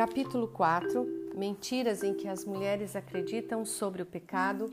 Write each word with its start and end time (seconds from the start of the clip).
Capítulo 0.00 0.48
4 0.48 1.34
Mentiras 1.36 2.02
em 2.02 2.14
que 2.14 2.26
as 2.26 2.46
mulheres 2.46 2.96
acreditam 2.96 3.66
sobre 3.66 4.00
o 4.00 4.06
pecado, 4.06 4.72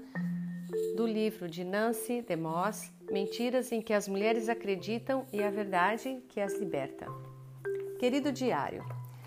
do 0.96 1.06
livro 1.06 1.50
de 1.50 1.66
Nancy 1.66 2.22
DeMoss 2.22 2.94
Mentiras 3.12 3.74
em 3.74 3.82
que 3.82 3.92
as 3.92 4.08
mulheres 4.08 4.48
acreditam 4.48 5.26
e 5.34 5.44
a 5.44 5.50
verdade 5.50 6.24
que 6.30 6.40
as 6.40 6.58
liberta. 6.58 7.08
Querido 8.00 8.32
diário, 8.32 8.86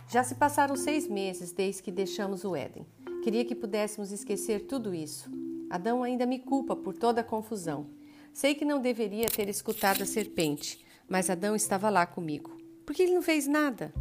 já 0.09 0.25
se 0.25 0.36
passaram 0.36 0.75
seis 0.75 1.07
meses 1.07 1.53
desde 1.53 1.82
que 1.82 1.93
deixamos 1.93 2.45
o 2.45 2.57
Éden. 2.57 2.87
Queria 3.23 3.45
que 3.45 3.55
pudéssemos 3.55 4.11
esquecer 4.11 4.61
tudo 4.61 4.95
isso. 4.95 5.30
Adão 5.69 6.03
ainda 6.03 6.25
me 6.25 6.39
culpa 6.39 6.75
por 6.75 6.95
toda 6.95 7.21
a 7.21 7.25
confusão. 7.25 7.91
Sei 8.32 8.55
que 8.55 8.64
não 8.64 8.80
deveria 8.80 9.29
ter 9.29 9.51
escutado 9.51 10.03
a 10.03 10.07
serpente, 10.07 10.82
mas 11.07 11.29
Adão 11.29 11.54
estava 11.54 11.90
lá 11.90 12.07
comigo. 12.07 12.57
Por 12.87 12.96
que 12.96 13.03
ele 13.03 13.12
não 13.12 13.21
fez 13.21 13.46
nada? 13.46 13.93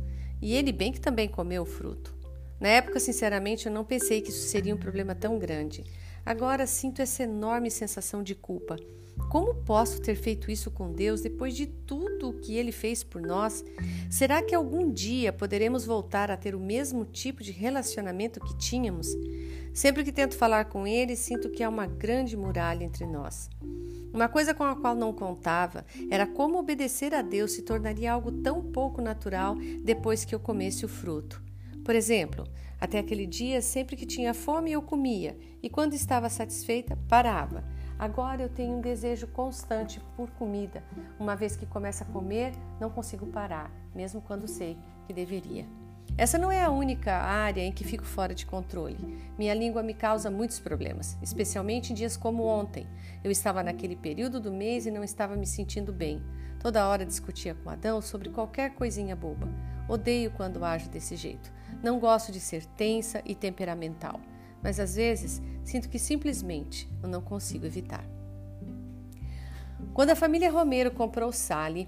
E 0.41 0.55
ele 0.55 0.71
bem 0.71 0.91
que 0.91 1.01
também 1.01 1.27
comeu 1.27 1.63
o 1.63 1.65
fruto. 1.65 2.13
Na 2.59 2.67
época, 2.67 2.99
sinceramente, 2.99 3.67
eu 3.67 3.71
não 3.71 3.85
pensei 3.85 4.21
que 4.21 4.29
isso 4.29 4.47
seria 4.47 4.75
um 4.75 4.77
problema 4.77 5.15
tão 5.15 5.39
grande. 5.39 5.83
Agora 6.25 6.67
sinto 6.67 7.01
essa 7.01 7.23
enorme 7.23 7.71
sensação 7.71 8.21
de 8.21 8.35
culpa. 8.35 8.75
Como 9.29 9.53
posso 9.53 10.01
ter 10.01 10.15
feito 10.15 10.49
isso 10.49 10.71
com 10.71 10.91
Deus 10.91 11.21
depois 11.21 11.55
de 11.55 11.67
tudo 11.67 12.29
o 12.29 12.33
que 12.33 12.55
Ele 12.55 12.71
fez 12.71 13.03
por 13.03 13.21
nós? 13.21 13.63
Será 14.09 14.41
que 14.41 14.55
algum 14.55 14.91
dia 14.91 15.31
poderemos 15.31 15.85
voltar 15.85 16.31
a 16.31 16.37
ter 16.37 16.55
o 16.55 16.59
mesmo 16.59 17.05
tipo 17.05 17.43
de 17.43 17.51
relacionamento 17.51 18.39
que 18.39 18.57
tínhamos? 18.57 19.07
Sempre 19.73 20.03
que 20.03 20.11
tento 20.11 20.35
falar 20.35 20.65
com 20.65 20.87
Ele, 20.87 21.15
sinto 21.15 21.49
que 21.49 21.63
há 21.63 21.69
uma 21.69 21.85
grande 21.85 22.35
muralha 22.35 22.83
entre 22.83 23.05
nós. 23.05 23.49
Uma 24.13 24.27
coisa 24.27 24.53
com 24.53 24.63
a 24.63 24.75
qual 24.75 24.95
não 24.95 25.13
contava 25.13 25.85
era 26.09 26.25
como 26.25 26.57
obedecer 26.57 27.13
a 27.13 27.21
Deus 27.21 27.51
se 27.51 27.61
tornaria 27.61 28.11
algo 28.11 28.31
tão 28.31 28.61
pouco 28.71 29.01
natural 29.01 29.55
depois 29.83 30.25
que 30.25 30.33
eu 30.33 30.39
comesse 30.39 30.83
o 30.83 30.89
fruto. 30.89 31.41
Por 31.83 31.95
exemplo, 31.95 32.47
até 32.79 32.99
aquele 32.99 33.25
dia, 33.25 33.61
sempre 33.61 33.95
que 33.95 34.05
tinha 34.05 34.33
fome, 34.33 34.71
eu 34.71 34.81
comia, 34.81 35.37
e 35.61 35.69
quando 35.69 35.93
estava 35.93 36.29
satisfeita, 36.29 36.97
parava. 37.07 37.63
Agora 37.97 38.41
eu 38.41 38.49
tenho 38.49 38.77
um 38.77 38.81
desejo 38.81 39.27
constante 39.27 39.99
por 40.15 40.29
comida. 40.31 40.81
Uma 41.19 41.35
vez 41.35 41.57
que 41.57 41.65
começo 41.65 42.03
a 42.03 42.05
comer, 42.05 42.53
não 42.79 42.89
consigo 42.89 43.27
parar, 43.27 43.69
mesmo 43.93 44.21
quando 44.21 44.47
sei 44.47 44.77
que 45.05 45.13
deveria. 45.13 45.65
Essa 46.17 46.37
não 46.37 46.51
é 46.51 46.61
a 46.61 46.69
única 46.69 47.13
área 47.13 47.61
em 47.61 47.71
que 47.71 47.83
fico 47.83 48.03
fora 48.03 48.35
de 48.35 48.45
controle. 48.45 48.97
Minha 49.37 49.53
língua 49.53 49.81
me 49.81 49.93
causa 49.93 50.29
muitos 50.29 50.59
problemas, 50.59 51.17
especialmente 51.21 51.91
em 51.91 51.95
dias 51.95 52.17
como 52.17 52.43
ontem. 52.43 52.87
Eu 53.23 53.31
estava 53.31 53.63
naquele 53.63 53.95
período 53.95 54.39
do 54.39 54.51
mês 54.51 54.85
e 54.85 54.91
não 54.91 55.03
estava 55.03 55.35
me 55.35 55.45
sentindo 55.45 55.93
bem. 55.93 56.21
Toda 56.59 56.87
hora 56.87 57.05
discutia 57.05 57.55
com 57.55 57.69
Adão 57.69 58.01
sobre 58.01 58.29
qualquer 58.29 58.75
coisinha 58.75 59.15
boba. 59.15 59.47
Odeio 59.87 60.31
quando 60.31 60.65
ajo 60.65 60.89
desse 60.89 61.15
jeito. 61.15 61.51
Não 61.81 61.99
gosto 61.99 62.31
de 62.31 62.39
ser 62.39 62.65
tensa 62.65 63.21
e 63.25 63.33
temperamental, 63.33 64.19
mas 64.61 64.79
às 64.79 64.95
vezes 64.95 65.41
sinto 65.63 65.87
que 65.87 65.97
simplesmente 65.97 66.89
eu 67.01 67.07
não 67.07 67.21
consigo 67.21 67.65
evitar. 67.65 68.03
Quando 69.93 70.09
a 70.09 70.15
família 70.15 70.51
Romero 70.51 70.91
comprou 70.91 71.31
Sally, 71.31 71.87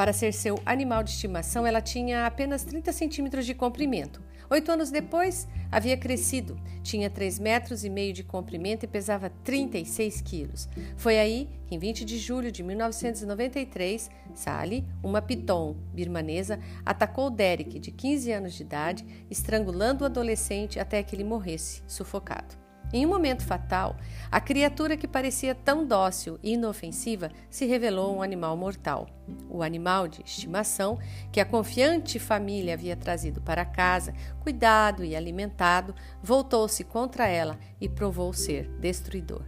para 0.00 0.14
ser 0.14 0.32
seu 0.32 0.58
animal 0.64 1.02
de 1.02 1.10
estimação, 1.10 1.66
ela 1.66 1.82
tinha 1.82 2.24
apenas 2.24 2.64
30 2.64 2.90
centímetros 2.90 3.44
de 3.44 3.52
comprimento. 3.52 4.22
Oito 4.48 4.72
anos 4.72 4.90
depois, 4.90 5.46
havia 5.70 5.94
crescido, 5.94 6.58
tinha 6.82 7.10
3 7.10 7.38
metros 7.38 7.84
e 7.84 7.90
meio 7.90 8.14
de 8.14 8.24
comprimento 8.24 8.82
e 8.82 8.88
pesava 8.88 9.28
36 9.44 10.22
quilos. 10.22 10.70
Foi 10.96 11.18
aí 11.18 11.50
que, 11.66 11.74
em 11.74 11.78
20 11.78 12.06
de 12.06 12.16
julho 12.16 12.50
de 12.50 12.62
1993, 12.62 14.10
Sally, 14.34 14.86
uma 15.02 15.20
piton 15.20 15.76
birmanesa, 15.92 16.58
atacou 16.82 17.28
Derek, 17.28 17.78
de 17.78 17.90
15 17.90 18.32
anos 18.32 18.54
de 18.54 18.62
idade, 18.62 19.04
estrangulando 19.30 20.02
o 20.02 20.06
adolescente 20.06 20.80
até 20.80 21.02
que 21.02 21.14
ele 21.14 21.24
morresse, 21.24 21.82
sufocado. 21.86 22.59
Em 22.92 23.06
um 23.06 23.08
momento 23.08 23.44
fatal, 23.44 23.96
a 24.30 24.40
criatura 24.40 24.96
que 24.96 25.06
parecia 25.06 25.54
tão 25.54 25.86
dócil 25.86 26.40
e 26.42 26.54
inofensiva 26.54 27.30
se 27.48 27.64
revelou 27.64 28.16
um 28.16 28.22
animal 28.22 28.56
mortal. 28.56 29.06
O 29.48 29.62
animal 29.62 30.08
de 30.08 30.22
estimação 30.22 30.98
que 31.30 31.38
a 31.38 31.44
confiante 31.44 32.18
família 32.18 32.74
havia 32.74 32.96
trazido 32.96 33.40
para 33.40 33.64
casa, 33.64 34.12
cuidado 34.40 35.04
e 35.04 35.14
alimentado, 35.14 35.94
voltou-se 36.20 36.82
contra 36.82 37.28
ela 37.28 37.56
e 37.80 37.88
provou 37.88 38.32
ser 38.32 38.68
destruidor. 38.80 39.44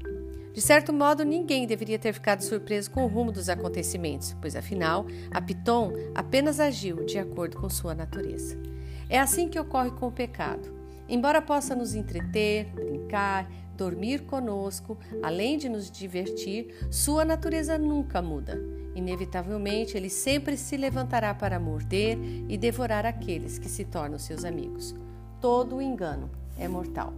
De 0.52 0.60
certo 0.60 0.92
modo, 0.92 1.24
ninguém 1.24 1.66
deveria 1.66 1.98
ter 1.98 2.12
ficado 2.12 2.42
surpreso 2.42 2.90
com 2.90 3.04
o 3.04 3.08
rumo 3.08 3.32
dos 3.32 3.48
acontecimentos, 3.48 4.36
pois 4.40 4.54
afinal, 4.54 5.06
a 5.30 5.40
Piton 5.40 5.92
apenas 6.14 6.60
agiu 6.60 7.04
de 7.06 7.18
acordo 7.18 7.56
com 7.56 7.68
sua 7.68 7.94
natureza. 7.94 8.56
É 9.08 9.18
assim 9.18 9.48
que 9.48 9.58
ocorre 9.58 9.90
com 9.90 10.08
o 10.08 10.12
pecado. 10.12 10.81
Embora 11.08 11.42
possa 11.42 11.74
nos 11.74 11.94
entreter, 11.94 12.66
brincar, 12.74 13.50
dormir 13.76 14.22
conosco, 14.26 14.98
além 15.22 15.58
de 15.58 15.68
nos 15.68 15.90
divertir, 15.90 16.86
sua 16.90 17.24
natureza 17.24 17.76
nunca 17.76 18.22
muda. 18.22 18.58
Inevitavelmente, 18.94 19.96
ele 19.96 20.10
sempre 20.10 20.56
se 20.56 20.76
levantará 20.76 21.34
para 21.34 21.58
morder 21.58 22.18
e 22.48 22.56
devorar 22.56 23.06
aqueles 23.06 23.58
que 23.58 23.68
se 23.68 23.84
tornam 23.84 24.18
seus 24.18 24.44
amigos. 24.44 24.94
Todo 25.40 25.82
engano 25.82 26.30
é 26.58 26.68
mortal. 26.68 27.12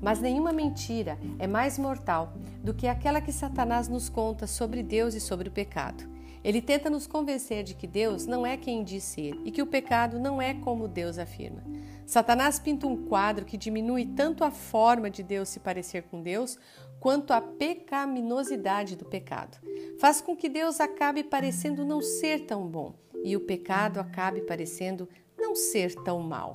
Mas 0.00 0.20
nenhuma 0.20 0.52
mentira 0.52 1.18
é 1.38 1.46
mais 1.46 1.76
mortal 1.76 2.32
do 2.62 2.72
que 2.72 2.86
aquela 2.86 3.20
que 3.20 3.32
Satanás 3.32 3.88
nos 3.88 4.08
conta 4.08 4.46
sobre 4.46 4.82
Deus 4.82 5.14
e 5.14 5.20
sobre 5.20 5.48
o 5.48 5.52
pecado. 5.52 6.04
Ele 6.44 6.62
tenta 6.62 6.88
nos 6.88 7.06
convencer 7.06 7.64
de 7.64 7.74
que 7.74 7.86
Deus 7.86 8.24
não 8.24 8.46
é 8.46 8.56
quem 8.56 8.84
diz 8.84 9.02
ser 9.02 9.34
e 9.44 9.50
que 9.50 9.60
o 9.60 9.66
pecado 9.66 10.20
não 10.20 10.40
é 10.40 10.54
como 10.54 10.86
Deus 10.86 11.18
afirma. 11.18 11.62
Satanás 12.08 12.58
pinta 12.58 12.86
um 12.86 13.04
quadro 13.04 13.44
que 13.44 13.58
diminui 13.58 14.06
tanto 14.06 14.42
a 14.42 14.50
forma 14.50 15.10
de 15.10 15.22
Deus 15.22 15.50
se 15.50 15.60
parecer 15.60 16.04
com 16.04 16.22
Deus, 16.22 16.58
quanto 16.98 17.34
a 17.34 17.40
pecaminosidade 17.42 18.96
do 18.96 19.04
pecado. 19.04 19.58
Faz 20.00 20.18
com 20.18 20.34
que 20.34 20.48
Deus 20.48 20.80
acabe 20.80 21.22
parecendo 21.22 21.84
não 21.84 22.00
ser 22.00 22.46
tão 22.46 22.66
bom 22.66 22.94
e 23.22 23.36
o 23.36 23.40
pecado 23.40 24.00
acabe 24.00 24.40
parecendo 24.40 25.06
não 25.36 25.54
ser 25.54 25.94
tão 25.96 26.20
mal. 26.20 26.52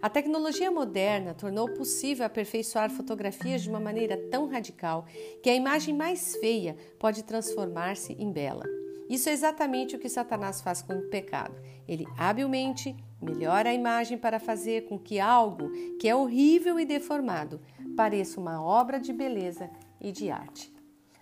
A 0.00 0.08
tecnologia 0.08 0.70
moderna 0.70 1.34
tornou 1.34 1.68
possível 1.74 2.24
aperfeiçoar 2.24 2.88
fotografias 2.88 3.60
de 3.60 3.68
uma 3.68 3.80
maneira 3.80 4.16
tão 4.30 4.48
radical 4.48 5.04
que 5.42 5.50
a 5.50 5.54
imagem 5.54 5.94
mais 5.94 6.34
feia 6.36 6.74
pode 6.98 7.24
transformar-se 7.24 8.14
em 8.14 8.32
bela. 8.32 8.64
Isso 9.08 9.28
é 9.28 9.32
exatamente 9.32 9.96
o 9.96 9.98
que 9.98 10.08
Satanás 10.08 10.60
faz 10.60 10.82
com 10.82 10.94
o 10.94 11.08
pecado. 11.08 11.54
Ele 11.86 12.06
habilmente 12.16 12.94
melhora 13.20 13.70
a 13.70 13.74
imagem 13.74 14.18
para 14.18 14.38
fazer 14.38 14.86
com 14.86 14.98
que 14.98 15.18
algo 15.18 15.70
que 15.98 16.08
é 16.08 16.14
horrível 16.14 16.78
e 16.78 16.84
deformado 16.84 17.60
pareça 17.96 18.40
uma 18.40 18.62
obra 18.62 19.00
de 19.00 19.12
beleza 19.12 19.70
e 20.00 20.12
de 20.12 20.30
arte. 20.30 20.72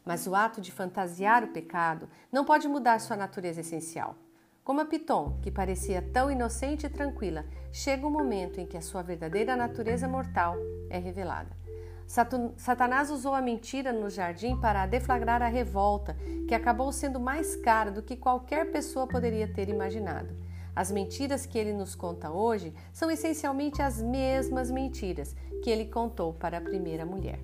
Mas 0.05 0.27
o 0.27 0.35
ato 0.35 0.61
de 0.61 0.73
fantasiar 0.73 1.45
o 1.45 1.53
pecado 1.53 2.09
não 2.31 2.45
pode 2.45 2.69
mudar 2.69 3.01
sua 3.01 3.17
natureza 3.17 3.61
essencial. 3.61 4.17
Como 4.63 4.81
a 4.81 4.85
Piton, 4.85 5.39
que 5.43 5.51
parecia 5.51 6.03
tão 6.03 6.29
inocente 6.29 6.87
e 6.87 6.91
tranquila, 6.91 7.47
chega 7.73 8.07
um 8.07 8.11
momento 8.11 8.61
em 8.61 8.67
que 8.67 8.77
a 8.77 8.81
sua 8.81 9.01
verdadeira 9.01 9.55
natureza 9.55 10.09
mortal 10.09 10.57
é 10.91 10.99
revelada. 10.99 11.66
Satanás 12.07 13.11
usou 13.11 13.35
a 13.35 13.43
mentira 13.43 13.93
no 13.93 14.09
jardim 14.09 14.57
para 14.61 14.87
deflagrar 14.87 15.43
a 15.43 15.49
revolta, 15.49 16.17
que 16.47 16.55
acabou 16.55 16.93
sendo 16.93 17.19
mais 17.19 17.57
cara 17.57 17.91
do 17.91 18.03
que 18.03 18.17
qualquer 18.17 18.71
pessoa 18.71 19.07
poderia 19.07 19.49
ter 19.49 19.69
imaginado. 19.69 20.35
As 20.75 20.91
mentiras 20.91 21.47
que 21.47 21.59
ele 21.59 21.73
nos 21.73 21.95
conta 21.95 22.31
hoje 22.31 22.73
são 22.93 23.11
essencialmente 23.11 23.83
as 23.83 24.01
mesmas 24.01 24.71
mentiras 24.71 25.35
que 25.63 25.71
ele 25.71 25.87
contou 25.87 26.35
para 26.35 26.59
a 26.59 26.61
primeira 26.61 27.05
mulher. 27.05 27.41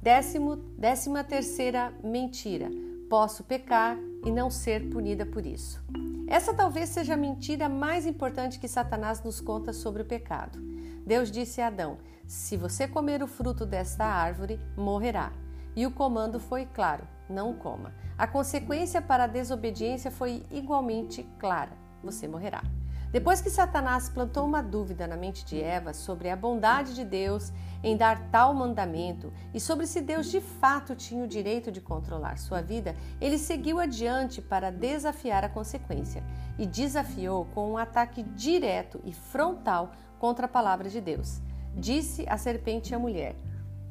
Décimo, 0.00 0.56
décima 0.78 1.24
terceira 1.24 1.92
mentira: 2.02 2.70
posso 3.10 3.42
pecar 3.42 3.98
e 4.24 4.30
não 4.30 4.48
ser 4.48 4.88
punida 4.88 5.26
por 5.26 5.44
isso. 5.44 5.82
Essa 6.28 6.54
talvez 6.54 6.90
seja 6.90 7.14
a 7.14 7.16
mentira 7.16 7.68
mais 7.68 8.06
importante 8.06 8.60
que 8.60 8.68
Satanás 8.68 9.22
nos 9.22 9.40
conta 9.40 9.72
sobre 9.72 10.02
o 10.02 10.04
pecado. 10.04 10.58
Deus 11.04 11.32
disse 11.32 11.60
a 11.60 11.66
Adão: 11.66 11.98
se 12.28 12.58
você 12.58 12.86
comer 12.86 13.22
o 13.22 13.26
fruto 13.26 13.64
desta 13.64 14.04
árvore, 14.04 14.60
morrerá. 14.76 15.32
E 15.74 15.86
o 15.86 15.90
comando 15.90 16.38
foi 16.38 16.66
claro: 16.66 17.08
não 17.26 17.54
coma. 17.54 17.94
A 18.18 18.26
consequência 18.26 19.00
para 19.00 19.24
a 19.24 19.26
desobediência 19.26 20.10
foi 20.10 20.44
igualmente 20.50 21.26
clara: 21.38 21.72
você 22.02 22.28
morrerá. 22.28 22.62
Depois 23.10 23.40
que 23.40 23.48
Satanás 23.48 24.10
plantou 24.10 24.44
uma 24.44 24.62
dúvida 24.62 25.06
na 25.06 25.16
mente 25.16 25.42
de 25.42 25.58
Eva 25.58 25.94
sobre 25.94 26.28
a 26.28 26.36
bondade 26.36 26.94
de 26.94 27.02
Deus 27.02 27.50
em 27.82 27.96
dar 27.96 28.28
tal 28.30 28.52
mandamento 28.52 29.32
e 29.54 29.58
sobre 29.58 29.86
se 29.86 30.02
Deus 30.02 30.30
de 30.30 30.42
fato 30.42 30.94
tinha 30.94 31.24
o 31.24 31.28
direito 31.28 31.72
de 31.72 31.80
controlar 31.80 32.36
sua 32.36 32.60
vida, 32.60 32.94
ele 33.18 33.38
seguiu 33.38 33.80
adiante 33.80 34.42
para 34.42 34.70
desafiar 34.70 35.42
a 35.42 35.48
consequência 35.48 36.22
e 36.58 36.66
desafiou 36.66 37.46
com 37.54 37.72
um 37.72 37.78
ataque 37.78 38.22
direto 38.22 39.00
e 39.02 39.14
frontal 39.14 39.92
contra 40.18 40.44
a 40.44 40.48
palavra 40.48 40.90
de 40.90 41.00
Deus. 41.00 41.40
Disse 41.78 42.26
a 42.28 42.36
serpente 42.36 42.92
à 42.92 42.98
mulher: 42.98 43.36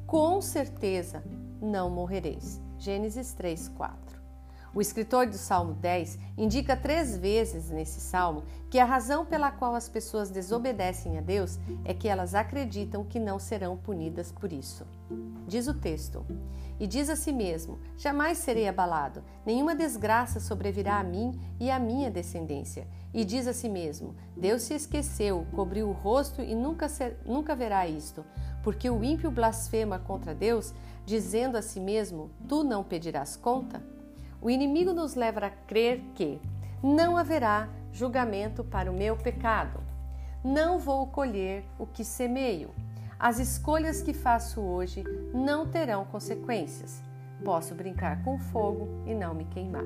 Com 0.06 0.42
certeza 0.42 1.24
não 1.58 1.88
morrereis. 1.88 2.60
Gênesis 2.78 3.32
3, 3.32 3.68
4. 3.68 4.18
O 4.74 4.80
escritor 4.82 5.26
do 5.26 5.38
Salmo 5.38 5.72
10 5.72 6.18
indica 6.36 6.76
três 6.76 7.16
vezes 7.16 7.70
nesse 7.70 7.98
salmo 7.98 8.44
que 8.68 8.78
a 8.78 8.84
razão 8.84 9.24
pela 9.24 9.50
qual 9.50 9.74
as 9.74 9.88
pessoas 9.88 10.28
desobedecem 10.28 11.16
a 11.16 11.22
Deus 11.22 11.58
é 11.82 11.94
que 11.94 12.06
elas 12.06 12.34
acreditam 12.34 13.02
que 13.02 13.18
não 13.18 13.38
serão 13.38 13.74
punidas 13.74 14.30
por 14.30 14.52
isso. 14.52 14.86
Diz 15.46 15.66
o 15.66 15.72
texto: 15.72 16.26
E 16.78 16.86
diz 16.86 17.08
a 17.08 17.16
si 17.16 17.32
mesmo: 17.32 17.78
Jamais 17.96 18.36
serei 18.36 18.68
abalado, 18.68 19.24
nenhuma 19.46 19.74
desgraça 19.74 20.40
sobrevirá 20.40 20.98
a 20.98 21.04
mim 21.04 21.40
e 21.58 21.70
à 21.70 21.78
minha 21.78 22.10
descendência. 22.10 22.86
E 23.12 23.24
diz 23.24 23.46
a 23.46 23.52
si 23.52 23.68
mesmo: 23.68 24.14
Deus 24.36 24.62
se 24.62 24.74
esqueceu, 24.74 25.46
cobriu 25.52 25.88
o 25.88 25.92
rosto 25.92 26.42
e 26.42 26.54
nunca, 26.54 26.88
ser, 26.88 27.16
nunca 27.24 27.54
verá 27.54 27.86
isto. 27.86 28.24
Porque 28.62 28.90
o 28.90 29.02
ímpio 29.02 29.30
blasfema 29.30 29.98
contra 29.98 30.34
Deus, 30.34 30.74
dizendo 31.06 31.56
a 31.56 31.62
si 31.62 31.80
mesmo: 31.80 32.30
Tu 32.48 32.62
não 32.62 32.84
pedirás 32.84 33.36
conta? 33.36 33.82
O 34.40 34.50
inimigo 34.50 34.92
nos 34.92 35.14
leva 35.14 35.46
a 35.46 35.50
crer 35.50 36.00
que 36.14 36.40
não 36.82 37.16
haverá 37.16 37.68
julgamento 37.92 38.62
para 38.62 38.90
o 38.90 38.94
meu 38.94 39.16
pecado. 39.16 39.80
Não 40.44 40.78
vou 40.78 41.06
colher 41.08 41.64
o 41.78 41.86
que 41.86 42.04
semeio. 42.04 42.70
As 43.18 43.40
escolhas 43.40 44.00
que 44.00 44.12
faço 44.12 44.60
hoje 44.60 45.02
não 45.34 45.66
terão 45.66 46.04
consequências. 46.04 47.02
Posso 47.44 47.74
brincar 47.74 48.22
com 48.22 48.38
fogo 48.38 48.88
e 49.06 49.14
não 49.14 49.34
me 49.34 49.44
queimar. 49.46 49.84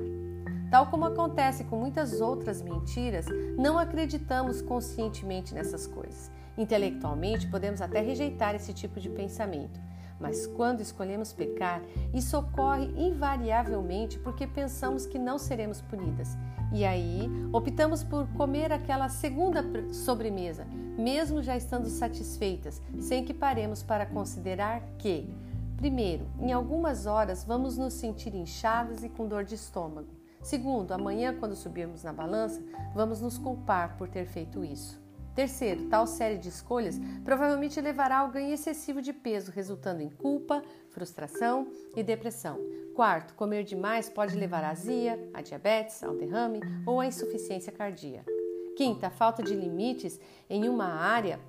Tal 0.70 0.86
como 0.86 1.04
acontece 1.04 1.64
com 1.64 1.76
muitas 1.76 2.20
outras 2.20 2.62
mentiras, 2.62 3.26
não 3.56 3.78
acreditamos 3.78 4.62
conscientemente 4.62 5.54
nessas 5.54 5.86
coisas. 5.86 6.30
Intelectualmente, 6.56 7.48
podemos 7.48 7.80
até 7.80 8.00
rejeitar 8.00 8.54
esse 8.54 8.72
tipo 8.72 9.00
de 9.00 9.08
pensamento 9.08 9.80
mas 10.22 10.46
quando 10.46 10.80
escolhemos 10.80 11.32
pecar, 11.32 11.82
isso 12.14 12.38
ocorre 12.38 12.84
invariavelmente 12.96 14.20
porque 14.20 14.46
pensamos 14.46 15.04
que 15.04 15.18
não 15.18 15.36
seremos 15.36 15.82
punidas. 15.82 16.38
E 16.72 16.84
aí, 16.84 17.28
optamos 17.52 18.04
por 18.04 18.26
comer 18.28 18.72
aquela 18.72 19.08
segunda 19.08 19.64
sobremesa, 19.92 20.64
mesmo 20.96 21.42
já 21.42 21.56
estando 21.56 21.88
satisfeitas, 21.88 22.80
sem 23.00 23.24
que 23.24 23.34
paremos 23.34 23.82
para 23.82 24.06
considerar 24.06 24.80
que, 24.96 25.28
primeiro, 25.76 26.24
em 26.38 26.52
algumas 26.52 27.04
horas 27.04 27.44
vamos 27.44 27.76
nos 27.76 27.92
sentir 27.92 28.32
inchados 28.32 29.02
e 29.02 29.08
com 29.08 29.26
dor 29.26 29.44
de 29.44 29.56
estômago. 29.56 30.21
Segundo, 30.42 30.92
amanhã, 30.92 31.36
quando 31.38 31.54
subirmos 31.54 32.02
na 32.02 32.12
balança, 32.12 32.62
vamos 32.94 33.20
nos 33.20 33.38
culpar 33.38 33.96
por 33.96 34.08
ter 34.08 34.26
feito 34.26 34.64
isso. 34.64 35.00
Terceiro, 35.34 35.88
tal 35.88 36.06
série 36.06 36.36
de 36.36 36.48
escolhas 36.48 37.00
provavelmente 37.24 37.80
levará 37.80 38.18
ao 38.18 38.30
ganho 38.30 38.52
excessivo 38.52 39.00
de 39.00 39.14
peso, 39.14 39.50
resultando 39.50 40.02
em 40.02 40.10
culpa, 40.10 40.62
frustração 40.90 41.66
e 41.96 42.02
depressão. 42.02 42.58
Quarto, 42.94 43.34
comer 43.34 43.64
demais 43.64 44.10
pode 44.10 44.36
levar 44.36 44.62
à 44.62 44.70
azia, 44.70 45.18
a 45.32 45.40
diabetes, 45.40 46.02
ao 46.02 46.14
derrame 46.14 46.60
ou 46.84 47.00
à 47.00 47.06
insuficiência 47.06 47.72
cardíaca. 47.72 48.30
Quinta, 48.76 49.06
a 49.06 49.10
falta 49.10 49.42
de 49.42 49.54
limites 49.54 50.20
em 50.50 50.68
uma 50.68 50.86
área 50.86 51.40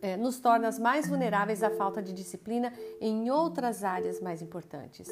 é, 0.00 0.16
nos 0.16 0.38
torna 0.38 0.70
mais 0.78 1.08
vulneráveis 1.08 1.64
à 1.64 1.70
falta 1.70 2.00
de 2.00 2.12
disciplina 2.12 2.72
em 3.00 3.30
outras 3.30 3.82
áreas 3.82 4.20
mais 4.20 4.42
importantes. 4.42 5.08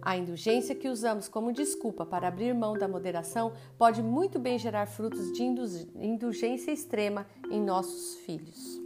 A 0.00 0.16
indulgência 0.16 0.74
que 0.74 0.88
usamos 0.88 1.28
como 1.28 1.52
desculpa 1.52 2.06
para 2.06 2.28
abrir 2.28 2.54
mão 2.54 2.74
da 2.74 2.88
moderação 2.88 3.52
pode 3.76 4.02
muito 4.02 4.38
bem 4.38 4.58
gerar 4.58 4.86
frutos 4.86 5.32
de 5.32 5.42
indulgência 5.42 6.70
extrema 6.70 7.26
em 7.50 7.60
nossos 7.60 8.16
filhos. 8.18 8.77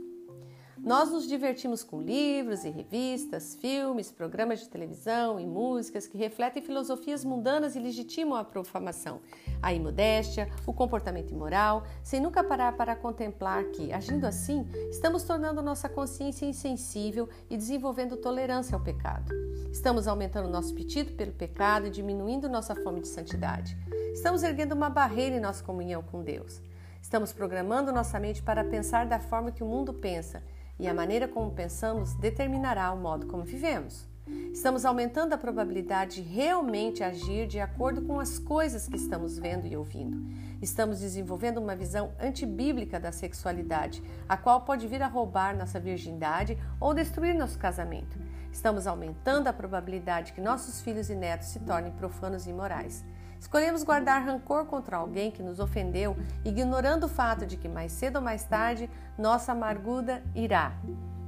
Nós 0.84 1.12
nos 1.12 1.28
divertimos 1.28 1.84
com 1.84 2.02
livros 2.02 2.64
e 2.64 2.68
revistas, 2.68 3.54
filmes, 3.54 4.10
programas 4.10 4.58
de 4.58 4.68
televisão 4.68 5.38
e 5.38 5.46
músicas 5.46 6.08
que 6.08 6.18
refletem 6.18 6.60
filosofias 6.60 7.24
mundanas 7.24 7.76
e 7.76 7.78
legitimam 7.78 8.34
a 8.34 8.42
profamação, 8.42 9.20
a 9.62 9.72
imodéstia, 9.72 10.50
o 10.66 10.72
comportamento 10.72 11.30
imoral, 11.30 11.84
sem 12.02 12.18
nunca 12.20 12.42
parar 12.42 12.76
para 12.76 12.96
contemplar 12.96 13.62
que, 13.66 13.92
agindo 13.92 14.26
assim, 14.26 14.66
estamos 14.90 15.22
tornando 15.22 15.62
nossa 15.62 15.88
consciência 15.88 16.46
insensível 16.46 17.28
e 17.48 17.56
desenvolvendo 17.56 18.16
tolerância 18.16 18.74
ao 18.74 18.82
pecado. 18.82 19.32
Estamos 19.70 20.08
aumentando 20.08 20.48
nosso 20.48 20.72
apetite 20.72 21.12
pelo 21.12 21.30
pecado 21.30 21.86
e 21.86 21.90
diminuindo 21.90 22.48
nossa 22.48 22.74
fome 22.74 23.00
de 23.00 23.06
santidade. 23.06 23.78
Estamos 24.12 24.42
erguendo 24.42 24.72
uma 24.72 24.90
barreira 24.90 25.36
em 25.36 25.40
nossa 25.40 25.62
comunhão 25.62 26.02
com 26.02 26.24
Deus. 26.24 26.60
Estamos 27.00 27.32
programando 27.32 27.92
nossa 27.92 28.18
mente 28.18 28.42
para 28.42 28.64
pensar 28.64 29.06
da 29.06 29.20
forma 29.20 29.52
que 29.52 29.62
o 29.62 29.66
mundo 29.66 29.94
pensa 29.94 30.42
e 30.82 30.88
a 30.88 30.92
maneira 30.92 31.28
como 31.28 31.52
pensamos 31.52 32.12
determinará 32.14 32.90
o 32.90 32.96
modo 32.96 33.28
como 33.28 33.44
vivemos. 33.44 34.04
Estamos 34.52 34.84
aumentando 34.84 35.32
a 35.32 35.38
probabilidade 35.38 36.20
de 36.20 36.28
realmente 36.28 37.04
agir 37.04 37.46
de 37.46 37.60
acordo 37.60 38.02
com 38.02 38.18
as 38.18 38.36
coisas 38.36 38.88
que 38.88 38.96
estamos 38.96 39.38
vendo 39.38 39.64
e 39.64 39.76
ouvindo. 39.76 40.20
Estamos 40.60 40.98
desenvolvendo 40.98 41.58
uma 41.58 41.76
visão 41.76 42.12
antibíblica 42.20 42.98
da 42.98 43.12
sexualidade, 43.12 44.02
a 44.28 44.36
qual 44.36 44.62
pode 44.62 44.88
vir 44.88 45.04
a 45.04 45.06
roubar 45.06 45.56
nossa 45.56 45.78
virgindade 45.78 46.58
ou 46.80 46.92
destruir 46.92 47.36
nosso 47.36 47.60
casamento. 47.60 48.18
Estamos 48.50 48.88
aumentando 48.88 49.46
a 49.46 49.52
probabilidade 49.52 50.32
que 50.32 50.40
nossos 50.40 50.80
filhos 50.80 51.08
e 51.10 51.14
netos 51.14 51.48
se 51.48 51.60
tornem 51.60 51.92
profanos 51.92 52.44
e 52.44 52.50
imorais. 52.50 53.04
Escolhemos 53.42 53.82
guardar 53.82 54.24
rancor 54.24 54.66
contra 54.66 54.98
alguém 54.98 55.28
que 55.28 55.42
nos 55.42 55.58
ofendeu, 55.58 56.16
ignorando 56.44 57.06
o 57.06 57.08
fato 57.08 57.44
de 57.44 57.56
que 57.56 57.68
mais 57.68 57.90
cedo 57.90 58.16
ou 58.16 58.22
mais 58.22 58.44
tarde 58.44 58.88
nossa 59.18 59.50
amargura 59.50 60.22
irá. 60.32 60.72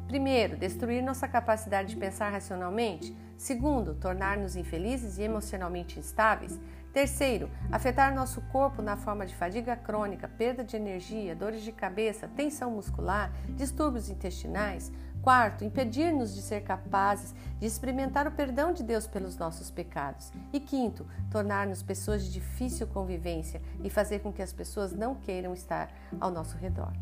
Primeiro, 0.07 0.57
destruir 0.57 1.03
nossa 1.03 1.27
capacidade 1.27 1.89
de 1.89 1.97
pensar 1.97 2.31
racionalmente. 2.31 3.17
Segundo, 3.37 3.97
tornar-nos 3.97 4.55
infelizes 4.55 5.19
e 5.19 5.23
emocionalmente 5.23 5.99
instáveis. 5.99 6.57
Terceiro, 6.93 7.51
afetar 7.73 8.15
nosso 8.15 8.41
corpo 8.43 8.81
na 8.81 8.97
forma 8.97 9.27
de 9.27 9.35
fadiga 9.35 9.75
crônica, 9.75 10.29
perda 10.29 10.63
de 10.63 10.77
energia, 10.77 11.35
dores 11.35 11.63
de 11.63 11.73
cabeça, 11.73 12.29
tensão 12.29 12.71
muscular, 12.71 13.33
distúrbios 13.57 14.09
intestinais, 14.09 14.93
Quarto, 15.25 15.65
impedir-nos 15.65 16.35
de 16.35 16.43
ser 16.43 16.65
capazes 16.65 17.35
de 17.59 17.65
experimentar 17.65 18.27
o 18.27 18.33
perdão 18.33 18.75
de 18.75 18.83
Deus 18.83 19.07
pelos 19.07 19.39
nossos 19.39 19.71
pecados. 19.71 20.31
E 20.53 20.61
quinto, 20.61 21.07
tornar-nos 21.31 21.83
pessoas 21.83 22.27
de 22.27 22.31
difícil 22.31 22.87
convivência 22.87 23.63
e 23.83 23.89
fazer 23.89 24.19
com 24.19 24.31
que 24.31 24.43
as 24.43 24.53
pessoas 24.53 24.93
não 24.93 25.15
queiram 25.15 25.55
estar 25.55 25.91
ao 26.21 26.31
nosso 26.31 26.59
redor. 26.59 26.93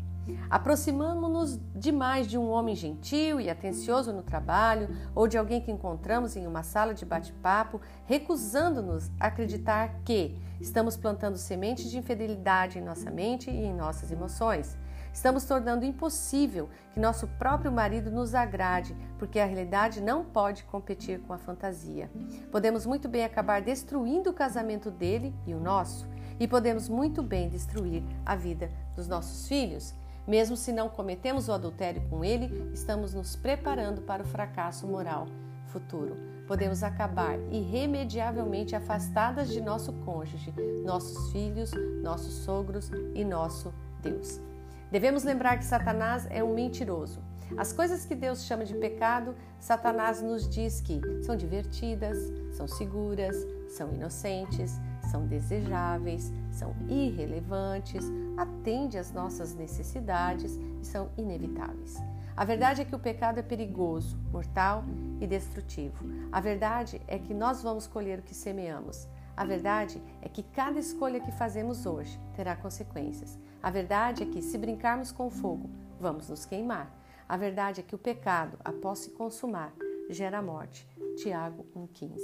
Aproximamos-nos 0.49 1.59
demais 1.75 2.25
de 2.25 2.37
um 2.37 2.49
homem 2.49 2.77
gentil 2.77 3.41
e 3.41 3.49
atencioso 3.49 4.13
no 4.13 4.23
trabalho 4.23 4.87
ou 5.13 5.27
de 5.27 5.37
alguém 5.37 5.59
que 5.59 5.69
encontramos 5.69 6.37
em 6.37 6.47
uma 6.47 6.63
sala 6.63 6.93
de 6.93 7.05
bate-papo, 7.05 7.81
recusando-nos 8.05 9.11
a 9.19 9.27
acreditar 9.27 9.99
que 10.05 10.41
estamos 10.61 10.95
plantando 10.95 11.37
sementes 11.37 11.91
de 11.91 11.97
infidelidade 11.97 12.79
em 12.79 12.81
nossa 12.81 13.11
mente 13.11 13.51
e 13.51 13.65
em 13.65 13.73
nossas 13.73 14.13
emoções. 14.13 14.77
Estamos 15.13 15.45
tornando 15.45 15.85
impossível 15.85 16.69
que 16.91 16.99
nosso 16.99 17.27
próprio 17.27 17.71
marido 17.71 18.09
nos 18.09 18.33
agrade, 18.33 18.97
porque 19.19 19.39
a 19.39 19.45
realidade 19.45 20.01
não 20.01 20.25
pode 20.25 20.63
competir 20.63 21.19
com 21.21 21.31
a 21.31 21.37
fantasia. 21.37 22.09
Podemos 22.51 22.85
muito 22.85 23.07
bem 23.07 23.23
acabar 23.23 23.61
destruindo 23.61 24.31
o 24.31 24.33
casamento 24.33 24.89
dele 24.89 25.33
e 25.45 25.53
o 25.53 25.59
nosso, 25.59 26.09
e 26.39 26.47
podemos 26.47 26.89
muito 26.89 27.21
bem 27.21 27.47
destruir 27.47 28.03
a 28.25 28.35
vida 28.35 28.71
dos 28.95 29.07
nossos 29.07 29.47
filhos. 29.47 29.93
Mesmo 30.27 30.57
se 30.57 30.71
não 30.71 30.89
cometemos 30.89 31.47
o 31.47 31.53
adultério 31.53 32.01
com 32.09 32.25
ele, 32.25 32.71
estamos 32.73 33.13
nos 33.13 33.35
preparando 33.35 34.01
para 34.01 34.23
o 34.23 34.25
fracasso 34.25 34.87
moral 34.87 35.27
futuro. 35.67 36.15
Podemos 36.47 36.83
acabar 36.83 37.39
irremediavelmente 37.51 38.75
afastadas 38.75 39.49
de 39.49 39.59
nosso 39.59 39.91
cônjuge, 40.05 40.53
nossos 40.85 41.31
filhos, 41.31 41.71
nossos 42.03 42.33
sogros 42.45 42.91
e 43.15 43.25
nosso 43.25 43.73
Deus. 44.01 44.52
Devemos 44.93 45.23
lembrar 45.23 45.57
que 45.57 45.65
Satanás 45.65 46.27
é 46.29 46.43
um 46.43 46.53
mentiroso. 46.53 47.19
As 47.57 47.73
coisas 47.73 48.05
que 48.05 48.13
Deus 48.13 48.43
chama 48.43 48.63
de 48.63 48.75
pecado, 48.75 49.35
Satanás 49.59 50.21
nos 50.21 50.47
diz 50.47 50.81
que 50.81 51.01
são 51.23 51.35
divertidas, 51.35 52.15
são 52.55 52.67
seguras, 52.67 53.35
são 53.67 53.91
inocentes, 53.91 54.79
são 55.09 55.25
desejáveis, 55.25 56.31
são 56.51 56.75
irrelevantes, 56.87 58.05
atende 58.37 58.99
às 58.99 59.11
nossas 59.11 59.55
necessidades 59.55 60.59
e 60.79 60.85
são 60.85 61.09
inevitáveis. 61.17 61.97
A 62.37 62.45
verdade 62.45 62.81
é 62.81 62.85
que 62.85 62.95
o 62.95 62.99
pecado 62.99 63.39
é 63.39 63.41
perigoso, 63.41 64.15
mortal 64.31 64.83
e 65.19 65.25
destrutivo. 65.25 66.05
A 66.31 66.39
verdade 66.39 67.01
é 67.07 67.17
que 67.17 67.33
nós 67.33 67.63
vamos 67.63 67.87
colher 67.87 68.19
o 68.19 68.23
que 68.23 68.35
semeamos. 68.35 69.07
A 69.35 69.43
verdade 69.43 69.99
é 70.21 70.29
que 70.29 70.43
cada 70.43 70.79
escolha 70.79 71.19
que 71.19 71.31
fazemos 71.31 71.87
hoje 71.87 72.19
terá 72.35 72.55
consequências. 72.55 73.39
A 73.63 73.71
verdade 73.71 74.23
é 74.23 74.25
que, 74.25 74.41
se 74.41 74.57
brincarmos 74.57 75.13
com 75.13 75.29
fogo, 75.29 75.69
vamos 75.97 76.27
nos 76.29 76.45
queimar. 76.45 76.93
A 77.29 77.37
verdade 77.37 77.79
é 77.79 77.83
que 77.83 77.95
o 77.95 77.97
pecado, 77.97 78.59
após 78.63 78.99
se 78.99 79.11
consumar, 79.11 79.73
gera 80.09 80.41
morte. 80.41 80.85
Tiago 81.15 81.65
1,15. 81.73 82.17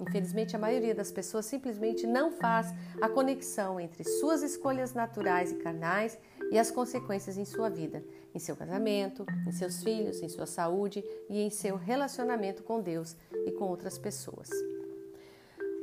Infelizmente, 0.00 0.56
a 0.56 0.58
maioria 0.58 0.94
das 0.94 1.12
pessoas 1.12 1.44
simplesmente 1.44 2.06
não 2.06 2.32
faz 2.32 2.72
a 3.00 3.08
conexão 3.10 3.78
entre 3.78 4.04
suas 4.04 4.42
escolhas 4.42 4.94
naturais 4.94 5.52
e 5.52 5.56
carnais 5.56 6.18
e 6.50 6.58
as 6.58 6.70
consequências 6.70 7.36
em 7.36 7.44
sua 7.44 7.68
vida, 7.68 8.02
em 8.34 8.38
seu 8.38 8.56
casamento, 8.56 9.26
em 9.46 9.52
seus 9.52 9.82
filhos, 9.82 10.22
em 10.22 10.28
sua 10.28 10.46
saúde 10.46 11.04
e 11.28 11.42
em 11.42 11.50
seu 11.50 11.76
relacionamento 11.76 12.62
com 12.62 12.80
Deus 12.80 13.16
e 13.46 13.52
com 13.52 13.66
outras 13.66 13.98
pessoas. 13.98 14.48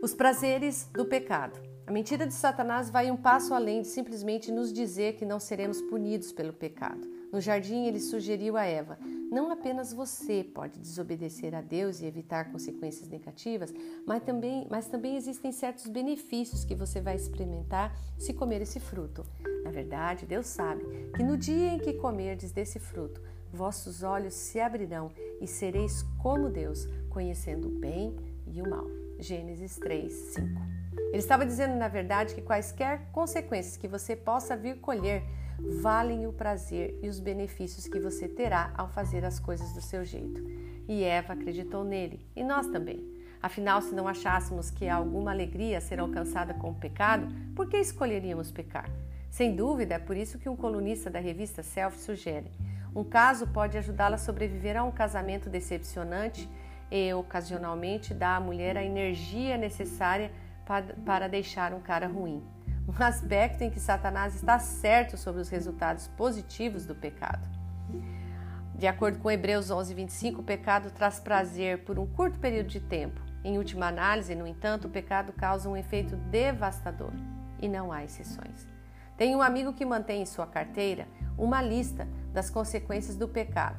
Os 0.01 0.13
prazeres 0.13 0.89
do 0.91 1.05
pecado. 1.05 1.72
A 1.85 1.91
mentira 1.91 2.25
de 2.25 2.33
Satanás 2.33 2.89
vai 2.89 3.11
um 3.11 3.17
passo 3.17 3.53
além 3.53 3.81
de 3.81 3.89
simplesmente 3.89 4.51
nos 4.51 4.71
dizer 4.71 5.15
que 5.15 5.25
não 5.25 5.37
seremos 5.37 5.81
punidos 5.81 6.31
pelo 6.31 6.53
pecado. 6.53 7.05
No 7.29 7.41
jardim, 7.41 7.85
ele 7.85 7.99
sugeriu 7.99 8.55
a 8.55 8.63
Eva: 8.63 8.97
não 9.29 9.51
apenas 9.51 9.91
você 9.91 10.45
pode 10.45 10.79
desobedecer 10.79 11.53
a 11.53 11.59
Deus 11.59 11.99
e 11.99 12.05
evitar 12.05 12.51
consequências 12.51 13.09
negativas, 13.09 13.73
mas 14.05 14.23
também, 14.23 14.65
mas 14.69 14.87
também 14.87 15.17
existem 15.17 15.51
certos 15.51 15.87
benefícios 15.87 16.63
que 16.63 16.73
você 16.73 17.01
vai 17.01 17.15
experimentar 17.15 17.93
se 18.17 18.33
comer 18.33 18.61
esse 18.61 18.79
fruto. 18.79 19.25
Na 19.65 19.71
verdade, 19.71 20.25
Deus 20.25 20.47
sabe 20.47 20.85
que 21.13 21.21
no 21.21 21.35
dia 21.35 21.73
em 21.73 21.79
que 21.79 21.93
comerdes 21.93 22.53
desse 22.53 22.79
fruto, 22.79 23.21
vossos 23.51 24.03
olhos 24.03 24.33
se 24.33 24.57
abrirão 24.57 25.11
e 25.41 25.47
sereis 25.47 26.01
como 26.21 26.49
Deus, 26.49 26.87
conhecendo 27.09 27.67
o 27.67 27.79
bem 27.79 28.15
e 28.47 28.61
o 28.61 28.69
mal. 28.69 28.87
Gênesis 29.19 29.75
3, 29.77 30.11
5. 30.11 30.82
Ele 30.97 31.17
estava 31.17 31.45
dizendo, 31.45 31.75
na 31.75 31.87
verdade, 31.87 32.33
que 32.33 32.41
quaisquer 32.41 33.07
consequências 33.11 33.77
que 33.77 33.87
você 33.87 34.15
possa 34.15 34.55
vir 34.55 34.79
colher 34.79 35.23
valem 35.59 36.27
o 36.27 36.33
prazer 36.33 36.97
e 37.01 37.07
os 37.07 37.19
benefícios 37.19 37.87
que 37.87 37.99
você 37.99 38.27
terá 38.27 38.71
ao 38.75 38.87
fazer 38.87 39.23
as 39.23 39.39
coisas 39.39 39.73
do 39.73 39.81
seu 39.81 40.03
jeito. 40.03 40.43
E 40.87 41.03
Eva 41.03 41.33
acreditou 41.33 41.83
nele, 41.83 42.25
e 42.35 42.43
nós 42.43 42.67
também. 42.67 43.03
Afinal, 43.41 43.81
se 43.81 43.93
não 43.93 44.07
achássemos 44.07 44.71
que 44.71 44.87
alguma 44.87 45.31
alegria 45.31 45.77
a 45.77 45.81
ser 45.81 45.99
alcançada 45.99 46.53
com 46.53 46.71
o 46.71 46.75
pecado, 46.75 47.27
por 47.55 47.67
que 47.67 47.77
escolheríamos 47.77 48.51
pecar? 48.51 48.89
Sem 49.29 49.55
dúvida, 49.55 49.95
é 49.95 49.99
por 49.99 50.15
isso 50.15 50.37
que 50.37 50.47
um 50.47 50.55
colunista 50.55 51.09
da 51.09 51.19
revista 51.19 51.61
Self 51.61 51.99
sugere: 51.99 52.51
um 52.95 53.03
caso 53.03 53.47
pode 53.47 53.77
ajudá-la 53.77 54.15
a 54.15 54.19
sobreviver 54.19 54.77
a 54.77 54.83
um 54.83 54.91
casamento 54.91 55.49
decepcionante 55.49 56.49
e, 56.91 57.13
ocasionalmente, 57.13 58.13
dá 58.13 58.35
à 58.35 58.39
mulher 58.39 58.77
a 58.77 58.83
energia 58.83 59.57
necessária 59.57 60.31
para 60.65 61.27
deixar 61.27 61.73
um 61.73 61.79
cara 61.79 62.07
ruim 62.07 62.43
um 62.87 63.03
aspecto 63.03 63.61
em 63.61 63.69
que 63.69 63.79
Satanás 63.79 64.35
está 64.35 64.59
certo 64.59 65.17
sobre 65.17 65.41
os 65.41 65.49
resultados 65.49 66.07
positivos 66.09 66.85
do 66.85 66.93
pecado. 66.93 67.47
De 68.75 68.87
acordo 68.87 69.19
com 69.19 69.31
Hebreus 69.31 69.71
11, 69.71 69.93
25, 69.93 70.41
o 70.41 70.43
pecado 70.43 70.91
traz 70.91 71.19
prazer 71.19 71.83
por 71.85 71.97
um 71.97 72.05
curto 72.05 72.39
período 72.39 72.67
de 72.67 72.79
tempo. 72.81 73.21
Em 73.43 73.57
última 73.57 73.87
análise, 73.87 74.35
no 74.35 74.47
entanto, 74.47 74.87
o 74.87 74.89
pecado 74.89 75.31
causa 75.31 75.69
um 75.69 75.77
efeito 75.77 76.15
devastador 76.15 77.13
e 77.61 77.67
não 77.67 77.91
há 77.91 78.03
exceções. 78.03 78.67
Tem 79.15 79.35
um 79.35 79.41
amigo 79.41 79.73
que 79.73 79.85
mantém 79.85 80.21
em 80.21 80.25
sua 80.25 80.47
carteira 80.47 81.07
uma 81.37 81.61
lista 81.61 82.07
das 82.33 82.49
consequências 82.49 83.15
do 83.15 83.27
pecado, 83.27 83.77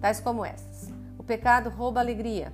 tais 0.00 0.20
como 0.20 0.44
essas: 0.44 0.92
o 1.18 1.24
pecado 1.24 1.70
rouba 1.70 1.98
alegria, 1.98 2.52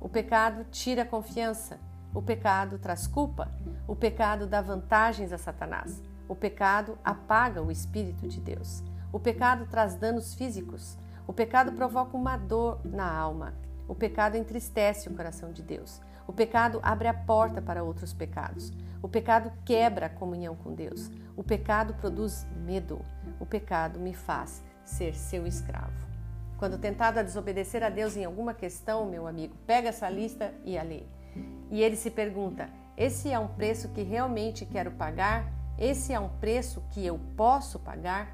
o 0.00 0.08
pecado 0.08 0.64
tira 0.70 1.04
confiança, 1.04 1.78
o 2.14 2.22
pecado 2.22 2.78
traz 2.78 3.06
culpa, 3.08 3.50
o 3.88 3.96
pecado 3.96 4.46
dá 4.46 4.62
vantagens 4.62 5.32
a 5.32 5.38
Satanás. 5.38 6.00
O 6.28 6.34
pecado 6.34 6.96
apaga 7.04 7.60
o 7.60 7.70
Espírito 7.70 8.28
de 8.28 8.40
Deus. 8.40 8.82
O 9.12 9.18
pecado 9.18 9.66
traz 9.66 9.96
danos 9.96 10.32
físicos. 10.34 10.96
O 11.26 11.32
pecado 11.32 11.72
provoca 11.72 12.16
uma 12.16 12.36
dor 12.36 12.80
na 12.84 13.12
alma. 13.12 13.52
O 13.86 13.94
pecado 13.94 14.36
entristece 14.36 15.08
o 15.08 15.14
coração 15.14 15.52
de 15.52 15.62
Deus. 15.62 16.00
O 16.26 16.32
pecado 16.32 16.80
abre 16.82 17.08
a 17.08 17.14
porta 17.14 17.60
para 17.60 17.82
outros 17.82 18.14
pecados. 18.14 18.72
O 19.02 19.08
pecado 19.08 19.52
quebra 19.64 20.06
a 20.06 20.10
comunhão 20.10 20.56
com 20.56 20.72
Deus. 20.72 21.10
O 21.36 21.42
pecado 21.42 21.94
produz 21.94 22.46
medo. 22.64 23.00
O 23.38 23.44
pecado 23.44 24.00
me 24.00 24.14
faz 24.14 24.64
ser 24.84 25.14
seu 25.14 25.46
escravo. 25.46 25.92
Quando 26.56 26.78
tentado 26.78 27.18
a 27.18 27.22
desobedecer 27.22 27.82
a 27.82 27.90
Deus 27.90 28.16
em 28.16 28.24
alguma 28.24 28.54
questão, 28.54 29.04
meu 29.04 29.26
amigo, 29.26 29.54
pega 29.66 29.90
essa 29.90 30.08
lista 30.08 30.54
e 30.64 30.78
a 30.78 30.82
lê. 30.82 31.02
E 31.70 31.82
ele 31.82 31.96
se 31.96 32.10
pergunta: 32.10 32.68
esse 32.96 33.30
é 33.30 33.38
um 33.38 33.48
preço 33.48 33.88
que 33.88 34.02
realmente 34.02 34.64
quero 34.64 34.92
pagar? 34.92 35.52
Esse 35.78 36.12
é 36.12 36.20
um 36.20 36.28
preço 36.28 36.82
que 36.90 37.04
eu 37.04 37.18
posso 37.36 37.78
pagar? 37.78 38.28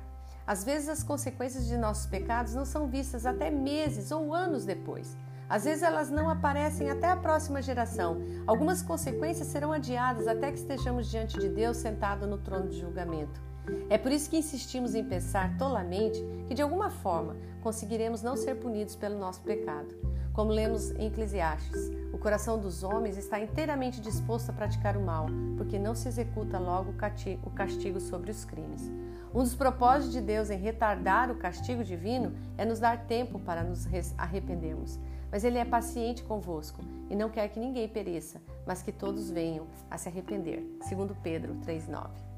Às 0.46 0.64
vezes 0.64 0.88
as 0.88 1.02
consequências 1.02 1.66
de 1.66 1.76
nossos 1.76 2.06
pecados 2.06 2.54
não 2.54 2.64
são 2.64 2.88
vistas 2.88 3.24
até 3.24 3.50
meses 3.50 4.10
ou 4.10 4.34
anos 4.34 4.64
depois. 4.64 5.16
Às 5.48 5.64
vezes 5.64 5.82
elas 5.82 6.10
não 6.10 6.28
aparecem 6.28 6.90
até 6.90 7.08
a 7.08 7.16
próxima 7.16 7.62
geração. 7.62 8.18
Algumas 8.46 8.82
consequências 8.82 9.48
serão 9.48 9.72
adiadas 9.72 10.28
até 10.28 10.52
que 10.52 10.58
estejamos 10.58 11.10
diante 11.10 11.38
de 11.38 11.48
Deus 11.48 11.76
sentado 11.76 12.26
no 12.26 12.38
trono 12.38 12.68
de 12.68 12.78
julgamento. 12.78 13.49
É 13.88 13.98
por 13.98 14.10
isso 14.12 14.30
que 14.30 14.36
insistimos 14.36 14.94
em 14.94 15.04
pensar 15.04 15.56
tolamente 15.56 16.22
que 16.46 16.54
de 16.54 16.62
alguma 16.62 16.90
forma 16.90 17.36
conseguiremos 17.62 18.22
não 18.22 18.36
ser 18.36 18.56
punidos 18.56 18.96
pelo 18.96 19.18
nosso 19.18 19.42
pecado. 19.42 19.94
Como 20.32 20.52
lemos 20.52 20.92
em 20.92 21.08
Eclesiastes, 21.08 21.90
o 22.12 22.18
coração 22.18 22.58
dos 22.58 22.82
homens 22.82 23.16
está 23.16 23.40
inteiramente 23.40 24.00
disposto 24.00 24.50
a 24.50 24.52
praticar 24.52 24.96
o 24.96 25.00
mal, 25.00 25.26
porque 25.56 25.78
não 25.78 25.94
se 25.94 26.08
executa 26.08 26.58
logo 26.58 26.94
o 27.42 27.50
castigo 27.50 28.00
sobre 28.00 28.30
os 28.30 28.44
crimes. 28.44 28.90
Um 29.34 29.42
dos 29.42 29.54
propósitos 29.54 30.12
de 30.12 30.20
Deus 30.20 30.50
em 30.50 30.58
retardar 30.58 31.30
o 31.30 31.36
castigo 31.36 31.84
divino 31.84 32.32
é 32.56 32.64
nos 32.64 32.80
dar 32.80 33.06
tempo 33.06 33.38
para 33.38 33.62
nos 33.62 33.86
arrependermos. 34.16 34.98
Mas 35.30 35.44
Ele 35.44 35.58
é 35.58 35.64
paciente 35.64 36.24
convosco 36.24 36.80
e 37.08 37.14
não 37.14 37.28
quer 37.28 37.48
que 37.48 37.60
ninguém 37.60 37.88
pereça, 37.88 38.40
mas 38.66 38.82
que 38.82 38.90
todos 38.90 39.30
venham 39.30 39.66
a 39.90 39.96
se 39.98 40.08
arrepender. 40.08 40.64
Segundo 40.82 41.14
Pedro 41.22 41.54
3,9. 41.66 42.29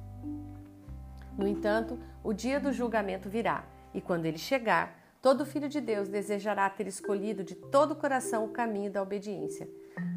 No 1.36 1.46
entanto, 1.46 1.98
o 2.22 2.32
dia 2.32 2.60
do 2.60 2.72
julgamento 2.72 3.28
virá, 3.28 3.64
e 3.94 4.00
quando 4.00 4.26
ele 4.26 4.38
chegar, 4.38 5.02
Todo 5.22 5.46
filho 5.46 5.68
de 5.68 5.80
Deus 5.80 6.08
desejará 6.08 6.68
ter 6.68 6.88
escolhido 6.88 7.44
de 7.44 7.54
todo 7.54 7.92
o 7.92 7.96
coração 7.96 8.44
o 8.44 8.48
caminho 8.48 8.90
da 8.90 9.00
obediência. 9.00 9.70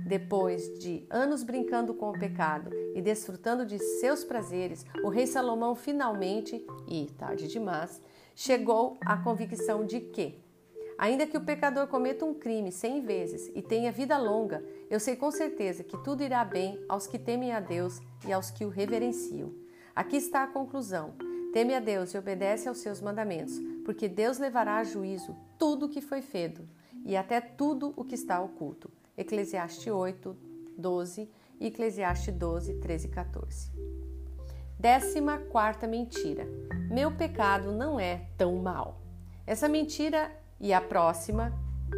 Depois 0.03 0.79
de 0.79 1.05
anos 1.11 1.43
brincando 1.43 1.93
com 1.93 2.09
o 2.09 2.19
pecado 2.19 2.71
e 2.95 3.01
desfrutando 3.03 3.67
de 3.67 3.77
seus 3.77 4.23
prazeres, 4.23 4.83
o 5.03 5.09
rei 5.09 5.27
Salomão 5.27 5.75
finalmente, 5.75 6.65
e 6.87 7.05
tarde 7.19 7.47
demais, 7.47 8.01
chegou 8.35 8.97
à 9.05 9.15
convicção 9.15 9.85
de 9.85 9.99
que, 9.99 10.43
ainda 10.97 11.27
que 11.27 11.37
o 11.37 11.45
pecador 11.45 11.85
cometa 11.85 12.25
um 12.25 12.33
crime 12.33 12.71
cem 12.71 12.99
vezes 13.01 13.51
e 13.53 13.61
tenha 13.61 13.91
vida 13.91 14.17
longa, 14.17 14.65
eu 14.89 14.99
sei 14.99 15.15
com 15.15 15.29
certeza 15.29 15.83
que 15.83 16.01
tudo 16.03 16.23
irá 16.23 16.43
bem 16.43 16.83
aos 16.89 17.05
que 17.05 17.19
temem 17.19 17.51
a 17.51 17.59
Deus 17.59 17.99
e 18.27 18.33
aos 18.33 18.49
que 18.49 18.65
o 18.65 18.69
reverenciam. 18.69 19.64
Aqui 19.95 20.17
está 20.17 20.43
a 20.43 20.47
conclusão. 20.47 21.13
Teme 21.53 21.73
a 21.73 21.79
Deus 21.79 22.13
e 22.13 22.17
obedece 22.17 22.67
aos 22.67 22.79
seus 22.79 22.99
mandamentos, 22.99 23.57
porque 23.85 24.09
Deus 24.09 24.37
levará 24.37 24.75
a 24.75 24.83
juízo 24.83 25.33
tudo 25.57 25.85
o 25.85 25.89
que 25.89 26.01
foi 26.01 26.21
feito 26.21 26.67
e 27.05 27.15
até 27.15 27.39
tudo 27.39 27.93
o 27.95 28.03
que 28.03 28.13
está 28.13 28.41
oculto. 28.41 28.91
Eclesiastes 29.17 29.87
8, 29.87 30.35
12 30.77 31.29
e 31.61 31.67
Eclesiastes 31.67 32.33
12, 32.33 32.73
13 32.73 33.07
e 33.07 33.09
14. 33.09 33.71
Décima 34.77 35.37
quarta 35.37 35.87
mentira. 35.87 36.45
Meu 36.91 37.15
pecado 37.15 37.71
não 37.71 37.97
é 37.97 38.27
tão 38.37 38.57
mal. 38.57 39.01
Essa 39.47 39.69
mentira 39.69 40.29
e 40.59 40.73
a 40.73 40.81
próxima, 40.81 41.53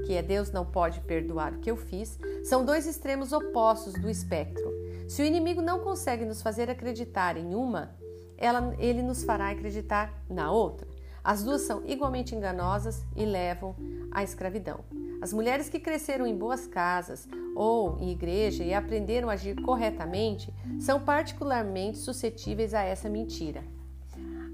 que 0.05 0.13
é 0.13 0.21
Deus 0.21 0.51
não 0.51 0.67
pode 0.67 1.01
perdoar 1.01 1.53
o 1.53 1.59
que 1.59 1.71
eu 1.71 1.75
fiz, 1.75 2.19
são 2.43 2.63
dois 2.63 2.85
extremos 2.85 3.33
opostos 3.33 3.93
do 3.93 4.07
espectro. 4.07 4.76
Se 5.07 5.21
o 5.21 5.25
inimigo 5.25 5.61
não 5.61 5.79
consegue 5.79 6.25
nos 6.25 6.41
fazer 6.41 6.69
acreditar 6.69 7.37
em 7.37 7.55
uma, 7.55 7.95
ela, 8.37 8.75
ele 8.77 9.01
nos 9.01 9.23
fará 9.23 9.49
acreditar 9.49 10.13
na 10.29 10.51
outra. 10.51 10.85
As 11.23 11.43
duas 11.43 11.61
são 11.61 11.81
igualmente 11.85 12.35
enganosas 12.35 13.05
e 13.15 13.25
levam 13.25 13.75
à 14.11 14.21
escravidão. 14.21 14.81
As 15.21 15.31
mulheres 15.31 15.69
que 15.69 15.79
cresceram 15.79 16.27
em 16.27 16.37
boas 16.37 16.67
casas 16.67 17.27
ou 17.55 17.97
em 17.99 18.11
igreja 18.11 18.63
e 18.63 18.73
aprenderam 18.73 19.29
a 19.29 19.33
agir 19.33 19.55
corretamente 19.61 20.53
são 20.79 20.99
particularmente 20.99 21.97
suscetíveis 21.97 22.73
a 22.73 22.83
essa 22.83 23.09
mentira. 23.09 23.63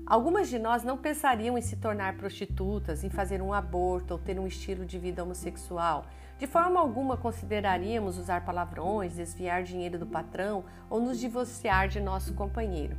Algumas 0.05 0.49
de 0.49 0.59
nós 0.59 0.83
não 0.83 0.97
pensariam 0.97 1.57
em 1.57 1.61
se 1.61 1.77
tornar 1.77 2.17
prostitutas, 2.17 3.03
em 3.03 3.09
fazer 3.09 3.41
um 3.41 3.53
aborto 3.53 4.13
ou 4.13 4.19
ter 4.19 4.39
um 4.39 4.45
estilo 4.45 4.85
de 4.85 4.99
vida 4.99 5.23
homossexual. 5.23 6.05
De 6.43 6.47
forma 6.47 6.77
alguma 6.77 7.15
consideraríamos 7.15 8.17
usar 8.17 8.43
palavrões, 8.43 9.15
desviar 9.15 9.63
dinheiro 9.63 9.97
do 9.97 10.05
patrão 10.05 10.65
ou 10.89 10.99
nos 10.99 11.17
divorciar 11.17 11.87
de 11.87 12.01
nosso 12.01 12.33
companheiro 12.33 12.97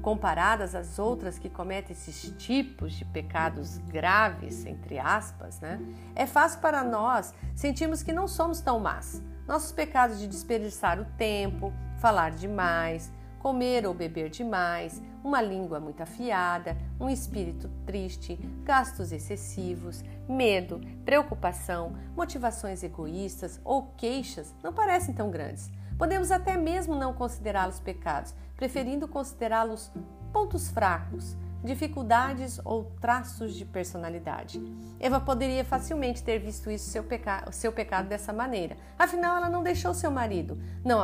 comparadas 0.00 0.74
às 0.74 0.98
outras 0.98 1.38
que 1.38 1.50
cometem 1.50 1.92
esses 1.92 2.34
tipos 2.38 2.94
de 2.94 3.04
pecados 3.04 3.76
graves, 3.78 4.64
entre 4.64 4.98
aspas, 4.98 5.60
né? 5.60 5.78
É 6.14 6.26
fácil 6.26 6.60
para 6.60 6.82
nós 6.82 7.34
sentirmos 7.54 8.02
que 8.02 8.12
não 8.12 8.26
somos 8.26 8.60
tão 8.62 8.80
más. 8.80 9.22
Nossos 9.46 9.72
pecados 9.72 10.18
de 10.18 10.26
desperdiçar 10.26 10.98
o 10.98 11.04
tempo, 11.16 11.72
falar 11.98 12.30
demais, 12.30 13.12
comer 13.38 13.86
ou 13.86 13.92
beber 13.92 14.30
demais, 14.30 15.02
uma 15.28 15.42
língua 15.42 15.78
muito 15.78 16.02
afiada, 16.02 16.74
um 16.98 17.06
espírito 17.10 17.70
triste, 17.84 18.36
gastos 18.64 19.12
excessivos, 19.12 20.02
medo, 20.26 20.80
preocupação, 21.04 21.92
motivações 22.16 22.82
egoístas 22.82 23.60
ou 23.62 23.92
queixas 23.98 24.54
não 24.62 24.72
parecem 24.72 25.14
tão 25.14 25.30
grandes. 25.30 25.70
Podemos 25.98 26.30
até 26.30 26.56
mesmo 26.56 26.94
não 26.94 27.12
considerá-los 27.12 27.78
pecados, 27.78 28.34
preferindo 28.56 29.06
considerá-los 29.06 29.92
pontos 30.32 30.68
fracos, 30.68 31.36
dificuldades 31.62 32.60
ou 32.64 32.84
traços 33.00 33.54
de 33.54 33.64
personalidade. 33.64 34.60
Eva 35.00 35.20
poderia 35.20 35.64
facilmente 35.64 36.22
ter 36.22 36.38
visto 36.38 36.70
isso 36.70 36.90
seu, 36.90 37.02
peca 37.02 37.50
seu 37.52 37.72
pecado 37.72 38.08
dessa 38.08 38.32
maneira. 38.32 38.76
Afinal, 38.98 39.36
ela 39.36 39.48
não 39.48 39.62
deixou 39.62 39.92
seu 39.94 40.10
marido, 40.10 40.58
não, 40.84 41.00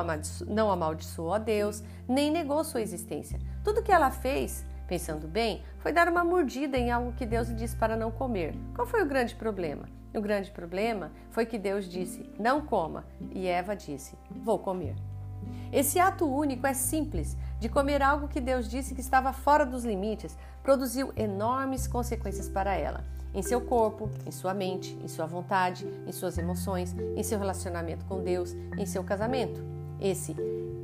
não 0.46 0.70
amaldiçoou 0.70 1.34
a 1.34 1.38
Deus, 1.38 1.82
nem 2.08 2.30
negou 2.30 2.62
sua 2.64 2.82
existência. 2.82 3.38
Tudo 3.62 3.82
que 3.82 3.92
ela 3.92 4.10
fez, 4.10 4.64
pensando 4.86 5.26
bem, 5.26 5.62
foi 5.78 5.92
dar 5.92 6.08
uma 6.08 6.24
mordida 6.24 6.78
em 6.78 6.90
algo 6.90 7.12
que 7.12 7.26
Deus 7.26 7.48
lhe 7.48 7.54
disse 7.54 7.76
para 7.76 7.96
não 7.96 8.10
comer. 8.10 8.54
Qual 8.74 8.86
foi 8.86 9.02
o 9.02 9.06
grande 9.06 9.34
problema? 9.34 9.88
O 10.14 10.20
grande 10.20 10.50
problema 10.52 11.10
foi 11.30 11.44
que 11.44 11.58
Deus 11.58 11.88
disse: 11.88 12.30
Não 12.38 12.60
coma, 12.60 13.04
e 13.32 13.48
Eva 13.48 13.74
disse: 13.74 14.16
Vou 14.30 14.58
comer. 14.58 14.94
Esse 15.72 15.98
ato 15.98 16.26
único 16.26 16.66
é 16.66 16.74
simples, 16.74 17.36
de 17.58 17.68
comer 17.68 18.02
algo 18.02 18.28
que 18.28 18.40
Deus 18.40 18.68
disse 18.68 18.94
que 18.94 19.00
estava 19.00 19.32
fora 19.32 19.64
dos 19.64 19.84
limites, 19.84 20.36
produziu 20.62 21.12
enormes 21.16 21.86
consequências 21.86 22.48
para 22.48 22.74
ela, 22.74 23.04
em 23.32 23.42
seu 23.42 23.60
corpo, 23.60 24.08
em 24.26 24.30
sua 24.30 24.54
mente, 24.54 24.98
em 25.02 25.08
sua 25.08 25.26
vontade, 25.26 25.86
em 26.06 26.12
suas 26.12 26.38
emoções, 26.38 26.94
em 27.16 27.22
seu 27.22 27.38
relacionamento 27.38 28.04
com 28.04 28.22
Deus, 28.22 28.52
em 28.78 28.86
seu 28.86 29.02
casamento. 29.02 29.60
Esse 30.00 30.34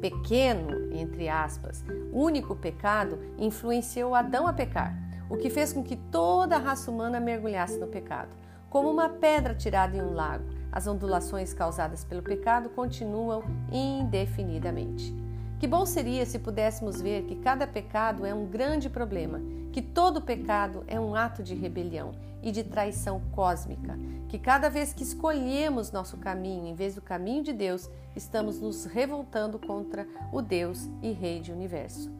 pequeno, 0.00 0.92
entre 0.92 1.28
aspas, 1.28 1.84
único 2.12 2.56
pecado 2.56 3.18
influenciou 3.38 4.14
Adão 4.14 4.46
a 4.46 4.52
pecar, 4.52 4.96
o 5.28 5.36
que 5.36 5.50
fez 5.50 5.72
com 5.72 5.82
que 5.82 5.96
toda 5.96 6.56
a 6.56 6.58
raça 6.58 6.90
humana 6.90 7.20
mergulhasse 7.20 7.78
no 7.78 7.86
pecado. 7.86 8.30
Como 8.68 8.90
uma 8.90 9.08
pedra 9.08 9.54
tirada 9.54 9.96
em 9.96 10.02
um 10.02 10.12
lago, 10.12 10.44
as 10.72 10.86
ondulações 10.86 11.52
causadas 11.52 12.04
pelo 12.04 12.22
pecado 12.22 12.68
continuam 12.70 13.42
indefinidamente. 13.72 15.14
Que 15.58 15.66
bom 15.66 15.84
seria 15.84 16.24
se 16.24 16.38
pudéssemos 16.38 17.02
ver 17.02 17.24
que 17.24 17.36
cada 17.36 17.66
pecado 17.66 18.24
é 18.24 18.32
um 18.32 18.46
grande 18.46 18.88
problema, 18.88 19.40
que 19.72 19.82
todo 19.82 20.22
pecado 20.22 20.84
é 20.86 20.98
um 20.98 21.14
ato 21.14 21.42
de 21.42 21.54
rebelião 21.54 22.12
e 22.42 22.50
de 22.50 22.64
traição 22.64 23.20
cósmica, 23.32 23.98
que 24.28 24.38
cada 24.38 24.70
vez 24.70 24.94
que 24.94 25.02
escolhemos 25.02 25.92
nosso 25.92 26.16
caminho 26.16 26.66
em 26.66 26.74
vez 26.74 26.94
do 26.94 27.02
caminho 27.02 27.44
de 27.44 27.52
Deus, 27.52 27.90
estamos 28.16 28.60
nos 28.60 28.86
revoltando 28.86 29.58
contra 29.58 30.06
o 30.32 30.40
Deus 30.40 30.88
e 31.02 31.12
Rei 31.12 31.40
do 31.40 31.52
universo. 31.52 32.10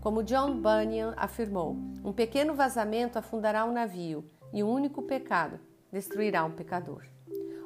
Como 0.00 0.22
John 0.22 0.60
Bunyan 0.60 1.14
afirmou, 1.16 1.76
um 2.04 2.12
pequeno 2.12 2.54
vazamento 2.54 3.18
afundará 3.18 3.64
um 3.64 3.72
navio 3.72 4.24
e 4.52 4.62
um 4.62 4.70
único 4.70 5.02
pecado 5.02 5.58
destruirá 5.90 6.44
um 6.44 6.50
pecador. 6.50 7.13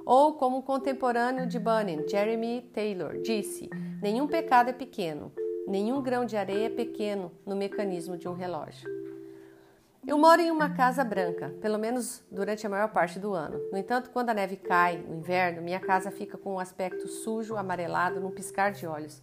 Ou 0.09 0.33
como 0.33 0.57
o 0.57 0.63
contemporâneo 0.63 1.47
de 1.47 1.59
Bunyan, 1.59 2.09
Jeremy 2.09 2.63
Taylor, 2.73 3.21
disse: 3.21 3.69
nenhum 4.01 4.27
pecado 4.27 4.71
é 4.71 4.73
pequeno, 4.73 5.31
nenhum 5.67 6.01
grão 6.01 6.25
de 6.25 6.35
areia 6.35 6.69
é 6.69 6.71
pequeno 6.71 7.31
no 7.45 7.55
mecanismo 7.55 8.17
de 8.17 8.27
um 8.27 8.33
relógio. 8.33 8.89
Eu 10.07 10.17
moro 10.17 10.41
em 10.41 10.51
uma 10.51 10.71
casa 10.71 11.05
branca, 11.05 11.55
pelo 11.61 11.79
menos 11.79 12.23
durante 12.31 12.67
a 12.67 12.71
maior 12.71 12.89
parte 12.91 13.19
do 13.19 13.35
ano. 13.35 13.61
No 13.71 13.77
entanto, 13.77 14.09
quando 14.09 14.31
a 14.31 14.35
neve 14.35 14.57
cai 14.57 14.97
no 14.97 15.17
inverno, 15.17 15.61
minha 15.61 15.79
casa 15.79 16.11
fica 16.11 16.39
com 16.39 16.55
um 16.55 16.59
aspecto 16.59 17.07
sujo, 17.07 17.55
amarelado, 17.55 18.19
num 18.19 18.31
piscar 18.31 18.73
de 18.73 18.87
olhos. 18.87 19.21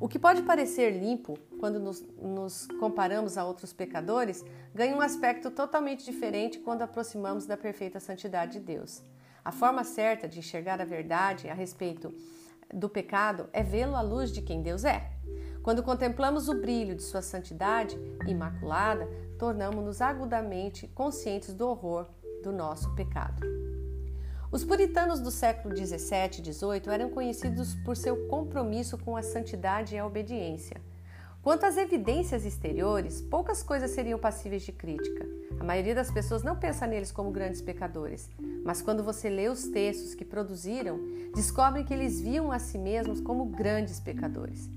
O 0.00 0.08
que 0.08 0.18
pode 0.18 0.40
parecer 0.40 0.92
limpo 0.92 1.38
quando 1.58 1.78
nos, 1.78 2.00
nos, 2.16 2.66
comparamos 2.80 3.36
a 3.36 3.44
outros 3.44 3.70
pecadores 3.70 4.42
ganha 4.74 4.96
um 4.96 5.02
aspecto 5.02 5.50
totalmente 5.50 6.06
diferente 6.06 6.58
quando 6.58 6.80
aproximamos 6.80 7.44
da 7.44 7.58
perfeita 7.58 8.00
santidade 8.00 8.52
de 8.52 8.60
Deus. 8.60 9.02
A 9.44 9.50
forma 9.50 9.84
certa 9.84 10.28
de 10.28 10.38
enxergar 10.38 10.80
a 10.80 10.84
verdade 10.84 11.48
a 11.48 11.54
respeito 11.54 12.12
do 12.72 12.88
pecado 12.88 13.48
é 13.52 13.62
vê-lo 13.62 13.96
à 13.96 14.00
luz 14.00 14.30
de 14.30 14.42
quem 14.42 14.62
Deus 14.62 14.84
é. 14.84 15.10
Quando 15.62 15.82
contemplamos 15.82 16.48
o 16.48 16.60
brilho 16.60 16.94
de 16.94 17.02
Sua 17.02 17.22
santidade 17.22 17.98
imaculada, 18.26 19.08
tornamos-nos 19.38 20.00
agudamente 20.00 20.88
conscientes 20.88 21.52
do 21.54 21.68
horror 21.68 22.06
do 22.42 22.52
nosso 22.52 22.94
pecado. 22.94 23.46
Os 24.52 24.64
puritanos 24.64 25.20
do 25.20 25.30
século 25.30 25.74
17 25.74 26.40
e 26.40 26.42
18 26.42 26.90
eram 26.90 27.10
conhecidos 27.10 27.74
por 27.84 27.96
seu 27.96 28.26
compromisso 28.26 28.98
com 28.98 29.16
a 29.16 29.22
santidade 29.22 29.94
e 29.94 29.98
a 29.98 30.06
obediência. 30.06 30.80
Quanto 31.42 31.64
às 31.64 31.78
evidências 31.78 32.44
exteriores, 32.44 33.22
poucas 33.22 33.62
coisas 33.62 33.92
seriam 33.92 34.18
passíveis 34.18 34.62
de 34.62 34.72
crítica. 34.72 35.26
A 35.58 35.64
maioria 35.64 35.94
das 35.94 36.10
pessoas 36.10 36.42
não 36.42 36.54
pensa 36.54 36.86
neles 36.86 37.10
como 37.10 37.30
grandes 37.30 37.62
pecadores, 37.62 38.28
mas 38.62 38.82
quando 38.82 39.02
você 39.02 39.30
lê 39.30 39.48
os 39.48 39.64
textos 39.68 40.14
que 40.14 40.22
produziram, 40.22 41.00
descobre 41.34 41.82
que 41.82 41.94
eles 41.94 42.20
viam 42.20 42.52
a 42.52 42.58
si 42.58 42.76
mesmos 42.76 43.22
como 43.22 43.46
grandes 43.46 43.98
pecadores. 43.98 44.68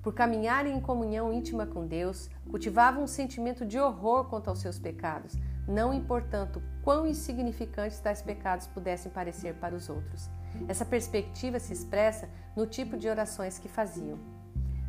Por 0.00 0.14
caminharem 0.14 0.76
em 0.76 0.80
comunhão 0.80 1.32
íntima 1.32 1.66
com 1.66 1.86
Deus, 1.86 2.30
cultivavam 2.48 3.02
um 3.02 3.08
sentimento 3.08 3.66
de 3.66 3.80
horror 3.80 4.26
quanto 4.26 4.48
aos 4.48 4.60
seus 4.60 4.78
pecados, 4.78 5.34
não 5.66 5.92
importando 5.92 6.62
quão 6.84 7.04
insignificantes 7.04 7.98
tais 7.98 8.22
pecados 8.22 8.68
pudessem 8.68 9.10
parecer 9.10 9.54
para 9.54 9.74
os 9.74 9.88
outros. 9.88 10.30
Essa 10.68 10.84
perspectiva 10.84 11.58
se 11.58 11.72
expressa 11.72 12.28
no 12.56 12.64
tipo 12.64 12.96
de 12.96 13.08
orações 13.08 13.58
que 13.58 13.68
faziam. 13.68 14.41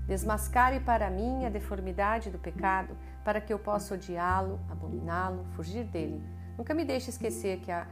Desmascare 0.08 0.80
para 0.82 1.10
mim 1.10 1.46
a 1.46 1.50
deformidade 1.50 2.30
do 2.30 2.38
pecado, 2.38 2.96
para 3.24 3.40
que 3.40 3.54
eu 3.54 3.60
possa 3.60 3.94
odiá-lo, 3.94 4.60
abominá-lo, 4.70 5.46
fugir 5.56 5.86
dele. 5.86 6.22
Nunca 6.58 6.74
me 6.74 6.84
deixe 6.84 7.10
esquecer 7.10 7.60
que 7.60 7.72
a, 7.72 7.88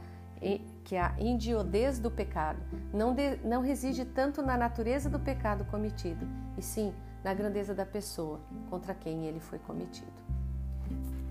que 0.84 0.96
a 0.96 1.14
indiodez 1.18 1.98
do 1.98 2.10
pecado 2.10 2.60
não, 2.92 3.14
de, 3.14 3.36
não 3.38 3.62
reside 3.62 4.04
tanto 4.04 4.42
na 4.42 4.56
natureza 4.56 5.08
do 5.08 5.18
pecado 5.18 5.64
cometido, 5.64 6.26
e 6.58 6.62
sim 6.62 6.92
na 7.24 7.32
grandeza 7.32 7.74
da 7.74 7.86
pessoa 7.86 8.40
contra 8.68 8.94
quem 8.94 9.26
ele 9.26 9.40
foi 9.40 9.58
cometido. 9.58 10.12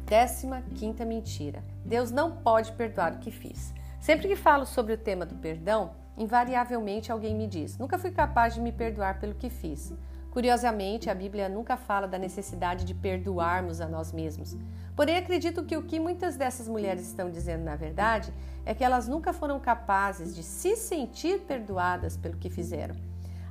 Décima 0.06 0.62
quinta 0.76 1.06
mentira. 1.06 1.64
Deus 1.86 2.12
não 2.12 2.38
pode 2.38 2.72
perdoar 2.74 3.14
o 3.14 3.20
que 3.20 3.32
fiz. 3.32 3.74
Sempre 4.00 4.28
que 4.28 4.36
falo 4.36 4.66
sobre 4.66 4.94
o 4.94 4.98
tema 4.98 5.26
do 5.26 5.36
perdão, 5.36 5.92
invariavelmente 6.18 7.12
alguém 7.12 7.36
me 7.36 7.48
diz: 7.48 7.78
Nunca 7.78 8.00
fui 8.00 8.12
capaz 8.12 8.54
de 8.54 8.62
me 8.62 8.72
perdoar 8.72 9.20
pelo 9.20 9.36
que 9.36 9.50
fiz. 9.50 9.94
Curiosamente, 10.32 11.10
a 11.10 11.14
Bíblia 11.14 11.50
nunca 11.50 11.76
fala 11.76 12.08
da 12.08 12.18
necessidade 12.18 12.86
de 12.86 12.94
perdoarmos 12.94 13.82
a 13.82 13.88
nós 13.88 14.14
mesmos. 14.14 14.58
Porém, 14.96 15.18
acredito 15.18 15.66
que 15.66 15.76
o 15.76 15.84
que 15.84 16.00
muitas 16.00 16.38
dessas 16.38 16.70
mulheres 16.70 17.06
estão 17.06 17.30
dizendo, 17.30 17.66
na 17.66 17.76
verdade, 17.76 18.34
é 18.66 18.74
que 18.74 18.84
elas 18.84 19.10
nunca 19.10 19.34
foram 19.34 19.60
capazes 19.60 20.34
de 20.34 20.42
se 20.42 20.78
sentir 20.78 21.42
perdoadas 21.42 22.16
pelo 22.16 22.38
que 22.38 22.50
fizeram. 22.50 22.96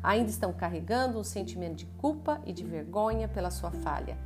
Ainda 0.02 0.30
estão 0.30 0.54
carregando 0.54 1.18
um 1.18 1.24
sentimento 1.24 1.76
de 1.76 1.86
culpa 1.98 2.40
e 2.46 2.52
de 2.52 2.64
vergonha 2.64 3.28
pela 3.28 3.50
sua 3.50 3.70
falha. 3.70 4.16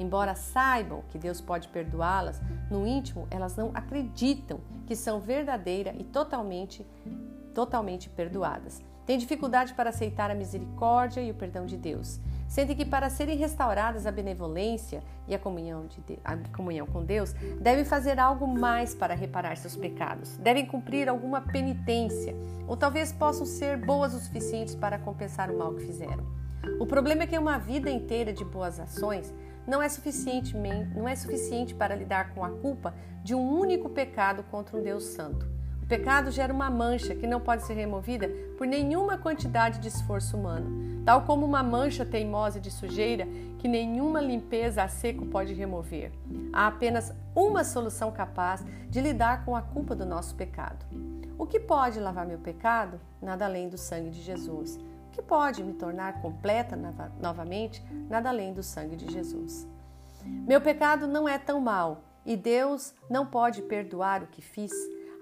Embora 0.00 0.34
saibam 0.34 1.02
que 1.10 1.18
Deus 1.18 1.42
pode 1.42 1.68
perdoá-las, 1.68 2.40
no 2.70 2.86
íntimo 2.86 3.28
elas 3.30 3.54
não 3.54 3.70
acreditam 3.74 4.58
que 4.86 4.96
são 4.96 5.20
verdadeira 5.20 5.94
e 5.98 6.02
totalmente 6.02 6.86
totalmente 7.54 8.08
perdoadas. 8.08 8.80
Têm 9.04 9.18
dificuldade 9.18 9.74
para 9.74 9.90
aceitar 9.90 10.30
a 10.30 10.34
misericórdia 10.34 11.20
e 11.20 11.30
o 11.30 11.34
perdão 11.34 11.66
de 11.66 11.76
Deus. 11.76 12.18
Sentem 12.48 12.74
que 12.74 12.84
para 12.84 13.10
serem 13.10 13.36
restauradas 13.36 14.06
a 14.06 14.12
benevolência 14.12 15.02
e 15.28 15.34
a 15.34 15.38
comunhão, 15.38 15.86
de, 15.86 16.18
a 16.24 16.36
comunhão 16.56 16.86
com 16.86 17.04
Deus, 17.04 17.32
devem 17.60 17.84
fazer 17.84 18.18
algo 18.18 18.46
mais 18.46 18.94
para 18.94 19.14
reparar 19.14 19.56
seus 19.56 19.76
pecados. 19.76 20.36
Devem 20.38 20.64
cumprir 20.64 21.08
alguma 21.08 21.42
penitência, 21.42 22.34
ou 22.66 22.76
talvez 22.76 23.12
possam 23.12 23.44
ser 23.44 23.76
boas 23.76 24.14
o 24.14 24.18
suficientes 24.18 24.74
para 24.74 24.98
compensar 24.98 25.50
o 25.50 25.58
mal 25.58 25.74
que 25.74 25.84
fizeram. 25.84 26.24
O 26.78 26.86
problema 26.86 27.24
é 27.24 27.26
que 27.26 27.38
uma 27.38 27.58
vida 27.58 27.90
inteira 27.90 28.32
de 28.32 28.44
boas 28.44 28.78
ações 28.78 29.32
não 29.70 29.80
é, 29.80 29.88
suficiente, 29.88 30.56
não 30.96 31.08
é 31.08 31.14
suficiente 31.14 31.76
para 31.76 31.94
lidar 31.94 32.34
com 32.34 32.44
a 32.44 32.50
culpa 32.50 32.92
de 33.22 33.36
um 33.36 33.56
único 33.56 33.88
pecado 33.88 34.42
contra 34.50 34.76
um 34.76 34.82
Deus 34.82 35.04
Santo. 35.04 35.46
O 35.80 35.86
pecado 35.86 36.32
gera 36.32 36.52
uma 36.52 36.68
mancha 36.68 37.14
que 37.14 37.26
não 37.26 37.40
pode 37.40 37.62
ser 37.62 37.74
removida 37.74 38.28
por 38.58 38.66
nenhuma 38.66 39.16
quantidade 39.16 39.78
de 39.78 39.86
esforço 39.86 40.36
humano, 40.36 41.04
tal 41.04 41.22
como 41.22 41.46
uma 41.46 41.62
mancha 41.62 42.04
teimosa 42.04 42.58
de 42.58 42.68
sujeira 42.68 43.28
que 43.58 43.68
nenhuma 43.68 44.20
limpeza 44.20 44.82
a 44.82 44.88
seco 44.88 45.24
pode 45.26 45.54
remover. 45.54 46.10
Há 46.52 46.66
apenas 46.66 47.14
uma 47.32 47.62
solução 47.62 48.10
capaz 48.10 48.64
de 48.88 49.00
lidar 49.00 49.44
com 49.44 49.54
a 49.54 49.62
culpa 49.62 49.94
do 49.94 50.04
nosso 50.04 50.34
pecado. 50.34 50.84
O 51.38 51.46
que 51.46 51.60
pode 51.60 52.00
lavar 52.00 52.26
meu 52.26 52.38
pecado? 52.38 53.00
Nada 53.22 53.44
além 53.44 53.68
do 53.68 53.78
sangue 53.78 54.10
de 54.10 54.20
Jesus 54.20 54.80
que 55.10 55.22
pode 55.22 55.62
me 55.62 55.74
tornar 55.74 56.20
completa 56.20 56.78
novamente, 57.20 57.84
nada 58.08 58.28
além 58.28 58.52
do 58.52 58.62
sangue 58.62 58.96
de 58.96 59.12
Jesus. 59.12 59.66
Meu 60.24 60.60
pecado 60.60 61.06
não 61.06 61.28
é 61.28 61.38
tão 61.38 61.60
mau 61.60 62.04
e 62.24 62.36
Deus 62.36 62.94
não 63.08 63.26
pode 63.26 63.62
perdoar 63.62 64.22
o 64.22 64.26
que 64.26 64.42
fiz. 64.42 64.72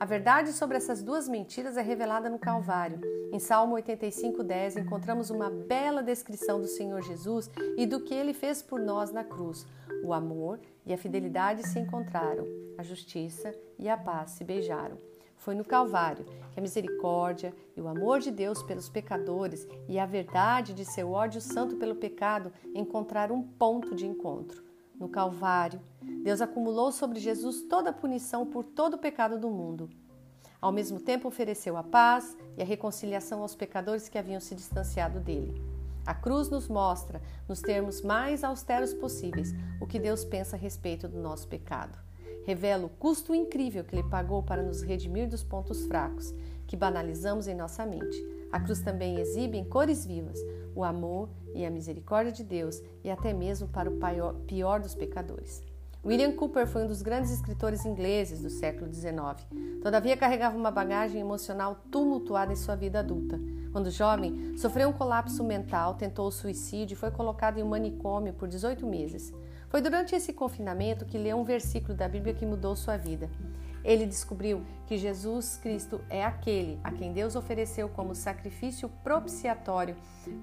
A 0.01 0.05
verdade 0.05 0.53
sobre 0.53 0.77
essas 0.77 1.03
duas 1.03 1.29
mentiras 1.29 1.77
é 1.77 1.83
revelada 1.83 2.31
no 2.31 2.39
Calvário. 2.39 3.01
Em 3.33 3.39
Salmo 3.39 3.75
85:10 3.75 4.77
encontramos 4.77 5.31
uma 5.31 5.51
bela 5.51 6.03
descrição 6.03 6.61
do 6.61 6.69
Senhor 6.69 7.03
Jesus 7.03 7.51
e 7.77 7.85
do 7.85 8.01
que 8.01 8.15
ele 8.15 8.33
fez 8.33 8.63
por 8.63 8.81
nós 8.81 9.11
na 9.11 9.25
cruz. 9.25 9.67
O 10.05 10.13
amor 10.13 10.61
e 10.87 10.93
a 10.93 10.99
fidelidade 10.99 11.67
se 11.67 11.79
encontraram, 11.79 12.47
a 12.77 12.83
justiça 12.83 13.53
e 13.79 13.89
a 13.89 13.97
paz 13.97 14.33
se 14.33 14.45
beijaram. 14.45 15.08
Foi 15.39 15.55
no 15.55 15.65
Calvário 15.65 16.25
que 16.53 16.59
a 16.59 16.63
misericórdia 16.63 17.55
e 17.77 17.81
o 17.81 17.89
amor 17.89 18.21
de 18.21 18.31
Deus 18.31 18.63
pelos 18.63 18.89
pecadores 18.89 19.67
e 19.89 19.99
a 19.99 20.05
verdade 20.05 20.75
de 20.75 20.85
seu 20.85 21.13
ódio 21.13 21.41
santo 21.41 21.77
pelo 21.77 21.95
pecado 21.95 22.53
encontraram 22.75 23.37
um 23.37 23.43
ponto 23.43 23.95
de 23.95 24.07
encontro. 24.07 24.63
no 24.99 25.09
Calvário, 25.09 25.81
Deus 26.25 26.41
acumulou 26.41 26.91
sobre 26.91 27.21
Jesus 27.21 27.63
toda 27.63 27.91
a 27.91 27.93
punição 27.93 28.45
por 28.45 28.65
todo 28.65 28.95
o 28.95 28.99
pecado 28.99 29.39
do 29.39 29.49
mundo. 29.49 29.89
Ao 30.61 30.73
mesmo 30.73 30.99
tempo, 30.99 31.29
ofereceu 31.29 31.77
a 31.77 31.85
paz 31.85 32.37
e 32.57 32.63
a 32.63 32.65
reconciliação 32.65 33.41
aos 33.41 33.55
pecadores 33.55 34.09
que 34.09 34.19
haviam 34.19 34.41
se 34.41 34.57
distanciado 34.57 35.21
dele. 35.21 35.63
A 36.05 36.15
cruz 36.15 36.49
nos 36.49 36.67
mostra, 36.67 37.23
nos 37.49 37.61
termos 37.61 38.03
mais 38.03 38.43
austeros 38.43 38.93
possíveis, 38.93 39.55
o 39.81 39.87
que 39.87 40.01
Deus 40.01 40.25
pensa 40.25 40.57
a 40.57 40.59
respeito 40.59 41.07
do 41.07 41.21
nosso 41.21 41.47
pecado. 41.47 42.08
Revela 42.49 42.87
o 42.87 42.89
custo 42.89 43.35
incrível 43.35 43.85
que 43.85 43.95
ele 43.95 44.09
pagou 44.09 44.43
para 44.43 44.63
nos 44.63 44.81
redimir 44.81 45.29
dos 45.29 45.45
pontos 45.45 45.85
fracos, 45.85 46.35
que 46.67 46.79
banalizamos 46.79 47.47
em 47.47 47.55
nossa 47.55 47.85
mente. 47.85 48.17
A 48.51 48.59
cruz 48.59 48.81
também 48.81 49.21
exibe 49.21 49.59
em 49.59 49.65
cores 49.65 50.07
vivas 50.07 50.41
o 50.75 50.83
amor 50.83 51.29
e 51.55 51.67
a 51.67 51.71
misericórdia 51.71 52.33
de 52.33 52.43
Deus 52.43 52.81
e 53.05 53.11
até 53.11 53.35
mesmo 53.35 53.69
para 53.69 53.91
o 53.91 53.99
pior 54.47 54.81
dos 54.81 54.95
pecadores. 54.95 55.63
William 56.03 56.33
Cooper 56.33 56.67
foi 56.67 56.85
um 56.85 56.87
dos 56.87 57.03
grandes 57.03 57.31
escritores 57.31 57.85
ingleses 57.85 58.41
do 58.41 58.49
século 58.49 58.91
XIX. 58.91 59.13
Todavia, 59.83 60.17
carregava 60.17 60.57
uma 60.57 60.71
bagagem 60.71 61.21
emocional 61.21 61.83
tumultuada 61.91 62.51
em 62.51 62.57
sua 62.57 62.75
vida 62.75 63.01
adulta. 63.01 63.39
Quando 63.73 63.91
jovem, 63.91 64.57
sofreu 64.57 64.89
um 64.89 64.93
colapso 64.95 65.45
mental, 65.45 65.97
tentou 65.97 66.27
o 66.27 66.33
suicídio 66.33 66.95
e 66.95 66.97
foi 66.97 67.11
colocado 67.11 67.59
em 67.59 67.63
um 67.63 67.69
manicômio 67.69 68.33
por 68.33 68.49
18 68.49 68.87
meses. 68.87 69.35
Foi 69.69 69.83
durante 69.83 70.15
esse 70.15 70.33
confinamento 70.33 71.05
que 71.05 71.19
leu 71.19 71.39
um 71.39 71.45
versículo 71.45 71.95
da 71.95 72.09
Bíblia 72.09 72.33
que 72.33 72.47
mudou 72.47 72.75
sua 72.75 72.97
vida. 72.97 73.29
Ele 73.85 74.07
descobriu 74.07 74.65
que 74.87 74.97
Jesus 74.97 75.59
Cristo 75.59 76.01
é 76.09 76.25
aquele 76.25 76.81
a 76.83 76.91
quem 76.91 77.13
Deus 77.13 77.37
ofereceu 77.37 77.89
como 77.89 78.15
sacrifício 78.15 78.89
propiciatório 79.05 79.95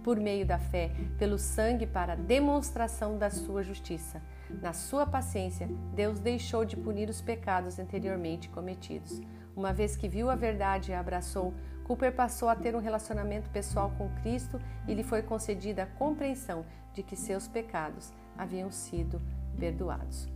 por 0.03 0.19
meio 0.19 0.45
da 0.45 0.59
fé, 0.59 0.91
pelo 1.17 1.39
sangue 1.39 1.87
para 1.87 2.15
demonstração 2.15 3.17
da 3.17 3.29
sua 3.31 3.63
justiça. 3.63 4.21
Na 4.61 4.73
sua 4.73 5.07
paciência, 5.07 5.67
Deus 5.93 6.19
deixou 6.19 6.63
de 6.63 6.77
punir 6.77 7.09
os 7.09 7.19
pecados 7.19 7.79
anteriormente 7.79 8.47
cometidos. 8.49 9.19
Uma 9.55 9.73
vez 9.73 9.95
que 9.95 10.07
viu 10.07 10.29
a 10.29 10.35
verdade 10.35 10.91
e 10.91 10.93
a 10.93 10.99
abraçou, 10.99 11.53
Cooper 11.83 12.13
passou 12.13 12.47
a 12.47 12.55
ter 12.55 12.75
um 12.75 12.79
relacionamento 12.79 13.49
pessoal 13.49 13.91
com 13.97 14.09
Cristo 14.21 14.59
e 14.87 14.93
lhe 14.93 15.03
foi 15.03 15.23
concedida 15.23 15.83
a 15.83 15.87
compreensão 15.87 16.63
de 16.93 17.01
que 17.03 17.15
seus 17.15 17.47
pecados 17.47 18.13
haviam 18.37 18.71
sido 18.71 19.21
perdoados. 19.59 20.27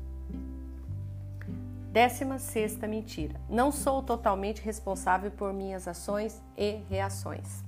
Décima 1.91 2.38
sexta 2.38 2.88
mentira. 2.88 3.39
Não 3.49 3.71
sou 3.71 4.03
totalmente 4.03 4.62
responsável 4.62 5.31
por 5.31 5.51
minhas 5.51 5.88
ações 5.88 6.41
e 6.55 6.81
reações. 6.89 7.63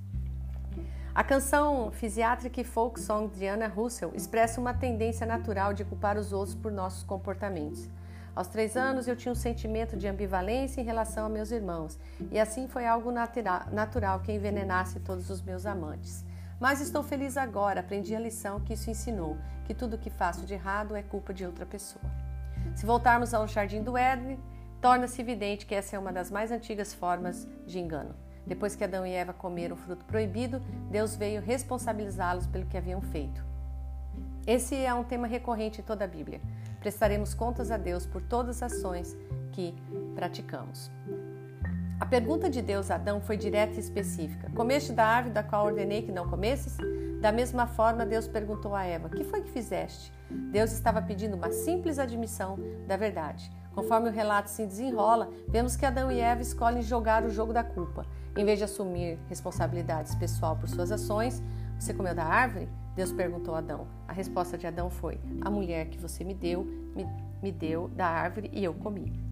A 1.14 1.24
canção 1.24 1.92
Physiatric 1.92 2.64
Folk 2.64 3.00
Song 3.00 3.36
de 3.36 3.46
Anna 3.46 3.68
Russell 3.68 4.14
expressa 4.16 4.62
uma 4.62 4.74
tendência 4.74 5.26
natural 5.26 5.74
de 5.74 5.84
culpar 5.84 6.18
os 6.18 6.32
outros 6.32 6.56
por 6.56 6.72
nossos 6.72 7.04
comportamentos. 7.04 7.90
Aos 8.34 8.48
três 8.48 8.78
anos 8.78 9.10
eu 9.10 9.16
tinha 9.16 9.32
um 9.32 9.36
sentimento 9.36 9.98
de 9.98 10.08
ambivalência 10.08 10.80
em 10.80 10.86
relação 10.86 11.26
a 11.26 11.30
meus 11.30 11.52
irmãos, 11.52 12.00
e 12.32 12.40
assim 12.40 12.66
foi 12.66 12.86
algo 12.86 13.12
natural 13.12 14.22
que 14.22 14.32
envenenasse 14.32 15.02
todos 15.02 15.30
os 15.30 15.42
meus 15.42 15.66
amantes. 15.66 16.24
Mas 16.62 16.80
estou 16.80 17.02
feliz 17.02 17.38
agora, 17.38 17.80
aprendi 17.80 18.16
a 18.16 18.20
lição 18.20 18.60
que 18.60 18.74
isso 18.74 18.88
ensinou, 18.88 19.36
que 19.66 19.74
tudo 19.74 19.98
que 19.98 20.12
faço 20.12 20.46
de 20.46 20.54
errado 20.54 20.96
é 20.96 21.02
culpa 21.02 21.34
de 21.34 21.44
outra 21.44 21.66
pessoa. 21.66 22.06
Se 22.76 22.86
voltarmos 22.86 23.34
ao 23.34 23.48
Jardim 23.48 23.82
do 23.82 23.98
Éden, 23.98 24.40
torna-se 24.80 25.20
evidente 25.20 25.66
que 25.66 25.74
essa 25.74 25.96
é 25.96 26.00
uma 26.00 26.14
das 26.14 26.30
mais 26.30 26.52
antigas 26.52 26.94
formas 26.94 27.48
de 27.66 27.80
engano. 27.80 28.14
Depois 28.46 28.76
que 28.76 28.84
Adão 28.84 29.04
e 29.08 29.12
Eva 29.12 29.34
comeram 29.34 29.76
o 29.76 29.80
fruto 29.80 30.06
proibido, 30.06 30.60
Deus 30.92 31.16
veio 31.16 31.42
responsabilizá-los 31.42 32.46
pelo 32.46 32.68
que 32.68 32.78
haviam 32.78 33.02
feito. 33.02 33.44
Esse 34.46 34.76
é 34.76 34.94
um 34.94 35.04
tema 35.04 35.26
recorrente 35.26 35.82
em 35.82 35.84
toda 35.84 36.06
a 36.06 36.08
Bíblia. 36.08 36.42
Prestaremos 36.80 37.34
contas 37.34 37.72
a 37.72 37.78
Deus 37.78 38.06
por 38.06 38.22
todas 38.22 38.62
as 38.62 38.72
ações 38.72 39.18
que 39.52 39.74
praticamos. 40.14 40.92
A 42.02 42.06
pergunta 42.08 42.50
de 42.50 42.64
Deus 42.64 42.90
a 42.90 42.96
Adão 42.96 43.22
foi 43.22 43.38
direta 43.38 43.76
e 43.76 43.80
específica: 43.80 44.50
Comeste 44.56 44.92
da 44.92 45.06
árvore 45.06 45.36
da 45.36 45.44
qual 45.44 45.68
ordenei 45.68 46.02
que 46.02 46.12
não 46.12 46.28
comesses? 46.28 46.76
Da 47.22 47.32
mesma 47.32 47.68
forma, 47.68 48.08
Deus 48.08 48.28
perguntou 48.28 48.74
a 48.74 48.84
Eva: 48.84 49.08
Que 49.08 49.24
foi 49.24 49.44
que 49.44 49.52
fizeste? 49.52 50.12
Deus 50.52 50.72
estava 50.72 51.00
pedindo 51.00 51.36
uma 51.36 51.52
simples 51.52 52.00
admissão 52.00 52.58
da 52.88 52.98
verdade. 52.98 53.52
Conforme 53.76 54.10
o 54.10 54.12
relato 54.12 54.50
se 54.50 54.66
desenrola, 54.66 55.30
vemos 55.48 55.76
que 55.76 55.86
Adão 55.86 56.12
e 56.12 56.20
Eva 56.20 56.42
escolhem 56.42 56.82
jogar 56.82 57.24
o 57.24 57.30
jogo 57.30 57.54
da 57.54 57.64
culpa. 57.64 58.04
Em 58.36 58.44
vez 58.44 58.58
de 58.58 58.66
assumir 58.66 59.20
responsabilidades 59.30 60.16
pessoal 60.16 60.56
por 60.56 60.68
suas 60.68 60.92
ações, 60.92 61.40
você 61.78 61.94
comeu 61.94 62.16
da 62.16 62.26
árvore? 62.26 62.68
Deus 62.96 63.12
perguntou 63.12 63.54
a 63.54 63.60
Adão. 63.60 63.86
A 64.08 64.12
resposta 64.12 64.58
de 64.58 64.66
Adão 64.66 64.90
foi: 64.90 65.20
A 65.42 65.52
mulher 65.52 65.86
que 65.86 66.00
você 66.00 66.24
me 66.24 66.34
deu, 66.34 66.64
me, 66.96 67.06
me 67.44 67.52
deu 67.52 67.90
da 67.90 68.08
árvore 68.08 68.50
e 68.52 68.64
eu 68.64 68.74
comi. 68.74 69.31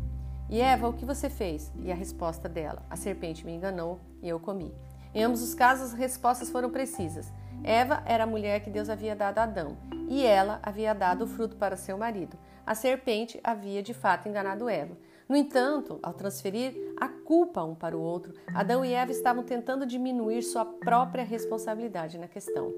E 0.50 0.62
Eva, 0.62 0.90
o 0.90 0.94
que 0.94 1.06
você 1.06 1.30
fez? 1.30 1.72
E 1.76 1.92
a 1.92 1.96
resposta 1.96 2.50
dela: 2.50 2.82
A 2.90 2.96
serpente 2.96 3.46
me 3.46 3.54
enganou 3.54 4.00
e 4.22 4.28
eu 4.28 4.40
comi. 4.40 4.74
Em 5.14 5.24
ambos 5.24 5.42
os 5.42 5.54
casos, 5.54 5.94
as 5.94 5.94
respostas 5.94 6.50
foram 6.50 6.70
precisas. 6.70 7.32
Eva 7.64 8.02
era 8.06 8.24
a 8.24 8.28
mulher 8.28 8.62
que 8.62 8.70
Deus 8.70 8.90
havia 8.90 9.16
dado 9.16 9.38
a 9.38 9.44
Adão, 9.44 9.78
e 10.08 10.26
ela 10.26 10.60
havia 10.64 10.94
dado 10.94 11.26
o 11.26 11.28
fruto 11.28 11.56
para 11.56 11.78
seu 11.78 11.98
marido. 11.98 12.38
A 12.66 12.74
serpente 12.74 13.40
havia 13.44 13.84
de 13.84 13.94
fato 13.94 14.28
enganado 14.28 14.70
Eva. 14.70 14.98
No 15.30 15.36
entanto, 15.36 16.00
ao 16.02 16.12
transferir 16.12 16.74
a 16.98 17.08
culpa 17.08 17.64
um 17.64 17.76
para 17.76 17.96
o 17.96 18.02
outro, 18.02 18.34
Adão 18.52 18.84
e 18.84 18.94
Eva 18.94 19.12
estavam 19.12 19.44
tentando 19.44 19.86
diminuir 19.86 20.42
sua 20.42 20.66
própria 20.66 21.24
responsabilidade 21.24 22.18
na 22.18 22.28
questão. 22.28 22.74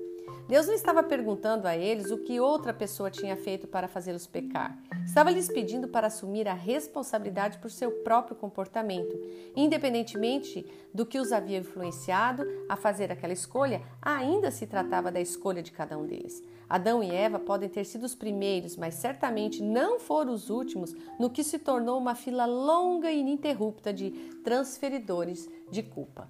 Deus 0.49 0.67
não 0.67 0.73
estava 0.73 1.01
perguntando 1.01 1.65
a 1.65 1.77
eles 1.77 2.11
o 2.11 2.17
que 2.17 2.41
outra 2.41 2.73
pessoa 2.73 3.09
tinha 3.09 3.37
feito 3.37 3.67
para 3.67 3.87
fazê-los 3.87 4.27
pecar. 4.27 4.77
Estava 5.05 5.31
lhes 5.31 5.47
pedindo 5.47 5.87
para 5.87 6.07
assumir 6.07 6.45
a 6.45 6.53
responsabilidade 6.53 7.57
por 7.59 7.71
seu 7.71 7.89
próprio 8.03 8.35
comportamento. 8.35 9.17
Independentemente 9.55 10.65
do 10.93 11.05
que 11.05 11.19
os 11.19 11.31
havia 11.31 11.59
influenciado 11.59 12.45
a 12.67 12.75
fazer 12.75 13.13
aquela 13.13 13.31
escolha, 13.31 13.81
ainda 14.01 14.51
se 14.51 14.67
tratava 14.67 15.09
da 15.09 15.21
escolha 15.21 15.63
de 15.63 15.71
cada 15.71 15.97
um 15.97 16.05
deles. 16.05 16.43
Adão 16.71 17.03
e 17.03 17.13
Eva 17.13 17.37
podem 17.37 17.67
ter 17.67 17.83
sido 17.83 18.05
os 18.05 18.15
primeiros, 18.15 18.77
mas 18.77 18.93
certamente 18.93 19.61
não 19.61 19.99
foram 19.99 20.31
os 20.31 20.49
últimos 20.49 20.95
no 21.19 21.29
que 21.29 21.43
se 21.43 21.59
tornou 21.59 21.97
uma 21.97 22.15
fila 22.15 22.45
longa 22.45 23.11
e 23.11 23.19
ininterrupta 23.19 23.91
de 23.91 24.11
transferidores 24.41 25.49
de 25.69 25.83
culpa. 25.83 26.29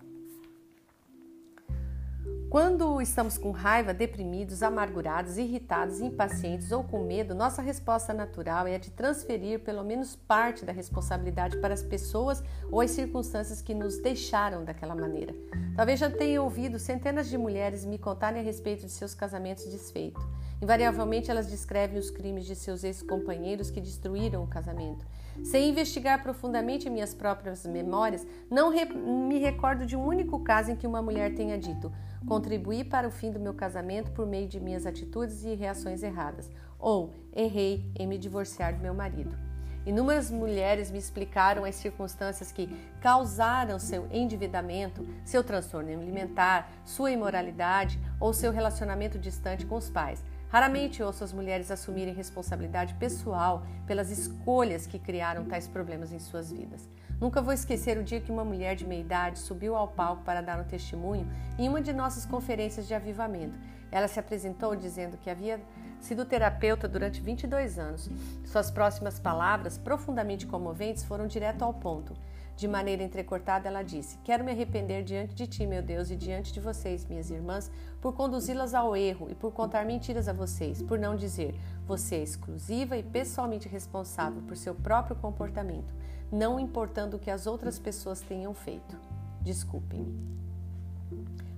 Quando 2.51 3.01
estamos 3.01 3.37
com 3.37 3.51
raiva, 3.51 3.93
deprimidos, 3.93 4.61
amargurados, 4.61 5.37
irritados, 5.37 6.01
impacientes 6.01 6.73
ou 6.73 6.83
com 6.83 7.05
medo, 7.05 7.33
nossa 7.33 7.61
resposta 7.61 8.13
natural 8.13 8.67
é 8.67 8.75
a 8.75 8.77
de 8.77 8.91
transferir 8.91 9.61
pelo 9.61 9.85
menos 9.85 10.17
parte 10.17 10.65
da 10.65 10.73
responsabilidade 10.73 11.55
para 11.61 11.73
as 11.73 11.81
pessoas 11.81 12.43
ou 12.69 12.81
as 12.81 12.91
circunstâncias 12.91 13.61
que 13.61 13.73
nos 13.73 13.99
deixaram 13.99 14.65
daquela 14.65 14.93
maneira. 14.93 15.33
Talvez 15.77 15.97
já 15.97 16.09
tenha 16.09 16.43
ouvido 16.43 16.77
centenas 16.77 17.29
de 17.29 17.37
mulheres 17.37 17.85
me 17.85 17.97
contarem 17.97 18.41
a 18.41 18.43
respeito 18.43 18.81
de 18.81 18.91
seus 18.91 19.15
casamentos 19.15 19.63
desfeitos. 19.67 20.21
Invariavelmente, 20.61 21.31
elas 21.31 21.47
descrevem 21.47 21.97
os 21.97 22.11
crimes 22.11 22.45
de 22.45 22.57
seus 22.57 22.83
ex-companheiros 22.83 23.71
que 23.71 23.79
destruíram 23.79 24.43
o 24.43 24.47
casamento. 24.47 25.05
Sem 25.43 25.69
investigar 25.69 26.21
profundamente 26.21 26.89
minhas 26.89 27.13
próprias 27.13 27.65
memórias, 27.65 28.25
não 28.49 28.69
re 28.69 28.85
me 28.85 29.39
recordo 29.39 29.85
de 29.85 29.95
um 29.95 30.05
único 30.05 30.39
caso 30.39 30.71
em 30.71 30.75
que 30.75 30.87
uma 30.87 31.01
mulher 31.01 31.33
tenha 31.33 31.57
dito: 31.57 31.91
Contribuí 32.27 32.83
para 32.83 33.07
o 33.07 33.11
fim 33.11 33.31
do 33.31 33.39
meu 33.39 33.53
casamento 33.53 34.11
por 34.11 34.27
meio 34.27 34.47
de 34.47 34.59
minhas 34.59 34.85
atitudes 34.85 35.43
e 35.43 35.55
reações 35.55 36.03
erradas. 36.03 36.49
Ou 36.77 37.13
errei 37.33 37.91
em 37.97 38.07
me 38.07 38.17
divorciar 38.17 38.75
do 38.75 38.81
meu 38.81 38.93
marido. 38.93 39.51
Inúmeras 39.85 40.29
mulheres 40.29 40.91
me 40.91 40.99
explicaram 40.99 41.65
as 41.65 41.75
circunstâncias 41.75 42.51
que 42.51 42.67
causaram 42.99 43.79
seu 43.79 44.07
endividamento, 44.11 45.07
seu 45.25 45.43
transtorno 45.43 45.89
alimentar, 45.89 46.71
sua 46.85 47.11
imoralidade 47.11 47.99
ou 48.19 48.31
seu 48.31 48.51
relacionamento 48.51 49.17
distante 49.17 49.65
com 49.65 49.75
os 49.75 49.89
pais. 49.89 50.23
Raramente 50.51 51.01
ouço 51.01 51.23
as 51.23 51.31
mulheres 51.31 51.71
assumirem 51.71 52.13
responsabilidade 52.13 52.93
pessoal 52.95 53.65
pelas 53.87 54.11
escolhas 54.11 54.85
que 54.85 54.99
criaram 54.99 55.45
tais 55.45 55.65
problemas 55.65 56.11
em 56.11 56.19
suas 56.19 56.51
vidas. 56.51 56.89
Nunca 57.21 57.41
vou 57.41 57.53
esquecer 57.53 57.97
o 57.97 58.03
dia 58.03 58.19
que 58.19 58.33
uma 58.33 58.43
mulher 58.43 58.75
de 58.75 58.85
meia 58.85 58.99
idade 58.99 59.39
subiu 59.39 59.77
ao 59.77 59.87
palco 59.87 60.25
para 60.25 60.41
dar 60.41 60.59
um 60.59 60.65
testemunho 60.65 61.25
em 61.57 61.69
uma 61.69 61.81
de 61.81 61.93
nossas 61.93 62.25
conferências 62.25 62.85
de 62.85 62.93
avivamento. 62.93 63.57
Ela 63.89 64.09
se 64.09 64.19
apresentou 64.19 64.75
dizendo 64.75 65.15
que 65.15 65.29
havia 65.29 65.61
sido 66.01 66.25
terapeuta 66.25 66.85
durante 66.85 67.21
22 67.21 67.79
anos. 67.79 68.09
Suas 68.43 68.69
próximas 68.69 69.17
palavras, 69.19 69.77
profundamente 69.77 70.45
comoventes, 70.45 71.05
foram 71.05 71.27
direto 71.27 71.63
ao 71.63 71.73
ponto. 71.73 72.13
De 72.61 72.67
maneira 72.67 73.01
entrecortada, 73.01 73.67
ela 73.67 73.81
disse: 73.81 74.19
Quero 74.23 74.43
me 74.43 74.51
arrepender 74.51 75.03
diante 75.03 75.33
de 75.33 75.47
ti, 75.47 75.65
meu 75.65 75.81
Deus, 75.81 76.11
e 76.11 76.15
diante 76.15 76.53
de 76.53 76.59
vocês, 76.59 77.03
minhas 77.05 77.31
irmãs, 77.31 77.71
por 77.99 78.13
conduzi-las 78.13 78.75
ao 78.75 78.95
erro 78.95 79.27
e 79.31 79.33
por 79.33 79.51
contar 79.51 79.83
mentiras 79.83 80.27
a 80.27 80.33
vocês, 80.33 80.79
por 80.79 80.99
não 80.99 81.15
dizer: 81.15 81.55
Você 81.87 82.17
é 82.17 82.21
exclusiva 82.21 82.95
e 82.95 83.01
pessoalmente 83.01 83.67
responsável 83.67 84.43
por 84.43 84.55
seu 84.55 84.75
próprio 84.75 85.15
comportamento 85.15 85.91
não 86.31 86.59
importando 86.59 87.17
o 87.17 87.19
que 87.19 87.31
as 87.31 87.47
outras 87.47 87.79
pessoas 87.79 88.21
tenham 88.21 88.53
feito. 88.53 88.95
Desculpem. 89.41 90.05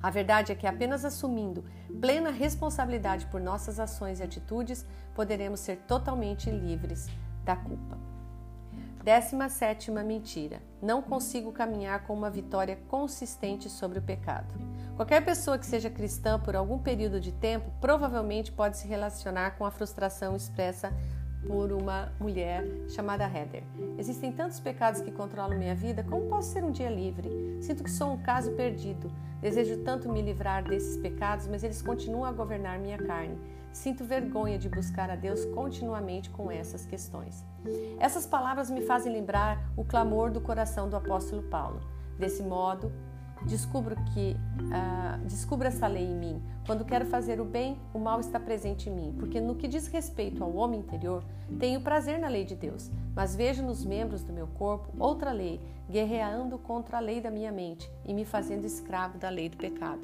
A 0.02 0.10
verdade 0.10 0.54
é 0.54 0.56
que 0.56 0.66
apenas 0.66 1.04
assumindo 1.04 1.66
plena 2.00 2.32
responsabilidade 2.32 3.26
por 3.26 3.42
nossas 3.42 3.78
ações 3.78 4.22
e 4.22 4.24
atitudes 4.24 4.86
poderemos 5.14 5.60
ser 5.60 5.80
totalmente 5.80 6.50
livres 6.50 7.10
da 7.44 7.58
culpa. 7.58 8.13
Décima 9.04 9.50
sétima 9.50 10.02
mentira. 10.02 10.62
Não 10.82 11.02
consigo 11.02 11.52
caminhar 11.52 12.08
com 12.08 12.14
uma 12.14 12.30
vitória 12.30 12.80
consistente 12.88 13.70
sobre 13.70 14.00
o 14.00 14.02
pecado. 14.02 14.56
Qualquer 14.96 15.26
pessoa 15.26 15.58
que 15.58 15.66
seja 15.66 15.90
cristã 15.90 16.40
por 16.40 16.56
algum 16.56 16.80
período 16.80 17.20
de 17.20 17.34
tempo 17.34 17.70
provavelmente 17.82 18.50
pode 18.50 18.78
se 18.78 18.88
relacionar 18.88 19.58
com 19.58 19.66
a 19.66 19.72
frustração 19.72 20.38
expressa 20.38 20.94
por 21.46 21.74
uma 21.74 22.14
mulher 22.18 22.64
chamada 22.88 23.26
Heather. 23.26 23.64
Existem 23.98 24.32
tantos 24.32 24.62
pecados 24.62 25.02
que 25.02 25.12
controlam 25.12 25.60
minha 25.60 25.76
vida, 25.76 26.02
como 26.06 26.30
posso 26.30 26.54
ser 26.54 26.64
um 26.64 26.72
dia 26.72 26.90
livre? 26.90 27.30
Sinto 27.62 27.84
que 27.84 27.92
sou 27.92 28.14
um 28.14 28.18
caso 28.18 28.54
perdido. 28.54 29.12
Desejo 29.42 29.80
tanto 29.80 30.10
me 30.10 30.22
livrar 30.22 30.64
desses 30.64 30.96
pecados, 30.96 31.46
mas 31.48 31.62
eles 31.62 31.82
continuam 31.82 32.24
a 32.24 32.32
governar 32.32 32.80
minha 32.80 32.98
carne. 32.98 33.38
Sinto 33.74 34.06
vergonha 34.06 34.58
de 34.58 34.70
buscar 34.70 35.10
a 35.10 35.16
Deus 35.16 35.44
continuamente 35.46 36.30
com 36.30 36.50
essas 36.50 36.86
questões. 36.86 37.44
Essas 38.00 38.26
palavras 38.26 38.70
me 38.70 38.84
fazem 38.84 39.12
lembrar 39.12 39.70
o 39.76 39.84
clamor 39.84 40.32
do 40.32 40.40
coração 40.40 40.88
do 40.88 40.96
apóstolo 40.96 41.44
Paulo. 41.44 41.82
Desse 42.18 42.42
modo, 42.42 42.90
Descubro 43.46 43.96
que 44.14 44.38
uh, 44.62 45.26
descubro 45.26 45.68
essa 45.68 45.86
lei 45.86 46.06
em 46.06 46.16
mim. 46.16 46.42
Quando 46.66 46.86
quero 46.86 47.06
fazer 47.06 47.42
o 47.42 47.46
bem, 47.46 47.78
o 47.94 48.00
mal 48.00 48.20
está 48.22 48.40
presente 48.40 48.90
em 48.90 48.96
mim, 48.96 49.16
porque 49.20 49.42
no 49.42 49.56
que 49.56 49.68
diz 49.68 49.88
respeito 49.88 50.44
ao 50.44 50.56
homem 50.56 50.80
interior, 50.80 51.24
tenho 51.60 51.82
prazer 51.82 52.18
na 52.20 52.30
lei 52.30 52.46
de 52.46 52.56
Deus, 52.56 52.90
mas 53.14 53.36
vejo 53.36 53.62
nos 53.62 53.84
membros 53.86 54.24
do 54.24 54.32
meu 54.32 54.48
corpo 54.48 54.94
outra 54.98 55.34
lei, 55.34 55.60
guerreando 55.90 56.58
contra 56.58 56.98
a 56.98 57.02
lei 57.02 57.20
da 57.20 57.30
minha 57.30 57.52
mente 57.52 57.92
e 58.06 58.14
me 58.14 58.24
fazendo 58.24 58.66
escravo 58.66 59.18
da 59.18 59.30
lei 59.30 59.50
do 59.50 59.58
pecado, 59.58 60.04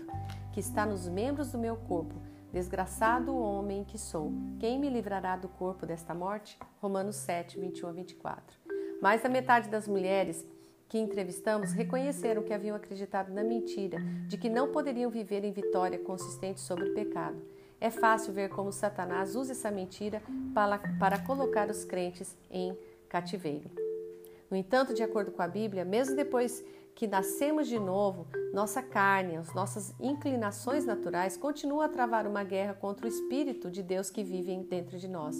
que 0.51 0.59
está 0.59 0.85
nos 0.85 1.07
membros 1.07 1.51
do 1.53 1.57
meu 1.57 1.77
corpo. 1.77 2.28
Desgraçado 2.51 3.37
homem 3.37 3.83
que 3.83 3.99
sou, 3.99 4.33
quem 4.59 4.79
me 4.79 4.89
livrará 4.89 5.35
do 5.35 5.47
corpo 5.47 5.85
desta 5.85 6.15
morte? 6.15 6.57
Romanos 6.81 7.15
7, 7.17 7.59
21 7.59 7.87
a 7.87 7.91
24. 7.91 8.57
Mais 8.99 9.21
da 9.21 9.29
metade 9.29 9.69
das 9.69 9.87
mulheres 9.87 10.47
que 10.87 10.97
entrevistamos 10.97 11.73
reconheceram 11.73 12.41
que 12.41 12.51
haviam 12.51 12.75
acreditado 12.75 13.31
na 13.31 13.43
mentira 13.43 13.99
de 14.27 14.35
que 14.35 14.49
não 14.49 14.71
poderiam 14.71 15.11
viver 15.11 15.43
em 15.43 15.51
vitória 15.51 15.99
consistente 15.99 16.59
sobre 16.59 16.89
o 16.89 16.93
pecado. 16.95 17.39
É 17.79 17.91
fácil 17.91 18.33
ver 18.33 18.49
como 18.49 18.71
Satanás 18.71 19.35
usa 19.35 19.51
essa 19.51 19.69
mentira 19.69 20.19
para, 20.51 20.79
para 20.99 21.19
colocar 21.19 21.69
os 21.69 21.85
crentes 21.85 22.35
em 22.49 22.75
cativeiro. 23.07 23.69
No 24.49 24.57
entanto, 24.57 24.91
de 24.91 25.03
acordo 25.03 25.31
com 25.31 25.43
a 25.43 25.47
Bíblia, 25.47 25.85
mesmo 25.85 26.15
depois 26.15 26.65
que 26.99 27.07
nascemos 27.07 27.69
de 27.69 27.79
novo, 27.79 28.27
nossa 28.53 28.81
carne, 28.81 29.37
as 29.37 29.53
nossas 29.53 29.95
inclinações 30.01 30.85
naturais 30.85 31.37
continuam 31.37 31.79
a 31.79 31.87
travar 31.87 32.27
uma 32.27 32.43
guerra 32.43 32.73
contra 32.73 33.05
o 33.05 33.07
Espírito 33.09 33.71
de 33.71 33.81
Deus 33.81 34.11
que 34.11 34.21
vive 34.21 34.53
dentro 34.69 34.99
de 34.99 35.07
nós. 35.07 35.37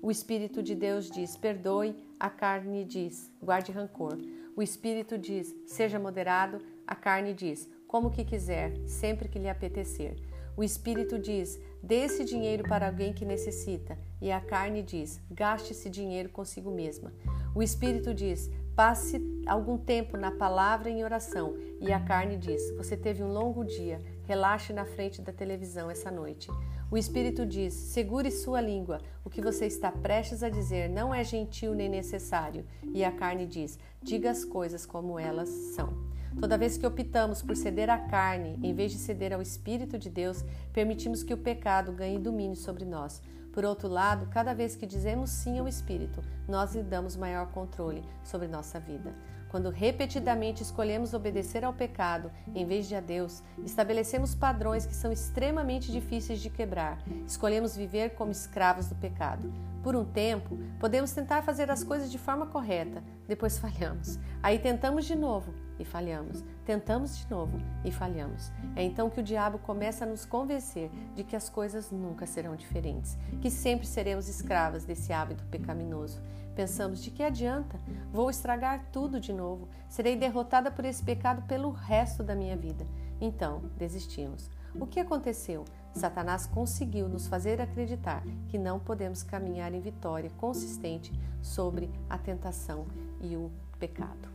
O 0.00 0.08
Espírito 0.08 0.62
de 0.62 0.72
Deus 0.76 1.10
diz: 1.10 1.36
perdoe, 1.36 1.96
a 2.18 2.30
carne 2.30 2.84
diz: 2.84 3.28
guarde 3.42 3.72
rancor. 3.72 4.18
O 4.56 4.62
espírito 4.62 5.18
diz: 5.18 5.52
seja 5.66 5.98
moderado, 5.98 6.60
a 6.86 6.94
carne 6.94 7.34
diz: 7.34 7.68
como 7.88 8.12
que 8.12 8.24
quiser, 8.24 8.72
sempre 8.86 9.28
que 9.28 9.40
lhe 9.40 9.48
apetecer. 9.48 10.14
O 10.56 10.62
espírito 10.62 11.18
diz: 11.18 11.58
dê 11.82 12.04
esse 12.04 12.24
dinheiro 12.24 12.68
para 12.68 12.86
alguém 12.86 13.12
que 13.12 13.24
necessita, 13.24 13.98
e 14.22 14.30
a 14.30 14.40
carne 14.40 14.80
diz: 14.80 15.20
gaste 15.28 15.72
esse 15.72 15.90
dinheiro 15.90 16.28
consigo 16.28 16.70
mesma. 16.70 17.12
O 17.52 17.62
espírito 17.62 18.14
diz: 18.14 18.48
passe 18.80 19.20
algum 19.46 19.76
tempo 19.76 20.16
na 20.16 20.30
palavra 20.30 20.88
em 20.88 21.04
oração, 21.04 21.54
e 21.82 21.92
a 21.92 22.00
carne 22.00 22.38
diz: 22.38 22.74
você 22.78 22.96
teve 22.96 23.22
um 23.22 23.30
longo 23.30 23.62
dia, 23.62 24.00
relaxe 24.26 24.72
na 24.72 24.86
frente 24.86 25.20
da 25.20 25.30
televisão 25.30 25.90
essa 25.90 26.10
noite. 26.10 26.48
O 26.90 26.96
Espírito 26.96 27.44
diz: 27.44 27.74
segure 27.74 28.30
sua 28.30 28.58
língua, 28.58 29.02
o 29.22 29.28
que 29.28 29.42
você 29.42 29.66
está 29.66 29.92
prestes 29.92 30.42
a 30.42 30.48
dizer 30.48 30.88
não 30.88 31.14
é 31.14 31.22
gentil 31.22 31.74
nem 31.74 31.90
necessário. 31.90 32.64
E 32.94 33.04
a 33.04 33.12
carne 33.12 33.44
diz: 33.44 33.78
diga 34.02 34.30
as 34.30 34.46
coisas 34.46 34.86
como 34.86 35.18
elas 35.18 35.50
são. 35.50 35.92
Toda 36.40 36.56
vez 36.56 36.78
que 36.78 36.86
optamos 36.86 37.42
por 37.42 37.56
ceder 37.56 37.90
à 37.90 37.98
carne 37.98 38.58
em 38.62 38.72
vez 38.72 38.92
de 38.92 38.98
ceder 38.98 39.34
ao 39.34 39.42
Espírito 39.42 39.98
de 39.98 40.08
Deus, 40.08 40.42
permitimos 40.72 41.22
que 41.22 41.34
o 41.34 41.38
pecado 41.38 41.92
ganhe 41.92 42.18
domínio 42.18 42.56
sobre 42.56 42.86
nós. 42.86 43.20
Por 43.52 43.64
outro 43.64 43.88
lado, 43.88 44.26
cada 44.26 44.54
vez 44.54 44.76
que 44.76 44.86
dizemos 44.86 45.30
sim 45.30 45.58
ao 45.58 45.66
Espírito, 45.66 46.22
nós 46.48 46.74
lhe 46.74 46.82
damos 46.82 47.16
maior 47.16 47.48
controle 47.48 48.04
sobre 48.22 48.46
nossa 48.46 48.78
vida. 48.78 49.12
Quando 49.48 49.68
repetidamente 49.68 50.62
escolhemos 50.62 51.12
obedecer 51.12 51.64
ao 51.64 51.72
pecado 51.72 52.30
em 52.54 52.64
vez 52.64 52.86
de 52.86 52.94
a 52.94 53.00
Deus, 53.00 53.42
estabelecemos 53.64 54.32
padrões 54.32 54.86
que 54.86 54.94
são 54.94 55.10
extremamente 55.10 55.90
difíceis 55.90 56.40
de 56.40 56.48
quebrar. 56.48 57.02
Escolhemos 57.26 57.76
viver 57.76 58.10
como 58.10 58.30
escravos 58.30 58.86
do 58.86 58.94
pecado. 58.94 59.52
Por 59.82 59.96
um 59.96 60.04
tempo, 60.04 60.56
podemos 60.78 61.10
tentar 61.10 61.42
fazer 61.42 61.68
as 61.68 61.82
coisas 61.82 62.12
de 62.12 62.18
forma 62.18 62.46
correta, 62.46 63.02
depois 63.26 63.58
falhamos. 63.58 64.20
Aí 64.40 64.60
tentamos 64.60 65.04
de 65.04 65.16
novo 65.16 65.52
e 65.80 65.84
falhamos. 65.84 66.44
Tentamos 66.64 67.18
de 67.18 67.30
novo 67.30 67.58
e 67.84 67.90
falhamos. 67.90 68.52
É 68.76 68.82
então 68.82 69.08
que 69.08 69.20
o 69.20 69.22
diabo 69.22 69.58
começa 69.58 70.04
a 70.04 70.08
nos 70.08 70.24
convencer 70.24 70.90
de 71.14 71.24
que 71.24 71.34
as 71.34 71.48
coisas 71.48 71.90
nunca 71.90 72.26
serão 72.26 72.54
diferentes, 72.54 73.16
que 73.40 73.50
sempre 73.50 73.86
seremos 73.86 74.28
escravas 74.28 74.84
desse 74.84 75.12
hábito 75.12 75.44
pecaminoso. 75.44 76.20
Pensamos: 76.54 77.02
de 77.02 77.10
que 77.10 77.22
adianta? 77.22 77.80
Vou 78.12 78.28
estragar 78.28 78.84
tudo 78.92 79.18
de 79.18 79.32
novo. 79.32 79.68
Serei 79.88 80.16
derrotada 80.16 80.70
por 80.70 80.84
esse 80.84 81.02
pecado 81.02 81.42
pelo 81.42 81.70
resto 81.70 82.22
da 82.22 82.34
minha 82.34 82.56
vida. 82.56 82.86
Então, 83.20 83.62
desistimos. 83.76 84.50
O 84.74 84.86
que 84.86 85.00
aconteceu? 85.00 85.64
Satanás 85.92 86.46
conseguiu 86.46 87.08
nos 87.08 87.26
fazer 87.26 87.60
acreditar 87.60 88.22
que 88.48 88.56
não 88.56 88.78
podemos 88.78 89.22
caminhar 89.22 89.74
em 89.74 89.80
vitória 89.80 90.30
consistente 90.38 91.12
sobre 91.42 91.90
a 92.08 92.16
tentação 92.16 92.86
e 93.20 93.36
o 93.36 93.50
pecado. 93.78 94.29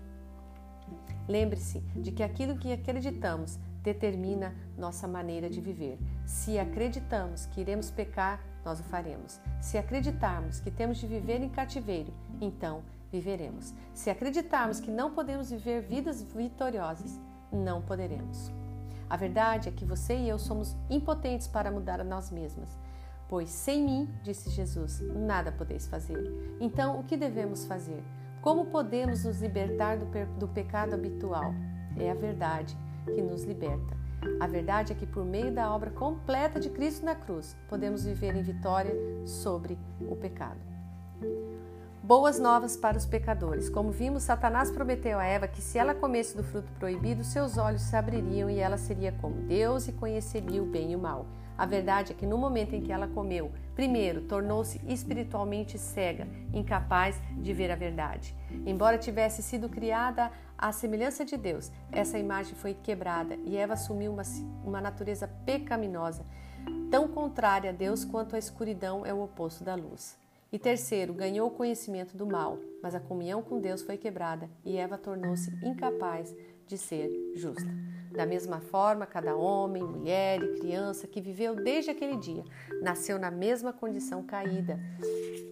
Lembre-se 1.27 1.79
de 1.95 2.11
que 2.11 2.23
aquilo 2.23 2.57
que 2.57 2.71
acreditamos 2.71 3.59
determina 3.81 4.53
nossa 4.77 5.07
maneira 5.07 5.49
de 5.49 5.61
viver. 5.61 5.99
Se 6.25 6.57
acreditamos 6.57 7.45
que 7.45 7.61
iremos 7.61 7.91
pecar, 7.91 8.43
nós 8.63 8.79
o 8.79 8.83
faremos. 8.83 9.39
Se 9.61 9.77
acreditarmos 9.77 10.59
que 10.59 10.71
temos 10.71 10.97
de 10.97 11.07
viver 11.07 11.41
em 11.41 11.49
cativeiro, 11.49 12.11
então 12.41 12.83
viveremos. 13.11 13.73
Se 13.93 14.09
acreditarmos 14.09 14.79
que 14.79 14.89
não 14.91 15.11
podemos 15.11 15.49
viver 15.51 15.81
vidas 15.81 16.21
vitoriosas, 16.21 17.19
não 17.51 17.81
poderemos. 17.81 18.51
A 19.07 19.15
verdade 19.15 19.69
é 19.69 19.71
que 19.71 19.85
você 19.85 20.15
e 20.15 20.27
eu 20.27 20.39
somos 20.39 20.75
impotentes 20.89 21.47
para 21.47 21.71
mudar 21.71 22.01
a 22.01 22.03
nós 22.03 22.31
mesmas. 22.31 22.77
Pois 23.27 23.49
sem 23.49 23.83
mim, 23.83 24.09
disse 24.23 24.49
Jesus, 24.49 24.99
nada 25.01 25.51
podeis 25.51 25.87
fazer. 25.87 26.31
Então, 26.59 26.99
o 26.99 27.03
que 27.03 27.15
devemos 27.15 27.65
fazer? 27.65 28.03
Como 28.45 28.67
podemos 28.67 29.25
nos 29.25 29.41
libertar 29.41 29.97
do, 29.97 30.05
do 30.37 30.47
pecado 30.47 30.93
habitual? 30.93 31.51
É 31.97 32.11
a 32.11 32.13
verdade 32.13 32.77
que 33.03 33.19
nos 33.19 33.43
liberta. 33.43 33.97
A 34.39 34.45
verdade 34.45 34.93
é 34.93 34.95
que, 34.95 35.07
por 35.07 35.25
meio 35.25 35.51
da 35.51 35.73
obra 35.73 35.89
completa 35.89 36.59
de 36.59 36.69
Cristo 36.69 37.03
na 37.03 37.15
cruz, 37.15 37.57
podemos 37.67 38.05
viver 38.05 38.35
em 38.35 38.43
vitória 38.43 38.93
sobre 39.25 39.79
o 39.99 40.15
pecado. 40.15 40.59
Boas 42.03 42.37
novas 42.37 42.77
para 42.77 42.95
os 42.95 43.07
pecadores. 43.07 43.67
Como 43.67 43.89
vimos, 43.89 44.21
Satanás 44.21 44.69
prometeu 44.69 45.17
a 45.17 45.25
Eva 45.25 45.47
que 45.47 45.59
se 45.59 45.79
ela 45.79 45.95
comesse 45.95 46.37
do 46.37 46.43
fruto 46.43 46.71
proibido, 46.73 47.23
seus 47.23 47.57
olhos 47.57 47.81
se 47.81 47.95
abririam 47.95 48.47
e 48.47 48.59
ela 48.59 48.77
seria 48.77 49.11
como 49.13 49.41
Deus 49.41 49.87
e 49.87 49.91
conheceria 49.91 50.61
o 50.61 50.67
bem 50.67 50.91
e 50.91 50.95
o 50.95 50.99
mal. 50.99 51.25
A 51.57 51.65
verdade 51.65 52.11
é 52.11 52.15
que 52.15 52.27
no 52.27 52.37
momento 52.37 52.75
em 52.75 52.81
que 52.83 52.91
ela 52.91 53.07
comeu, 53.07 53.51
primeiro 53.75 54.21
tornou-se 54.21 54.81
espiritualmente 54.87 55.77
cega, 55.77 56.27
incapaz 56.53 57.21
de 57.37 57.53
ver 57.53 57.69
a 57.69 57.75
verdade. 57.75 58.35
Embora 58.65 58.97
tivesse 58.97 59.43
sido 59.43 59.67
criada 59.69 60.31
à 60.57 60.71
semelhança 60.71 61.25
de 61.25 61.35
Deus, 61.35 61.71
essa 61.91 62.17
imagem 62.17 62.55
foi 62.55 62.73
quebrada 62.73 63.35
e 63.43 63.57
Eva 63.57 63.73
assumiu 63.73 64.13
uma, 64.13 64.23
uma 64.63 64.81
natureza 64.81 65.27
pecaminosa, 65.45 66.25
tão 66.89 67.07
contrária 67.07 67.69
a 67.69 67.73
Deus 67.73 68.05
quanto 68.05 68.35
a 68.35 68.39
escuridão 68.39 69.05
é 69.05 69.13
o 69.13 69.21
oposto 69.21 69.63
da 69.63 69.75
luz. 69.75 70.17
E 70.51 70.57
terceiro, 70.57 71.13
ganhou 71.13 71.49
o 71.49 71.51
conhecimento 71.51 72.15
do 72.15 72.25
mal, 72.25 72.57
mas 72.81 72.95
a 72.95 72.99
comunhão 72.99 73.41
com 73.41 73.59
Deus 73.59 73.81
foi 73.81 73.97
quebrada 73.97 74.49
e 74.63 74.77
Eva 74.77 74.97
tornou-se 74.97 75.51
incapaz 75.61 76.33
de 76.67 76.77
ser 76.77 77.09
justa. 77.35 77.69
Da 78.11 78.25
mesma 78.25 78.61
forma, 78.61 79.05
cada 79.05 79.35
homem, 79.35 79.83
mulher 79.83 80.41
e 80.41 80.59
criança 80.59 81.05
que 81.05 81.19
viveu 81.19 81.55
desde 81.55 81.91
aquele 81.91 82.15
dia 82.17 82.43
nasceu 82.81 83.19
na 83.19 83.29
mesma 83.29 83.73
condição 83.73 84.23
caída, 84.23 84.79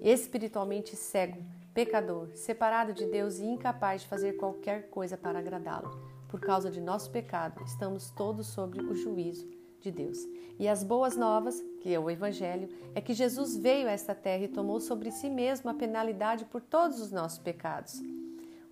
espiritualmente 0.01 0.95
cego, 0.95 1.43
pecador, 1.73 2.29
separado 2.35 2.93
de 2.93 3.05
Deus 3.05 3.39
e 3.39 3.45
incapaz 3.45 4.01
de 4.01 4.07
fazer 4.07 4.33
qualquer 4.33 4.89
coisa 4.89 5.17
para 5.17 5.39
agradá-lo. 5.39 5.91
Por 6.29 6.39
causa 6.39 6.71
de 6.71 6.79
nosso 6.79 7.11
pecado, 7.11 7.61
estamos 7.65 8.09
todos 8.09 8.47
sobre 8.47 8.81
o 8.81 8.95
juízo 8.95 9.47
de 9.81 9.91
Deus. 9.91 10.17
E 10.57 10.67
as 10.67 10.83
boas 10.83 11.17
novas, 11.17 11.61
que 11.81 11.93
é 11.93 11.99
o 11.99 12.09
Evangelho, 12.09 12.69
é 12.95 13.01
que 13.01 13.13
Jesus 13.13 13.57
veio 13.57 13.87
a 13.87 13.91
esta 13.91 14.15
terra 14.15 14.45
e 14.45 14.47
tomou 14.47 14.79
sobre 14.79 15.11
si 15.11 15.29
mesmo 15.29 15.69
a 15.69 15.73
penalidade 15.73 16.45
por 16.45 16.61
todos 16.61 17.01
os 17.01 17.11
nossos 17.11 17.39
pecados. 17.39 18.01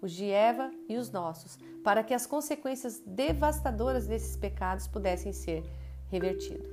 Os 0.01 0.11
de 0.11 0.29
Eva 0.29 0.71
e 0.89 0.97
os 0.97 1.11
nossos, 1.11 1.57
para 1.83 2.03
que 2.03 2.13
as 2.13 2.25
consequências 2.25 3.01
devastadoras 3.05 4.07
desses 4.07 4.35
pecados 4.35 4.87
pudessem 4.87 5.31
ser 5.31 5.63
revertidas. 6.09 6.71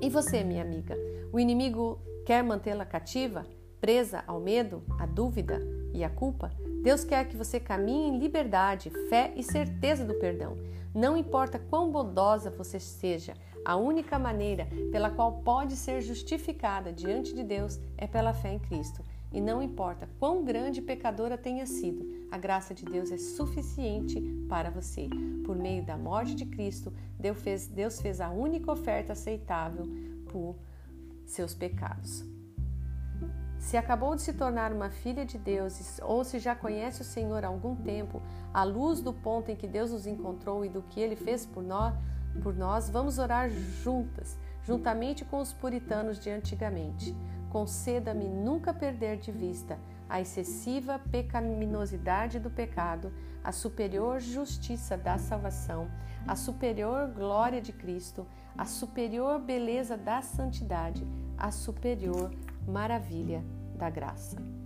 E 0.00 0.08
você, 0.08 0.44
minha 0.44 0.62
amiga, 0.62 0.96
o 1.32 1.40
inimigo 1.40 2.00
quer 2.24 2.42
mantê-la 2.42 2.84
cativa, 2.84 3.44
presa 3.80 4.22
ao 4.26 4.40
medo, 4.40 4.82
à 4.98 5.06
dúvida 5.06 5.60
e 5.92 6.04
à 6.04 6.10
culpa? 6.10 6.52
Deus 6.82 7.04
quer 7.04 7.26
que 7.26 7.36
você 7.36 7.58
caminhe 7.58 8.08
em 8.08 8.18
liberdade, 8.18 8.90
fé 9.08 9.32
e 9.36 9.42
certeza 9.42 10.04
do 10.04 10.14
perdão. 10.14 10.56
Não 10.94 11.16
importa 11.16 11.58
quão 11.58 11.90
bondosa 11.90 12.50
você 12.50 12.78
seja, 12.78 13.34
a 13.64 13.76
única 13.76 14.18
maneira 14.18 14.68
pela 14.90 15.10
qual 15.10 15.42
pode 15.42 15.76
ser 15.76 16.00
justificada 16.00 16.92
diante 16.92 17.34
de 17.34 17.42
Deus 17.42 17.78
é 17.96 18.06
pela 18.06 18.32
fé 18.32 18.52
em 18.52 18.58
Cristo. 18.58 19.02
E 19.32 19.40
não 19.40 19.62
importa 19.62 20.08
quão 20.18 20.44
grande 20.44 20.80
pecadora 20.80 21.36
tenha 21.36 21.66
sido, 21.66 22.06
a 22.30 22.36
graça 22.36 22.74
de 22.74 22.84
Deus 22.84 23.10
é 23.10 23.16
suficiente 23.16 24.20
para 24.48 24.70
você. 24.70 25.08
Por 25.44 25.56
meio 25.56 25.84
da 25.84 25.96
morte 25.96 26.34
de 26.34 26.44
Cristo, 26.44 26.92
Deus 27.18 27.40
fez, 27.40 27.66
Deus 27.66 28.00
fez 28.00 28.20
a 28.20 28.30
única 28.30 28.70
oferta 28.70 29.12
aceitável 29.12 29.86
por 30.30 30.56
seus 31.24 31.54
pecados. 31.54 32.24
Se 33.58 33.76
acabou 33.76 34.14
de 34.14 34.22
se 34.22 34.32
tornar 34.32 34.72
uma 34.72 34.88
filha 34.90 35.24
de 35.24 35.36
Deus 35.36 36.00
ou 36.02 36.22
se 36.22 36.38
já 36.38 36.54
conhece 36.54 37.02
o 37.02 37.04
Senhor 37.04 37.44
há 37.44 37.48
algum 37.48 37.74
tempo, 37.76 38.22
à 38.52 38.62
luz 38.62 39.00
do 39.00 39.12
ponto 39.12 39.50
em 39.50 39.56
que 39.56 39.66
Deus 39.66 39.90
nos 39.90 40.06
encontrou 40.06 40.64
e 40.64 40.68
do 40.68 40.82
que 40.82 41.00
ele 41.00 41.16
fez 41.16 41.44
por 41.44 41.62
nós, 41.62 41.94
por 42.42 42.54
nós 42.54 42.88
vamos 42.88 43.18
orar 43.18 43.50
juntas, 43.50 44.38
juntamente 44.62 45.24
com 45.24 45.40
os 45.40 45.52
puritanos 45.52 46.18
de 46.20 46.30
antigamente. 46.30 47.14
Conceda-me 47.50 48.28
nunca 48.28 48.72
perder 48.72 49.16
de 49.18 49.32
vista 49.32 49.78
a 50.08 50.20
excessiva 50.20 50.98
pecaminosidade 50.98 52.38
do 52.38 52.50
pecado, 52.50 53.12
a 53.44 53.52
superior 53.52 54.20
justiça 54.20 54.96
da 54.96 55.18
salvação, 55.18 55.90
a 56.26 56.34
superior 56.34 57.08
glória 57.08 57.60
de 57.60 57.72
Cristo, 57.72 58.26
a 58.56 58.64
superior 58.64 59.38
beleza 59.38 59.96
da 59.96 60.22
santidade, 60.22 61.06
a 61.36 61.50
superior 61.50 62.32
maravilha 62.66 63.44
da 63.76 63.88
graça. 63.88 64.57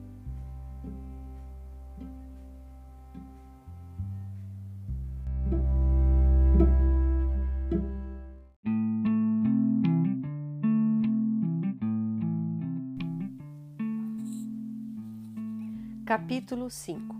Capítulo 16.12 16.68
5 16.68 17.16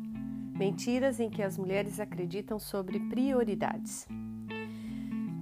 Mentiras 0.55 1.19
em 1.19 1.31
que 1.31 1.43
as 1.43 1.57
mulheres 1.57 1.99
acreditam 1.99 2.59
sobre 2.59 3.01
prioridades. 3.01 4.07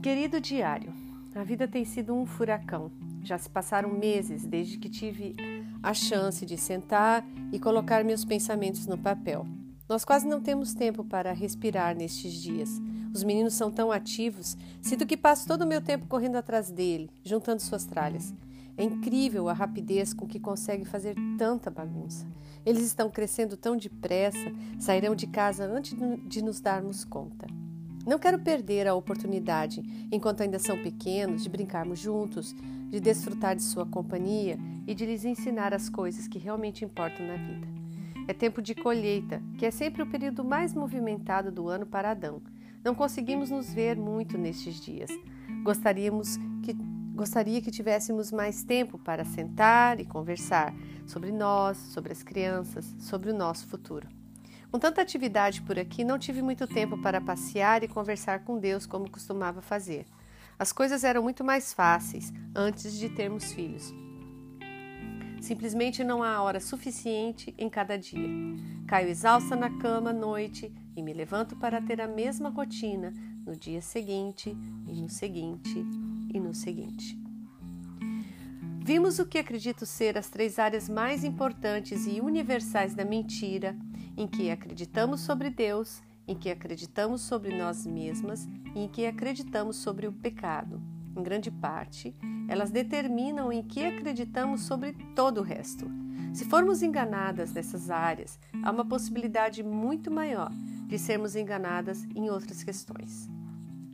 Querido 0.01 0.41
diário, 0.41 0.95
a 1.35 1.43
vida 1.43 1.67
tem 1.67 1.85
sido 1.85 2.15
um 2.15 2.25
furacão. 2.25 2.93
Já 3.25 3.37
se 3.39 3.51
passaram 3.51 3.93
meses 3.93 4.47
desde 4.47 4.79
que 4.79 4.89
tive 4.89 5.35
a 5.83 5.93
chance 5.93 6.47
de 6.47 6.57
sentar 6.57 7.27
e 7.53 7.59
colocar 7.59 8.05
meus 8.05 8.25
pensamentos 8.25 8.87
no 8.87 8.97
papel. 8.97 9.45
Nós 9.89 10.05
quase 10.05 10.29
não 10.29 10.41
temos 10.41 10.73
tempo 10.73 11.03
para 11.03 11.33
respirar 11.33 11.97
nestes 11.97 12.35
dias. 12.35 12.81
Os 13.13 13.25
meninos 13.25 13.55
são 13.55 13.69
tão 13.69 13.91
ativos, 13.91 14.57
sinto 14.81 15.05
que 15.05 15.17
passo 15.17 15.49
todo 15.49 15.63
o 15.63 15.67
meu 15.67 15.81
tempo 15.81 16.07
correndo 16.07 16.37
atrás 16.37 16.71
dele, 16.71 17.11
juntando 17.25 17.61
suas 17.61 17.85
tralhas. 17.85 18.33
É 18.81 18.83
incrível 18.83 19.47
a 19.51 19.53
rapidez 19.53 20.15
com 20.15 20.27
que 20.27 20.41
consegue 20.41 20.87
fazer 20.87 21.15
tanta 21.37 21.71
bagunça. 21.71 22.27
Eles 22.65 22.83
estão 22.83 23.11
crescendo 23.11 23.55
tão 23.55 23.77
depressa, 23.77 24.51
sairão 24.79 25.15
de 25.15 25.27
casa 25.27 25.67
antes 25.67 25.95
de 26.25 26.43
nos 26.43 26.63
darmos 26.63 27.05
conta. 27.05 27.47
Não 28.07 28.19
quero 28.19 28.39
perder 28.39 28.89
a 28.89 28.95
oportunidade, 28.95 29.83
enquanto 30.11 30.43
ainda 30.43 30.59
são 30.59 30.83
pequenos, 30.83 31.43
de 31.43 31.51
brincarmos 31.51 31.99
juntos, 31.99 32.55
de 32.89 32.99
desfrutar 33.01 33.55
de 33.55 33.63
sua 33.63 33.85
companhia 33.85 34.59
e 34.87 34.95
de 34.95 35.05
lhes 35.05 35.27
ensinar 35.27 35.75
as 35.75 35.91
coisas 35.91 36.27
que 36.27 36.39
realmente 36.39 36.83
importam 36.83 37.27
na 37.27 37.37
vida. 37.37 37.69
É 38.27 38.33
tempo 38.33 38.63
de 38.63 38.75
colheita, 38.75 39.43
que 39.59 39.67
é 39.67 39.71
sempre 39.71 40.03
o 40.03 40.07
período 40.07 40.43
mais 40.43 40.73
movimentado 40.73 41.53
do 41.53 41.69
ano 41.69 41.85
para 41.85 42.13
Adão. 42.13 42.41
Não 42.83 42.95
conseguimos 42.95 43.51
nos 43.51 43.71
ver 43.75 43.99
muito 43.99 44.39
nestes 44.39 44.81
dias. 44.81 45.11
Gostaríamos 45.63 46.39
que 46.63 46.75
Gostaria 47.21 47.61
que 47.61 47.71
tivéssemos 47.71 48.33
mais 48.33 48.63
tempo 48.63 48.99
para 48.99 49.27
sentar 49.27 50.01
e 50.01 50.07
conversar 50.07 50.75
sobre 51.07 51.31
nós, 51.31 51.77
sobre 51.77 52.15
as 52.15 52.23
crianças, 52.23 52.95
sobre 52.99 53.31
o 53.31 53.35
nosso 53.35 53.67
futuro. 53.67 54.09
Com 54.71 54.79
tanta 54.79 55.03
atividade 55.03 55.61
por 55.61 55.79
aqui, 55.79 56.03
não 56.03 56.19
tive 56.19 56.41
muito 56.41 56.67
tempo 56.67 56.97
para 57.03 57.21
passear 57.21 57.83
e 57.83 57.89
conversar 57.89 58.43
com 58.43 58.59
Deus 58.59 58.87
como 58.87 59.11
costumava 59.11 59.61
fazer. 59.61 60.07
As 60.59 60.73
coisas 60.73 61.05
eram 61.05 61.23
muito 61.23 61.45
mais 61.45 61.75
fáceis 61.75 62.33
antes 62.57 62.95
de 62.95 63.11
termos 63.11 63.53
filhos. 63.53 63.93
Simplesmente 65.43 66.03
não 66.03 66.23
há 66.23 66.41
hora 66.41 66.59
suficiente 66.59 67.55
em 67.59 67.69
cada 67.69 67.99
dia. 67.99 68.31
Caio 68.89 69.11
exausta 69.11 69.55
na 69.55 69.69
cama 69.79 70.09
à 70.09 70.15
noite 70.15 70.73
e 70.97 71.03
me 71.03 71.13
levanto 71.13 71.55
para 71.55 71.83
ter 71.83 72.01
a 72.01 72.09
mesma 72.09 72.49
rotina 72.49 73.13
no 73.51 73.57
dia 73.57 73.83
seguinte 73.83 74.57
e 74.87 75.03
no 75.03 75.09
seguinte 75.09 75.85
e 76.33 76.39
no 76.39 76.55
seguinte. 76.55 77.19
Vimos 78.79 79.19
o 79.19 79.27
que 79.27 79.39
acredito 79.39 79.85
ser 79.85 80.17
as 80.17 80.31
três 80.31 80.57
áreas 80.57 80.89
mais 80.89 81.25
importantes 81.25 82.07
e 82.07 82.21
universais 82.21 82.95
da 82.95 83.05
mentira, 83.05 83.77
em 84.17 84.29
que 84.29 84.53
acreditamos 84.53 85.23
sobre 85.23 85.51
Deus, 85.51 86.01
em 86.29 86.37
que 86.37 86.49
acreditamos 86.49 87.23
sobre 87.23 87.57
nós 87.57 87.85
mesmas 87.85 88.47
e 88.73 88.85
em 88.85 88.89
que 88.89 89.05
acreditamos 89.05 89.77
sobre 89.77 90.07
o 90.07 90.13
pecado. 90.13 90.81
Em 91.17 91.23
grande 91.23 91.51
parte, 91.51 92.15
elas 92.49 92.71
determinam 92.71 93.53
em 93.53 93.65
que 93.65 93.85
acreditamos 93.85 94.63
sobre 94.63 94.93
todo 95.17 95.39
o 95.39 95.45
resto. 95.45 95.91
Se 96.33 96.45
formos 96.45 96.83
enganadas 96.83 97.53
nessas 97.53 97.91
áreas, 97.91 98.39
há 98.63 98.71
uma 98.71 98.85
possibilidade 98.85 99.65
muito 99.65 100.09
maior 100.09 100.53
de 100.87 100.99
sermos 100.99 101.35
enganadas 101.35 102.05
em 102.15 102.31
outras 102.31 102.63
questões. 102.63 103.29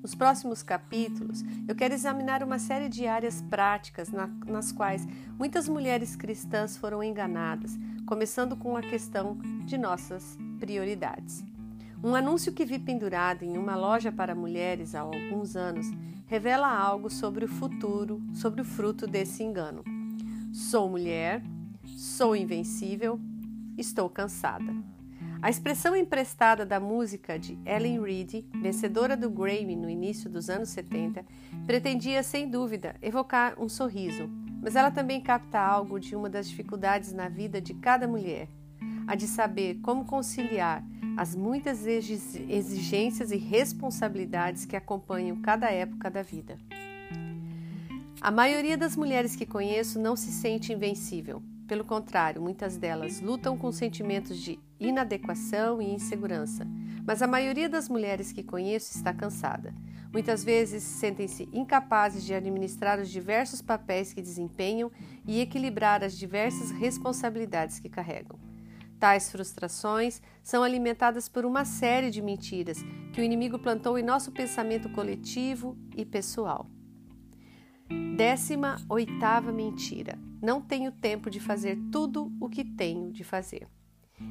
Nos 0.07 0.15
próximos 0.15 0.63
capítulos, 0.63 1.43
eu 1.67 1.75
quero 1.75 1.93
examinar 1.93 2.41
uma 2.41 2.61
série 2.61 2.89
de 2.89 3.09
áreas 3.09 3.43
práticas 3.43 4.09
na, 4.09 4.29
nas 4.47 4.71
quais 4.71 5.05
muitas 5.37 5.69
mulheres 5.69 6.15
cristãs 6.15 6.77
foram 6.77 7.03
enganadas, 7.03 7.77
começando 8.07 8.57
com 8.57 8.77
a 8.77 8.83
questão 8.83 9.37
de 9.65 9.77
nossas 9.77 10.39
prioridades. 10.61 11.45
Um 12.05 12.15
anúncio 12.15 12.53
que 12.53 12.65
vi 12.65 12.79
pendurado 12.79 13.43
em 13.43 13.59
uma 13.59 13.75
loja 13.75 14.13
para 14.13 14.33
mulheres 14.33 14.95
há 14.95 15.01
alguns 15.01 15.57
anos 15.57 15.87
revela 16.27 16.69
algo 16.69 17.11
sobre 17.11 17.45
o 17.45 17.49
futuro, 17.49 18.23
sobre 18.33 18.61
o 18.61 18.65
fruto 18.65 19.09
desse 19.09 19.43
engano. 19.43 19.83
Sou 20.53 20.89
mulher, 20.89 21.43
sou 21.85 22.37
invencível, 22.37 23.19
estou 23.77 24.09
cansada. 24.09 24.73
A 25.47 25.49
expressão 25.49 25.95
emprestada 25.95 26.67
da 26.67 26.81
música 26.81 27.39
de 27.39 27.57
Ellen 27.65 28.03
Reed, 28.03 28.45
vencedora 28.61 29.17
do 29.17 29.31
Grammy 29.31 29.77
no 29.77 29.89
início 29.89 30.29
dos 30.29 30.51
anos 30.51 30.71
70, 30.71 31.25
pretendia 31.65 32.21
sem 32.25 32.51
dúvida 32.51 32.97
evocar 33.01 33.55
um 33.57 33.69
sorriso, 33.69 34.29
mas 34.61 34.75
ela 34.75 34.91
também 34.91 35.21
capta 35.21 35.61
algo 35.61 36.01
de 36.01 36.17
uma 36.17 36.29
das 36.29 36.49
dificuldades 36.49 37.13
na 37.13 37.29
vida 37.29 37.61
de 37.61 37.75
cada 37.75 38.09
mulher, 38.09 38.49
a 39.07 39.15
de 39.15 39.29
saber 39.29 39.77
como 39.83 40.05
conciliar 40.05 40.83
as 41.17 41.37
muitas 41.37 41.87
exigências 41.87 43.31
e 43.31 43.37
responsabilidades 43.37 44.65
que 44.65 44.75
acompanham 44.75 45.37
cada 45.37 45.71
época 45.71 46.11
da 46.11 46.23
vida. 46.23 46.59
A 48.21 48.33
maioria 48.33 48.77
das 48.77 48.97
mulheres 48.97 49.37
que 49.37 49.47
conheço 49.47 50.01
não 50.01 50.17
se 50.17 50.33
sente 50.33 50.73
invencível. 50.73 51.41
Pelo 51.67 51.85
contrário, 51.85 52.41
muitas 52.41 52.77
delas 52.77 53.21
lutam 53.21 53.59
com 53.59 53.73
sentimentos 53.73 54.39
de 54.39 54.59
inadequação 54.79 55.83
e 55.83 55.93
insegurança, 55.93 56.65
mas 57.05 57.23
a 57.23 57.27
maioria 57.27 57.69
das 57.69 57.89
mulheres 57.89 58.31
que 58.31 58.45
conheço 58.45 58.97
está 58.97 59.13
cansada. 59.13 59.75
Muitas 60.13 60.45
vezes 60.45 60.83
sentem-se 60.83 61.49
incapazes 61.53 62.25
de 62.25 62.33
administrar 62.33 63.01
os 63.01 63.11
diversos 63.11 63.61
papéis 63.61 64.13
que 64.13 64.23
desempenham 64.23 64.91
e 65.27 65.41
equilibrar 65.41 66.05
as 66.05 66.17
diversas 66.17 66.71
responsabilidades 66.71 67.81
que 67.81 67.89
carregam. 67.89 68.39
Tais 68.99 69.31
frustrações 69.31 70.23
são 70.43 70.63
alimentadas 70.63 71.29
por 71.29 71.45
uma 71.45 71.65
série 71.65 72.11
de 72.11 72.23
mentiras 72.23 72.79
que 73.13 73.21
o 73.21 73.25
inimigo 73.25 73.59
plantou 73.59 73.99
em 73.99 74.03
nosso 74.03 74.31
pensamento 74.31 74.89
coletivo 74.91 75.77
e 75.97 76.05
pessoal. 76.05 76.71
Décima 78.17 78.77
oitava 78.89 79.53
mentira: 79.53 80.19
não 80.41 80.61
tenho 80.61 80.93
tempo 80.93 81.31
de 81.31 81.41
fazer 81.41 81.79
tudo 81.91 82.33
o 82.41 82.49
que 82.49 82.65
tenho 82.65 83.13
de 83.13 83.25
fazer. 83.25 83.69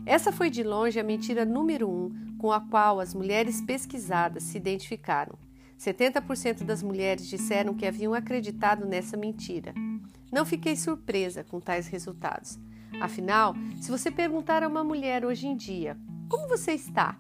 Essa 0.06 0.32
foi 0.32 0.50
de 0.50 0.64
longe 0.64 1.00
a 1.00 1.04
mentira 1.04 1.46
número 1.46 1.90
um 1.90 2.38
com 2.38 2.52
a 2.52 2.60
qual 2.60 3.00
as 3.00 3.14
mulheres 3.14 3.62
pesquisadas 3.62 4.44
se 4.44 4.58
identificaram. 4.58 5.38
70% 5.80 6.64
das 6.64 6.82
mulheres 6.82 7.28
disseram 7.28 7.74
que 7.74 7.86
haviam 7.86 8.14
acreditado 8.14 8.86
nessa 8.86 9.18
mentira. 9.18 9.74
Não 10.32 10.46
fiquei 10.46 10.76
surpresa 10.76 11.44
com 11.44 11.60
tais 11.60 11.88
resultados. 11.88 12.58
Afinal, 13.02 13.54
se 13.80 13.92
você 13.92 14.10
perguntar 14.10 14.64
a 14.64 14.68
uma 14.68 14.84
mulher 14.84 15.26
hoje 15.26 15.48
em 15.48 15.56
dia 15.56 15.98
Como 16.30 16.48
você 16.48 16.72
está? 16.72 17.18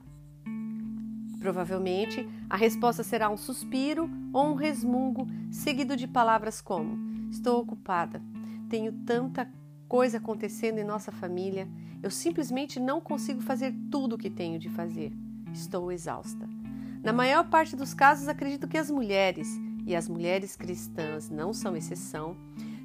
Provavelmente 1.39 2.27
a 2.49 2.57
resposta 2.57 3.03
será 3.03 3.29
um 3.29 3.37
suspiro 3.37 4.09
ou 4.33 4.51
um 4.51 4.55
resmungo, 4.55 5.27
seguido 5.51 5.95
de 5.95 6.07
palavras 6.07 6.59
como: 6.59 7.29
Estou 7.29 7.61
ocupada, 7.61 8.21
tenho 8.69 8.91
tanta 8.91 9.51
coisa 9.87 10.17
acontecendo 10.17 10.79
em 10.79 10.83
nossa 10.83 11.11
família, 11.11 11.67
eu 12.01 12.11
simplesmente 12.11 12.79
não 12.79 12.99
consigo 13.01 13.41
fazer 13.41 13.73
tudo 13.89 14.15
o 14.15 14.17
que 14.17 14.29
tenho 14.29 14.59
de 14.59 14.69
fazer. 14.69 15.11
Estou 15.53 15.91
exausta. 15.91 16.47
Na 17.03 17.13
maior 17.13 17.49
parte 17.49 17.75
dos 17.75 17.93
casos, 17.93 18.27
acredito 18.27 18.67
que 18.67 18.77
as 18.77 18.89
mulheres, 18.89 19.47
e 19.85 19.95
as 19.95 20.09
mulheres 20.09 20.55
cristãs 20.55 21.29
não 21.29 21.53
são 21.53 21.77
exceção, 21.77 22.35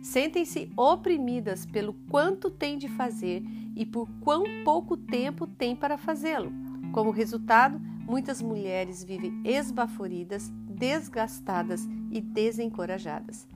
sentem-se 0.02 0.70
oprimidas 0.76 1.66
pelo 1.66 1.94
quanto 2.10 2.50
têm 2.50 2.78
de 2.78 2.88
fazer 2.88 3.42
e 3.74 3.84
por 3.84 4.08
quão 4.20 4.44
pouco 4.64 4.96
tempo 4.96 5.46
têm 5.46 5.74
para 5.74 5.96
fazê-lo. 5.96 6.52
Como 6.92 7.10
resultado, 7.10 7.80
muitas 8.06 8.42
mulheres 8.42 9.04
vivem 9.04 9.40
esbaforidas, 9.44 10.50
desgastadas 10.68 11.88
e 12.10 12.20
desencorajadas. 12.20 13.46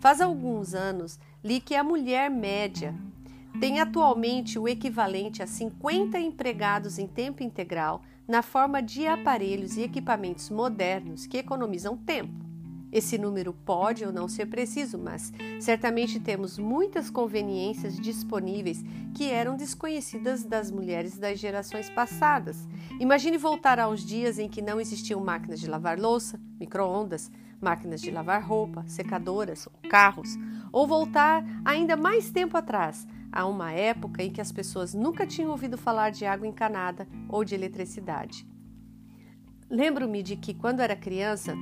Faz 0.00 0.20
alguns 0.20 0.74
anos 0.74 1.18
li 1.42 1.60
que 1.60 1.74
a 1.74 1.84
mulher 1.84 2.30
média 2.30 2.94
tem 3.60 3.80
atualmente 3.80 4.58
o 4.58 4.68
equivalente 4.68 5.42
a 5.42 5.46
50 5.46 6.18
empregados 6.18 6.98
em 6.98 7.06
tempo 7.06 7.42
integral 7.42 8.02
na 8.26 8.42
forma 8.42 8.82
de 8.82 9.06
aparelhos 9.06 9.76
e 9.76 9.82
equipamentos 9.82 10.50
modernos 10.50 11.26
que 11.26 11.38
economizam 11.38 11.96
tempo. 11.96 12.46
Esse 12.90 13.18
número 13.18 13.52
pode 13.52 14.04
ou 14.04 14.12
não 14.12 14.28
ser 14.28 14.46
preciso, 14.46 14.98
mas 14.98 15.32
certamente 15.60 16.18
temos 16.18 16.58
muitas 16.58 17.10
conveniências 17.10 17.98
disponíveis 18.00 18.82
que 19.14 19.30
eram 19.30 19.56
desconhecidas 19.56 20.42
das 20.42 20.70
mulheres 20.70 21.18
das 21.18 21.38
gerações 21.38 21.90
passadas. 21.90 22.66
Imagine 22.98 23.36
voltar 23.36 23.78
aos 23.78 24.04
dias 24.04 24.38
em 24.38 24.48
que 24.48 24.62
não 24.62 24.80
existiam 24.80 25.20
máquinas 25.20 25.60
de 25.60 25.68
lavar 25.68 25.98
louça, 25.98 26.40
micro-ondas, 26.58 27.30
máquinas 27.60 28.00
de 28.00 28.10
lavar 28.10 28.42
roupa, 28.42 28.84
secadoras, 28.86 29.68
carros, 29.88 30.36
ou 30.72 30.86
voltar 30.86 31.44
ainda 31.64 31.96
mais 31.96 32.30
tempo 32.30 32.56
atrás, 32.56 33.06
a 33.30 33.46
uma 33.46 33.72
época 33.72 34.22
em 34.22 34.30
que 34.30 34.40
as 34.40 34.52
pessoas 34.52 34.94
nunca 34.94 35.26
tinham 35.26 35.50
ouvido 35.50 35.76
falar 35.76 36.10
de 36.10 36.24
água 36.24 36.46
encanada 36.46 37.06
ou 37.28 37.44
de 37.44 37.54
eletricidade. 37.54 38.46
Lembro-me 39.70 40.22
de 40.22 40.36
que, 40.36 40.54
quando 40.54 40.80
era 40.80 40.96
criança, 40.96 41.54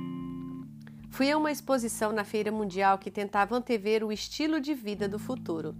Fui 1.09 1.31
a 1.31 1.37
uma 1.37 1.51
exposição 1.51 2.11
na 2.11 2.23
Feira 2.23 2.51
Mundial 2.51 2.99
que 2.99 3.09
tentava 3.09 3.55
antever 3.55 4.03
o 4.03 4.11
estilo 4.11 4.59
de 4.59 4.75
vida 4.75 5.07
do 5.07 5.17
futuro. 5.17 5.75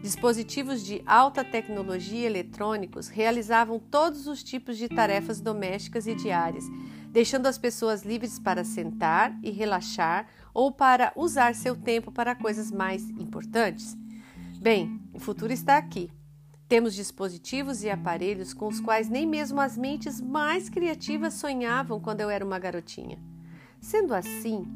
Dispositivos 0.00 0.84
de 0.84 1.02
alta 1.04 1.42
tecnologia 1.42 2.26
eletrônicos 2.26 3.08
realizavam 3.08 3.80
todos 3.80 4.28
os 4.28 4.44
tipos 4.44 4.78
de 4.78 4.88
tarefas 4.88 5.40
domésticas 5.40 6.06
e 6.06 6.14
diárias, 6.14 6.64
deixando 7.10 7.46
as 7.46 7.58
pessoas 7.58 8.02
livres 8.02 8.38
para 8.38 8.64
sentar 8.64 9.36
e 9.42 9.50
relaxar 9.50 10.26
ou 10.52 10.70
para 10.70 11.12
usar 11.16 11.54
seu 11.54 11.74
tempo 11.76 12.12
para 12.12 12.34
coisas 12.34 12.70
mais 12.70 13.08
importantes. 13.10 13.96
Bem, 14.60 15.00
o 15.12 15.18
futuro 15.18 15.52
está 15.52 15.78
aqui. 15.78 16.10
Temos 16.68 16.94
dispositivos 16.94 17.82
e 17.82 17.88
aparelhos 17.88 18.52
com 18.52 18.66
os 18.68 18.78
quais 18.80 19.08
nem 19.08 19.26
mesmo 19.26 19.60
as 19.60 19.76
mentes 19.76 20.20
mais 20.20 20.68
criativas 20.68 21.34
sonhavam 21.34 21.98
quando 21.98 22.20
eu 22.20 22.28
era 22.28 22.44
uma 22.44 22.58
garotinha. 22.58 23.18
Sendo 23.80 24.12
assim, 24.12 24.66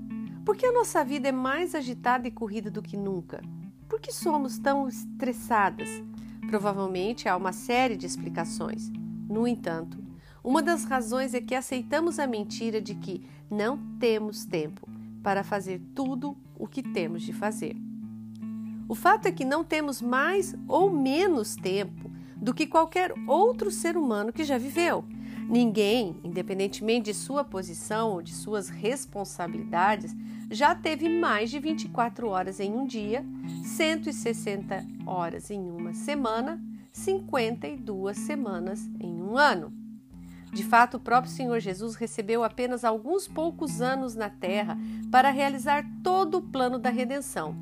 por 0.44 0.56
que 0.56 0.64
a 0.64 0.72
nossa 0.72 1.04
vida 1.04 1.28
é 1.28 1.32
mais 1.32 1.74
agitada 1.74 2.26
e 2.26 2.30
corrida 2.30 2.70
do 2.70 2.80
que 2.80 2.96
nunca? 2.96 3.42
Por 3.88 4.00
que 4.00 4.10
somos 4.10 4.58
tão 4.58 4.88
estressadas? 4.88 5.88
Provavelmente 6.48 7.28
há 7.28 7.36
uma 7.36 7.52
série 7.52 7.96
de 7.96 8.06
explicações. 8.06 8.90
No 9.28 9.46
entanto, 9.46 10.02
uma 10.44 10.62
das 10.62 10.84
razões 10.84 11.34
é 11.34 11.40
que 11.40 11.54
aceitamos 11.54 12.18
a 12.18 12.26
mentira 12.26 12.80
de 12.80 12.94
que 12.94 13.22
não 13.50 13.78
temos 14.00 14.44
tempo 14.44 14.88
para 15.22 15.44
fazer 15.44 15.80
tudo 15.94 16.36
o 16.58 16.66
que 16.66 16.82
temos 16.82 17.22
de 17.22 17.32
fazer. 17.32 17.76
O 18.88 18.94
fato 18.94 19.26
é 19.26 19.32
que 19.32 19.44
não 19.44 19.62
temos 19.62 20.02
mais 20.02 20.54
ou 20.66 20.90
menos 20.90 21.54
tempo 21.54 22.10
do 22.36 22.52
que 22.52 22.66
qualquer 22.66 23.12
outro 23.26 23.70
ser 23.70 23.96
humano 23.96 24.32
que 24.32 24.42
já 24.42 24.58
viveu. 24.58 25.04
Ninguém, 25.48 26.16
independentemente 26.24 27.12
de 27.12 27.14
sua 27.14 27.44
posição 27.44 28.12
ou 28.12 28.22
de 28.22 28.32
suas 28.34 28.68
responsabilidades, 28.68 30.14
já 30.50 30.74
teve 30.74 31.08
mais 31.08 31.50
de 31.50 31.60
24 31.60 32.28
horas 32.28 32.58
em 32.58 32.72
um 32.72 32.84
dia, 32.84 33.24
160 33.64 34.84
horas 35.06 35.50
em 35.50 35.60
uma 35.70 35.94
semana, 35.94 36.60
52 36.90 38.18
semanas 38.18 38.90
em 39.00 39.22
um 39.22 39.36
ano. 39.36 39.81
De 40.52 40.62
fato, 40.62 40.98
o 40.98 41.00
próprio 41.00 41.32
Senhor 41.32 41.58
Jesus 41.60 41.94
recebeu 41.94 42.44
apenas 42.44 42.84
alguns 42.84 43.26
poucos 43.26 43.80
anos 43.80 44.14
na 44.14 44.28
terra 44.28 44.76
para 45.10 45.30
realizar 45.30 45.82
todo 46.04 46.38
o 46.38 46.42
plano 46.42 46.78
da 46.78 46.90
redenção. 46.90 47.56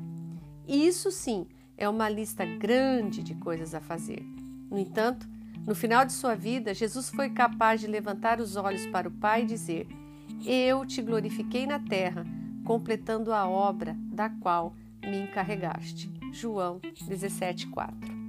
Isso 0.67 1.09
sim 1.09 1.47
é 1.77 1.87
uma 1.87 2.09
lista 2.09 2.45
grande 2.45 3.23
de 3.23 3.33
coisas 3.35 3.73
a 3.73 3.79
fazer. 3.79 4.25
No 4.69 4.77
entanto, 4.77 5.27
no 5.65 5.73
final 5.73 6.03
de 6.03 6.11
sua 6.11 6.35
vida, 6.35 6.73
Jesus 6.73 7.09
foi 7.09 7.29
capaz 7.29 7.79
de 7.79 7.87
levantar 7.87 8.41
os 8.41 8.55
olhos 8.55 8.85
para 8.87 9.07
o 9.07 9.11
Pai 9.11 9.43
e 9.43 9.47
dizer: 9.47 9.87
Eu 10.45 10.85
te 10.85 11.01
glorifiquei 11.01 11.65
na 11.65 11.79
terra, 11.79 12.25
completando 12.65 13.31
a 13.31 13.47
obra 13.47 13.95
da 14.11 14.29
qual 14.29 14.75
me 15.01 15.17
encarregaste. 15.21 16.11
João 16.31 16.79
17:4. 16.79 18.20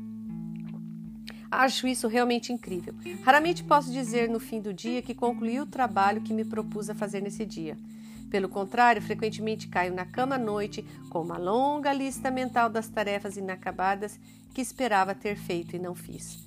Acho 1.53 1.87
isso 1.87 2.09
realmente 2.09 2.51
incrível. 2.51 2.95
Raramente 3.23 3.63
posso 3.63 3.93
dizer 3.93 4.27
no 4.27 4.41
fim 4.41 4.59
do 4.59 4.73
dia 4.73 5.03
que 5.03 5.15
concluí 5.15 5.61
o 5.61 5.67
trabalho 5.67 6.23
que 6.23 6.33
me 6.33 6.47
propus 6.47 6.89
a 6.89 6.95
fazer 6.95 7.21
nesse 7.21 7.45
dia. 7.45 7.77
Pelo 8.31 8.49
contrário, 8.49 9.03
frequentemente 9.03 9.69
caio 9.69 9.93
na 9.93 10.07
cama 10.07 10.37
à 10.37 10.39
noite 10.39 10.83
com 11.11 11.21
uma 11.21 11.37
longa 11.37 11.93
lista 11.93 12.31
mental 12.31 12.71
das 12.71 12.89
tarefas 12.89 13.37
inacabadas 13.37 14.19
que 14.55 14.63
esperava 14.63 15.15
ter 15.15 15.37
feito 15.37 15.77
e 15.77 15.79
não 15.79 15.95
fiz. 15.95 16.43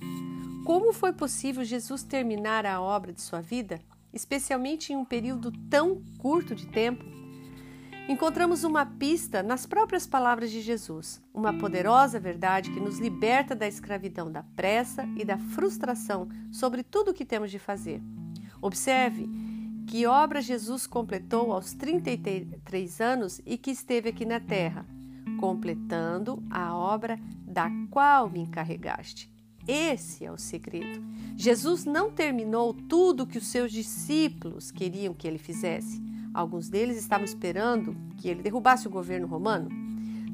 Como 0.64 0.92
foi 0.92 1.12
possível 1.12 1.62
Jesus 1.62 2.02
terminar 2.02 2.66
a 2.66 2.80
obra 2.80 3.12
de 3.12 3.22
sua 3.22 3.40
vida, 3.40 3.80
especialmente 4.12 4.92
em 4.92 4.96
um 4.96 5.04
período 5.04 5.52
tão 5.70 6.02
curto 6.18 6.52
de 6.52 6.66
tempo? 6.66 7.15
Encontramos 8.08 8.62
uma 8.62 8.86
pista 8.86 9.42
nas 9.42 9.66
próprias 9.66 10.06
palavras 10.06 10.52
de 10.52 10.60
Jesus, 10.60 11.20
uma 11.34 11.52
poderosa 11.52 12.20
verdade 12.20 12.70
que 12.70 12.78
nos 12.78 13.00
liberta 13.00 13.52
da 13.52 13.66
escravidão 13.66 14.30
da 14.30 14.44
pressa 14.54 15.04
e 15.16 15.24
da 15.24 15.36
frustração 15.36 16.28
sobre 16.52 16.84
tudo 16.84 17.10
o 17.10 17.14
que 17.14 17.24
temos 17.24 17.50
de 17.50 17.58
fazer. 17.58 18.00
Observe 18.62 19.28
que 19.88 20.06
obra 20.06 20.40
Jesus 20.40 20.86
completou 20.86 21.52
aos 21.52 21.72
33 21.72 23.00
anos 23.00 23.40
e 23.44 23.58
que 23.58 23.72
esteve 23.72 24.10
aqui 24.10 24.24
na 24.24 24.38
terra, 24.38 24.86
completando 25.40 26.40
a 26.48 26.76
obra 26.76 27.18
da 27.42 27.68
qual 27.90 28.30
me 28.30 28.38
encarregaste. 28.38 29.28
Esse 29.66 30.24
é 30.24 30.30
o 30.30 30.38
segredo. 30.38 31.04
Jesus 31.36 31.84
não 31.84 32.12
terminou 32.12 32.72
tudo 32.72 33.24
o 33.24 33.26
que 33.26 33.38
os 33.38 33.48
seus 33.48 33.72
discípulos 33.72 34.70
queriam 34.70 35.12
que 35.12 35.26
ele 35.26 35.38
fizesse. 35.38 36.00
Alguns 36.36 36.68
deles 36.68 36.98
estavam 36.98 37.24
esperando 37.24 37.96
que 38.18 38.28
ele 38.28 38.42
derrubasse 38.42 38.86
o 38.86 38.90
governo 38.90 39.26
romano. 39.26 39.70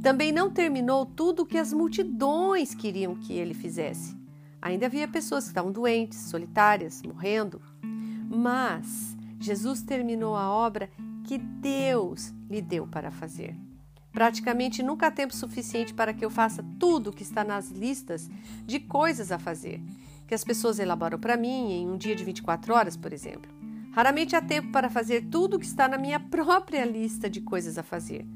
Também 0.02 0.32
não 0.32 0.50
terminou 0.50 1.06
tudo 1.06 1.42
o 1.42 1.46
que 1.46 1.56
as 1.56 1.72
multidões 1.72 2.74
queriam 2.74 3.14
que 3.14 3.34
ele 3.34 3.54
fizesse. 3.54 4.16
Ainda 4.60 4.86
havia 4.86 5.06
pessoas 5.06 5.44
que 5.44 5.50
estavam 5.50 5.70
doentes, 5.70 6.18
solitárias, 6.18 7.00
morrendo. 7.04 7.62
Mas 8.28 9.16
Jesus 9.38 9.80
terminou 9.82 10.34
a 10.34 10.50
obra 10.50 10.90
que 11.22 11.38
Deus 11.38 12.34
lhe 12.50 12.60
deu 12.60 12.84
para 12.84 13.12
fazer. 13.12 13.56
Praticamente 14.10 14.82
nunca 14.82 15.06
há 15.06 15.10
tempo 15.12 15.36
suficiente 15.36 15.94
para 15.94 16.12
que 16.12 16.24
eu 16.24 16.30
faça 16.30 16.64
tudo 16.80 17.10
o 17.10 17.12
que 17.12 17.22
está 17.22 17.44
nas 17.44 17.70
listas 17.70 18.28
de 18.66 18.80
coisas 18.80 19.30
a 19.30 19.38
fazer, 19.38 19.80
que 20.26 20.34
as 20.34 20.42
pessoas 20.42 20.80
elaboram 20.80 21.20
para 21.20 21.36
mim 21.36 21.70
em 21.70 21.88
um 21.88 21.96
dia 21.96 22.16
de 22.16 22.24
24 22.24 22.74
horas, 22.74 22.96
por 22.96 23.12
exemplo. 23.12 23.61
Raramente 23.92 24.34
há 24.34 24.40
tempo 24.40 24.72
para 24.72 24.90
fazer 24.90 25.26
tudo 25.30 25.56
o 25.56 25.58
que 25.58 25.66
está 25.66 25.86
na 25.86 25.98
minha 25.98 26.18
própria 26.30 26.84
lista 26.84 27.28
de 27.28 27.40
coisas 27.40 27.78
a 27.78 27.82
fazer. 27.82 28.26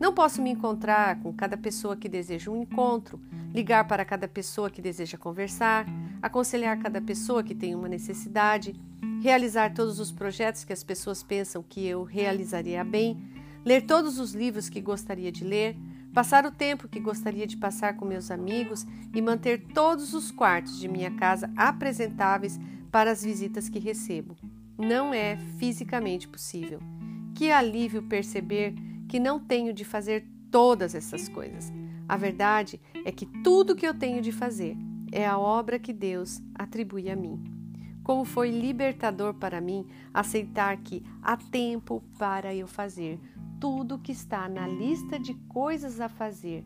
Não 0.00 0.12
posso 0.12 0.42
me 0.42 0.50
encontrar 0.50 1.20
com 1.20 1.32
cada 1.32 1.56
pessoa 1.56 1.96
que 1.96 2.08
deseja 2.08 2.50
um 2.50 2.62
encontro, 2.62 3.20
ligar 3.54 3.86
para 3.86 4.04
cada 4.04 4.26
pessoa 4.26 4.70
que 4.70 4.82
deseja 4.82 5.16
conversar, 5.16 5.86
aconselhar 6.20 6.78
cada 6.78 7.00
pessoa 7.00 7.42
que 7.42 7.54
tem 7.54 7.74
uma 7.74 7.88
necessidade, 7.88 8.74
realizar 9.22 9.72
todos 9.74 10.00
os 10.00 10.10
projetos 10.10 10.64
que 10.64 10.72
as 10.72 10.82
pessoas 10.82 11.22
pensam 11.22 11.62
que 11.62 11.86
eu 11.86 12.02
realizaria 12.02 12.82
bem 12.82 13.30
ler 13.64 13.82
todos 13.82 14.18
os 14.18 14.34
livros 14.34 14.68
que 14.68 14.80
gostaria 14.80 15.30
de 15.30 15.44
ler, 15.44 15.76
passar 16.12 16.44
o 16.44 16.50
tempo 16.50 16.88
que 16.88 17.00
gostaria 17.00 17.46
de 17.46 17.56
passar 17.56 17.96
com 17.96 18.04
meus 18.04 18.30
amigos 18.30 18.86
e 19.14 19.22
manter 19.22 19.62
todos 19.72 20.14
os 20.14 20.30
quartos 20.30 20.78
de 20.78 20.88
minha 20.88 21.10
casa 21.12 21.50
apresentáveis 21.56 22.58
para 22.90 23.10
as 23.10 23.22
visitas 23.22 23.68
que 23.68 23.78
recebo. 23.78 24.36
Não 24.78 25.12
é 25.12 25.36
fisicamente 25.58 26.28
possível. 26.28 26.80
Que 27.34 27.50
alívio 27.50 28.02
perceber 28.02 28.74
que 29.08 29.20
não 29.20 29.38
tenho 29.38 29.72
de 29.72 29.84
fazer 29.84 30.26
todas 30.50 30.94
essas 30.94 31.28
coisas. 31.28 31.72
A 32.08 32.16
verdade 32.16 32.80
é 33.04 33.12
que 33.12 33.26
tudo 33.42 33.76
que 33.76 33.86
eu 33.86 33.94
tenho 33.94 34.20
de 34.20 34.32
fazer 34.32 34.76
é 35.10 35.26
a 35.26 35.38
obra 35.38 35.78
que 35.78 35.92
Deus 35.92 36.40
atribui 36.54 37.10
a 37.10 37.16
mim. 37.16 37.42
como 38.02 38.24
foi 38.24 38.50
libertador 38.50 39.34
para 39.34 39.60
mim 39.60 39.86
aceitar 40.12 40.76
que 40.78 41.04
há 41.22 41.36
tempo 41.36 42.02
para 42.18 42.54
eu 42.54 42.66
fazer 42.66 43.20
tudo 43.60 43.98
que 43.98 44.10
está 44.10 44.48
na 44.48 44.66
lista 44.66 45.18
de 45.18 45.34
coisas 45.48 46.00
a 46.00 46.08
fazer 46.08 46.64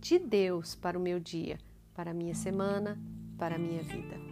de 0.00 0.18
Deus 0.18 0.74
para 0.74 0.98
o 0.98 1.02
meu 1.02 1.20
dia, 1.20 1.58
para 1.94 2.12
a 2.12 2.14
minha 2.14 2.34
semana, 2.34 2.98
para 3.36 3.56
a 3.56 3.58
minha 3.58 3.82
vida. 3.82 4.23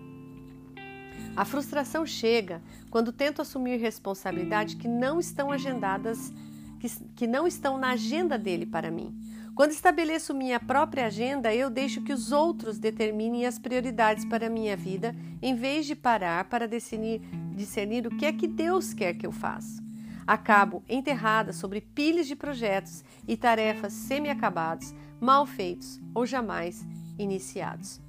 A 1.34 1.44
frustração 1.46 2.04
chega 2.04 2.60
quando 2.90 3.12
tento 3.12 3.40
assumir 3.40 3.78
responsabilidades 3.78 4.74
que 4.74 4.86
não 4.86 5.18
estão 5.18 5.50
agendadas, 5.50 6.32
que, 6.78 6.88
que 7.16 7.26
não 7.26 7.46
estão 7.46 7.78
na 7.78 7.92
agenda 7.92 8.38
dele 8.38 8.66
para 8.66 8.90
mim. 8.90 9.14
Quando 9.54 9.70
estabeleço 9.70 10.34
minha 10.34 10.60
própria 10.60 11.06
agenda, 11.06 11.54
eu 11.54 11.70
deixo 11.70 12.02
que 12.02 12.12
os 12.12 12.32
outros 12.32 12.78
determinem 12.78 13.46
as 13.46 13.58
prioridades 13.58 14.24
para 14.24 14.46
a 14.46 14.50
minha 14.50 14.76
vida, 14.76 15.14
em 15.40 15.54
vez 15.54 15.86
de 15.86 15.94
parar 15.94 16.44
para 16.44 16.68
discernir, 16.68 17.20
discernir 17.54 18.06
o 18.06 18.16
que 18.16 18.26
é 18.26 18.32
que 18.32 18.46
Deus 18.46 18.92
quer 18.92 19.14
que 19.14 19.26
eu 19.26 19.32
faça. 19.32 19.82
Acabo 20.26 20.82
enterrada 20.88 21.52
sobre 21.52 21.80
pilhas 21.80 22.26
de 22.26 22.36
projetos 22.36 23.04
e 23.26 23.36
tarefas 23.36 23.92
semi-acabados, 23.92 24.94
mal 25.20 25.46
feitos 25.46 26.00
ou 26.14 26.24
jamais 26.24 26.86
iniciados. 27.18 28.00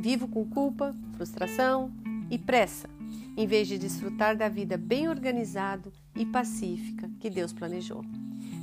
Vivo 0.00 0.26
com 0.26 0.44
culpa, 0.44 0.94
frustração 1.16 1.92
e 2.30 2.38
pressa, 2.38 2.88
em 3.36 3.46
vez 3.46 3.68
de 3.68 3.78
desfrutar 3.78 4.36
da 4.36 4.48
vida 4.48 4.76
bem 4.76 5.08
organizada 5.08 5.90
e 6.14 6.26
pacífica 6.26 7.10
que 7.20 7.30
Deus 7.30 7.52
planejou. 7.52 8.04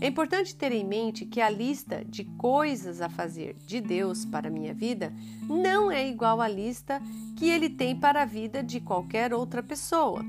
É 0.02 0.08
importante 0.08 0.56
ter 0.56 0.72
em 0.74 0.84
mente 0.84 1.26
que 1.26 1.40
a 1.40 1.50
lista 1.50 2.04
de 2.04 2.26
coisas 2.26 3.02
a 3.02 3.08
fazer 3.08 3.56
de 3.66 3.80
Deus 3.80 4.26
para 4.26 4.50
a 4.50 4.52
minha 4.52 4.74
vida 4.74 5.14
não 5.48 5.90
é 5.90 6.08
igual 6.08 6.42
à 6.42 6.48
lista 6.48 7.02
que 7.38 7.50
ele 7.50 7.70
tem 7.70 7.96
para 7.96 8.24
a 8.24 8.26
vida 8.26 8.62
de 8.62 8.82
qualquer 8.82 9.34
outra 9.34 9.64
pessoa. 9.64 10.24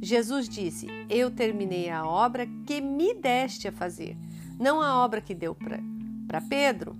Jesus 0.00 0.48
disse: 0.48 0.86
Eu 1.08 1.30
terminei 1.30 1.88
a 1.88 2.06
obra 2.06 2.46
que 2.66 2.80
me 2.80 3.14
deste 3.14 3.66
a 3.66 3.72
fazer, 3.72 4.16
não 4.58 4.82
a 4.82 5.02
obra 5.02 5.20
que 5.20 5.34
deu 5.34 5.54
para 5.54 6.40
Pedro, 6.42 6.94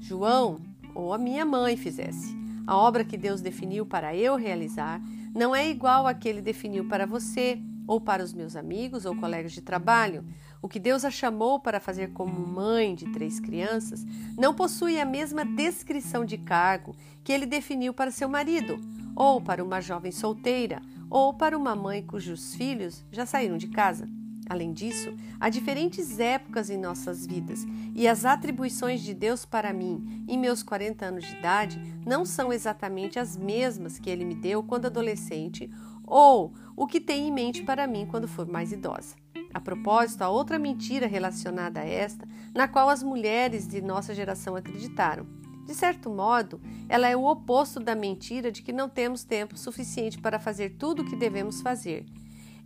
João 0.00 0.60
ou 0.94 1.12
a 1.12 1.18
minha 1.18 1.44
mãe 1.44 1.76
fizesse. 1.76 2.43
A 2.66 2.76
obra 2.76 3.04
que 3.04 3.16
Deus 3.16 3.40
definiu 3.40 3.84
para 3.84 4.16
eu 4.16 4.36
realizar 4.36 5.00
não 5.34 5.54
é 5.54 5.68
igual 5.68 6.06
à 6.06 6.14
que 6.14 6.28
ele 6.28 6.40
definiu 6.40 6.88
para 6.88 7.06
você 7.06 7.60
ou 7.86 8.00
para 8.00 8.24
os 8.24 8.32
meus 8.32 8.56
amigos 8.56 9.04
ou 9.04 9.14
colegas 9.14 9.52
de 9.52 9.60
trabalho. 9.60 10.24
O 10.62 10.68
que 10.68 10.80
Deus 10.80 11.04
a 11.04 11.10
chamou 11.10 11.60
para 11.60 11.78
fazer 11.78 12.12
como 12.12 12.46
mãe 12.46 12.94
de 12.94 13.12
três 13.12 13.38
crianças 13.38 14.04
não 14.38 14.54
possui 14.54 14.98
a 14.98 15.04
mesma 15.04 15.44
descrição 15.44 16.24
de 16.24 16.38
cargo 16.38 16.96
que 17.22 17.32
ele 17.32 17.44
definiu 17.44 17.92
para 17.92 18.10
seu 18.10 18.28
marido, 18.28 18.80
ou 19.14 19.40
para 19.40 19.62
uma 19.62 19.80
jovem 19.80 20.10
solteira, 20.10 20.80
ou 21.10 21.34
para 21.34 21.56
uma 21.56 21.76
mãe 21.76 22.02
cujos 22.02 22.54
filhos 22.54 23.04
já 23.12 23.26
saíram 23.26 23.58
de 23.58 23.68
casa. 23.68 24.08
Além 24.48 24.72
disso, 24.72 25.14
há 25.40 25.48
diferentes 25.48 26.20
épocas 26.20 26.68
em 26.68 26.76
nossas 26.76 27.26
vidas 27.26 27.66
e 27.94 28.06
as 28.06 28.24
atribuições 28.24 29.00
de 29.00 29.14
Deus 29.14 29.44
para 29.44 29.72
mim 29.72 30.24
em 30.28 30.38
meus 30.38 30.62
40 30.62 31.06
anos 31.06 31.24
de 31.24 31.36
idade 31.36 31.80
não 32.04 32.24
são 32.24 32.52
exatamente 32.52 33.18
as 33.18 33.36
mesmas 33.36 33.98
que 33.98 34.10
ele 34.10 34.24
me 34.24 34.34
deu 34.34 34.62
quando 34.62 34.86
adolescente 34.86 35.70
ou 36.06 36.52
o 36.76 36.86
que 36.86 37.00
tem 37.00 37.28
em 37.28 37.32
mente 37.32 37.62
para 37.62 37.86
mim 37.86 38.06
quando 38.06 38.28
for 38.28 38.46
mais 38.46 38.72
idosa. 38.72 39.16
A 39.52 39.60
propósito, 39.60 40.22
há 40.22 40.28
outra 40.28 40.58
mentira 40.58 41.06
relacionada 41.06 41.80
a 41.80 41.84
esta, 41.84 42.26
na 42.52 42.66
qual 42.66 42.88
as 42.88 43.02
mulheres 43.02 43.66
de 43.66 43.80
nossa 43.80 44.14
geração 44.14 44.56
acreditaram. 44.56 45.26
De 45.64 45.74
certo 45.74 46.10
modo, 46.10 46.60
ela 46.88 47.08
é 47.08 47.16
o 47.16 47.24
oposto 47.24 47.80
da 47.80 47.94
mentira 47.94 48.52
de 48.52 48.62
que 48.62 48.72
não 48.72 48.88
temos 48.88 49.24
tempo 49.24 49.56
suficiente 49.56 50.18
para 50.18 50.38
fazer 50.38 50.70
tudo 50.70 51.02
o 51.02 51.04
que 51.04 51.16
devemos 51.16 51.62
fazer. 51.62 52.04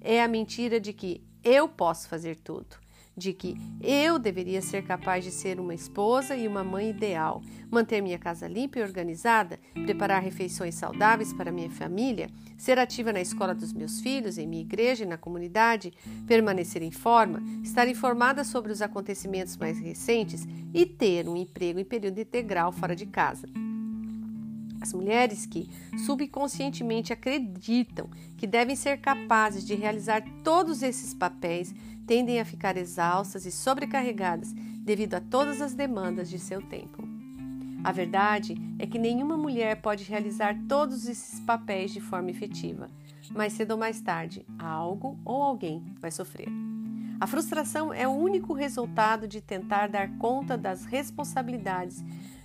É 0.00 0.22
a 0.22 0.26
mentira 0.26 0.80
de 0.80 0.92
que 0.92 1.22
eu 1.44 1.68
posso 1.68 2.08
fazer 2.08 2.36
tudo 2.36 2.76
de 3.18 3.32
que 3.32 3.56
eu 3.82 4.16
deveria 4.16 4.62
ser 4.62 4.84
capaz 4.84 5.24
de 5.24 5.32
ser 5.32 5.58
uma 5.58 5.74
esposa 5.74 6.36
e 6.36 6.46
uma 6.46 6.62
mãe 6.62 6.90
ideal, 6.90 7.42
manter 7.68 8.00
minha 8.00 8.18
casa 8.18 8.46
limpa 8.46 8.78
e 8.78 8.82
organizada, 8.82 9.58
preparar 9.84 10.22
refeições 10.22 10.76
saudáveis 10.76 11.32
para 11.32 11.50
minha 11.50 11.68
família, 11.68 12.30
ser 12.56 12.78
ativa 12.78 13.12
na 13.12 13.20
escola 13.20 13.54
dos 13.54 13.72
meus 13.72 14.00
filhos, 14.00 14.38
em 14.38 14.46
minha 14.46 14.62
igreja 14.62 15.02
e 15.02 15.08
na 15.08 15.18
comunidade, 15.18 15.92
permanecer 16.28 16.80
em 16.80 16.92
forma, 16.92 17.42
estar 17.62 17.88
informada 17.88 18.44
sobre 18.44 18.70
os 18.70 18.80
acontecimentos 18.80 19.56
mais 19.56 19.80
recentes 19.80 20.46
e 20.72 20.86
ter 20.86 21.28
um 21.28 21.36
emprego 21.36 21.80
em 21.80 21.84
período 21.84 22.20
integral 22.20 22.70
fora 22.70 22.94
de 22.94 23.06
casa. 23.06 23.48
As 24.80 24.92
mulheres 24.92 25.46
que 25.46 25.68
subconscientemente 26.04 27.12
acreditam 27.12 28.08
que 28.36 28.46
devem 28.46 28.76
ser 28.76 29.00
capazes 29.00 29.66
de 29.66 29.74
realizar 29.74 30.22
todos 30.44 30.82
esses 30.82 31.12
papéis 31.12 31.74
tendem 32.06 32.40
a 32.40 32.44
ficar 32.44 32.76
exaustas 32.76 33.44
e 33.44 33.50
sobrecarregadas 33.50 34.52
devido 34.52 35.14
a 35.14 35.20
todas 35.20 35.60
as 35.60 35.74
demandas 35.74 36.30
de 36.30 36.38
seu 36.38 36.62
tempo. 36.62 37.06
A 37.84 37.92
verdade 37.92 38.56
é 38.78 38.86
que 38.86 38.98
nenhuma 38.98 39.36
mulher 39.36 39.80
pode 39.80 40.04
realizar 40.04 40.56
todos 40.68 41.06
esses 41.06 41.40
papéis 41.40 41.92
de 41.92 42.00
forma 42.00 42.30
efetiva, 42.30 42.88
mas 43.30 43.52
cedo 43.52 43.72
ou 43.72 43.78
mais 43.78 44.00
tarde, 44.00 44.44
algo 44.58 45.18
ou 45.24 45.42
alguém 45.42 45.84
vai 46.00 46.10
sofrer. 46.10 46.48
A 47.20 47.26
frustração 47.26 47.92
é 47.92 48.06
o 48.06 48.12
único 48.12 48.52
resultado 48.52 49.26
de 49.26 49.40
tentar 49.40 49.88
dar 49.88 50.08
conta 50.18 50.56
das 50.56 50.84
responsabilidades 50.84 52.04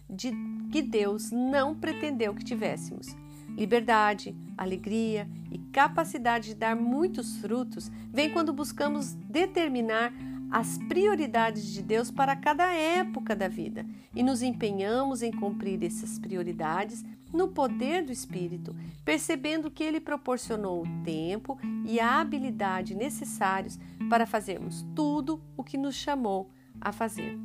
de 0.09 0.31
que 0.73 0.81
Deus 0.81 1.29
não 1.29 1.75
pretendeu 1.75 2.33
que 2.33 2.43
tivéssemos. 2.43 3.15
Liberdade, 3.55 4.35
alegria 4.57 5.29
e 5.51 5.59
capacidade 5.59 6.47
de 6.47 6.55
dar 6.55 6.75
muitos 6.75 7.37
frutos 7.37 7.91
vem 8.11 8.31
quando 8.31 8.51
buscamos 8.51 9.13
determinar 9.13 10.11
as 10.49 10.79
prioridades 10.89 11.71
de 11.71 11.83
Deus 11.83 12.09
para 12.09 12.35
cada 12.35 12.73
época 12.73 13.35
da 13.35 13.47
vida 13.47 13.85
e 14.15 14.23
nos 14.23 14.41
empenhamos 14.41 15.21
em 15.21 15.31
cumprir 15.31 15.83
essas 15.83 16.17
prioridades 16.17 17.05
no 17.31 17.49
poder 17.49 18.03
do 18.03 18.11
Espírito, 18.11 18.75
percebendo 19.05 19.69
que 19.69 19.83
Ele 19.83 19.99
proporcionou 19.99 20.81
o 20.81 21.03
tempo 21.03 21.55
e 21.85 21.99
a 21.99 22.19
habilidade 22.19 22.95
necessários 22.95 23.77
para 24.09 24.25
fazermos 24.25 24.83
tudo 24.95 25.39
o 25.55 25.63
que 25.63 25.77
nos 25.77 25.93
chamou 25.93 26.49
a 26.81 26.91
fazer. 26.91 27.37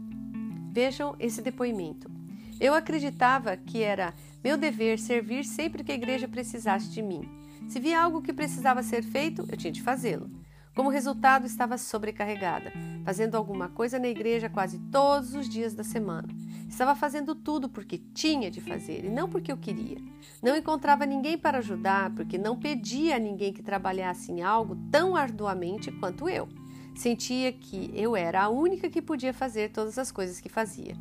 Vejam 0.72 1.14
esse 1.18 1.42
depoimento. 1.42 2.17
Eu 2.60 2.74
acreditava 2.74 3.56
que 3.56 3.82
era 3.82 4.14
meu 4.42 4.56
dever 4.56 4.98
servir 4.98 5.44
sempre 5.44 5.84
que 5.84 5.92
a 5.92 5.94
igreja 5.94 6.26
precisasse 6.26 6.88
de 6.90 7.00
mim. 7.00 7.28
Se 7.68 7.78
via 7.78 8.02
algo 8.02 8.22
que 8.22 8.32
precisava 8.32 8.82
ser 8.82 9.02
feito, 9.02 9.46
eu 9.48 9.56
tinha 9.56 9.72
de 9.72 9.82
fazê-lo. 9.82 10.30
Como 10.74 10.90
resultado, 10.90 11.44
estava 11.44 11.76
sobrecarregada, 11.76 12.72
fazendo 13.04 13.36
alguma 13.36 13.68
coisa 13.68 13.98
na 13.98 14.08
igreja 14.08 14.48
quase 14.48 14.78
todos 14.90 15.34
os 15.34 15.48
dias 15.48 15.74
da 15.74 15.84
semana. 15.84 16.28
Estava 16.68 16.94
fazendo 16.94 17.34
tudo 17.34 17.68
porque 17.68 17.98
tinha 17.98 18.50
de 18.50 18.60
fazer 18.60 19.04
e 19.04 19.10
não 19.10 19.28
porque 19.28 19.50
eu 19.50 19.56
queria. 19.56 19.98
Não 20.42 20.56
encontrava 20.56 21.06
ninguém 21.06 21.36
para 21.36 21.58
ajudar 21.58 22.14
porque 22.14 22.38
não 22.38 22.58
pedia 22.58 23.16
a 23.16 23.18
ninguém 23.18 23.52
que 23.52 23.62
trabalhasse 23.62 24.30
em 24.30 24.42
algo 24.42 24.76
tão 24.90 25.16
arduamente 25.16 25.90
quanto 25.92 26.28
eu. 26.28 26.48
Sentia 26.94 27.52
que 27.52 27.90
eu 27.94 28.14
era 28.16 28.42
a 28.42 28.48
única 28.48 28.90
que 28.90 29.02
podia 29.02 29.32
fazer 29.32 29.70
todas 29.70 29.98
as 29.98 30.12
coisas 30.12 30.40
que 30.40 30.48
fazia. 30.48 30.96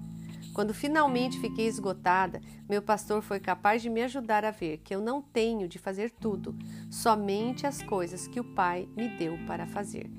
Quando 0.57 0.73
finalmente 0.73 1.39
fiquei 1.39 1.67
esgotada, 1.67 2.41
meu 2.67 2.81
pastor 2.81 3.21
foi 3.21 3.39
capaz 3.39 3.79
de 3.79 3.91
me 3.91 4.01
ajudar 4.01 4.43
a 4.43 4.49
ver 4.49 4.79
que 4.79 4.95
eu 4.95 4.99
não 4.99 5.21
tenho 5.21 5.67
de 5.67 5.77
fazer 5.77 6.09
tudo, 6.09 6.57
somente 6.89 7.67
as 7.67 7.83
coisas 7.83 8.27
que 8.27 8.39
o 8.39 8.43
Pai 8.55 8.89
me 8.97 9.07
deu 9.07 9.37
para 9.45 9.67
fazer. 9.67 10.09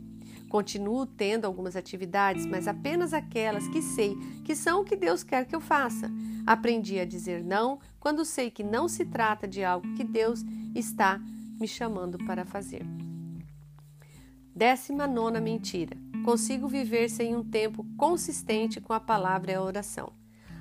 Continuo 0.49 1.07
tendo 1.07 1.45
algumas 1.45 1.74
atividades, 1.74 2.47
mas 2.47 2.68
apenas 2.68 3.12
aquelas 3.12 3.66
que 3.66 3.82
sei 3.82 4.14
que 4.45 4.55
são 4.55 4.82
o 4.82 4.84
que 4.84 4.95
Deus 4.95 5.24
quer 5.24 5.45
que 5.45 5.57
eu 5.57 5.61
faça. 5.61 6.09
Aprendi 6.47 7.01
a 7.01 7.05
dizer 7.05 7.43
não 7.43 7.80
quando 7.99 8.24
sei 8.24 8.49
que 8.49 8.62
não 8.62 8.86
se 8.86 9.07
trata 9.07 9.49
de 9.49 9.64
algo 9.64 9.93
que 9.97 10.05
Deus 10.05 10.45
está 10.72 11.20
me 11.59 11.66
chamando 11.66 12.16
para 12.16 12.45
fazer. 12.45 12.86
Décima 14.55 15.09
nona 15.09 15.41
mentira. 15.41 15.97
Consigo 16.24 16.68
viver 16.68 17.11
sem 17.11 17.34
um 17.34 17.43
tempo 17.43 17.84
consistente 17.97 18.80
com 18.80 18.93
a 18.93 19.01
palavra 19.01 19.51
e 19.51 19.55
a 19.57 19.62
oração. 19.62 20.18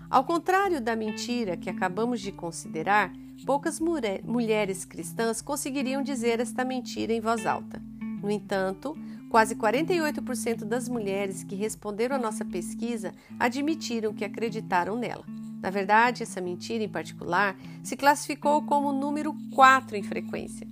Ao 0.09 0.23
contrário 0.23 0.79
da 0.79 0.95
mentira 0.95 1.57
que 1.57 1.69
acabamos 1.69 2.21
de 2.21 2.31
considerar, 2.31 3.11
poucas 3.45 3.77
mulheres 3.79 4.85
cristãs 4.85 5.41
conseguiriam 5.41 6.01
dizer 6.01 6.39
esta 6.39 6.63
mentira 6.63 7.11
em 7.11 7.19
voz 7.19 7.45
alta. 7.45 7.81
No 8.21 8.31
entanto, 8.31 8.97
quase 9.29 9.53
48% 9.53 10.63
das 10.63 10.87
mulheres 10.87 11.43
que 11.43 11.55
responderam 11.55 12.15
à 12.15 12.19
nossa 12.19 12.45
pesquisa 12.45 13.13
admitiram 13.37 14.13
que 14.13 14.23
acreditaram 14.23 14.95
nela. 14.95 15.25
Na 15.61 15.69
verdade, 15.69 16.23
essa 16.23 16.39
mentira 16.39 16.85
em 16.85 16.89
particular 16.89 17.57
se 17.83 17.97
classificou 17.97 18.61
como 18.61 18.93
número 18.93 19.35
4 19.53 19.97
em 19.97 20.03
frequência. 20.03 20.65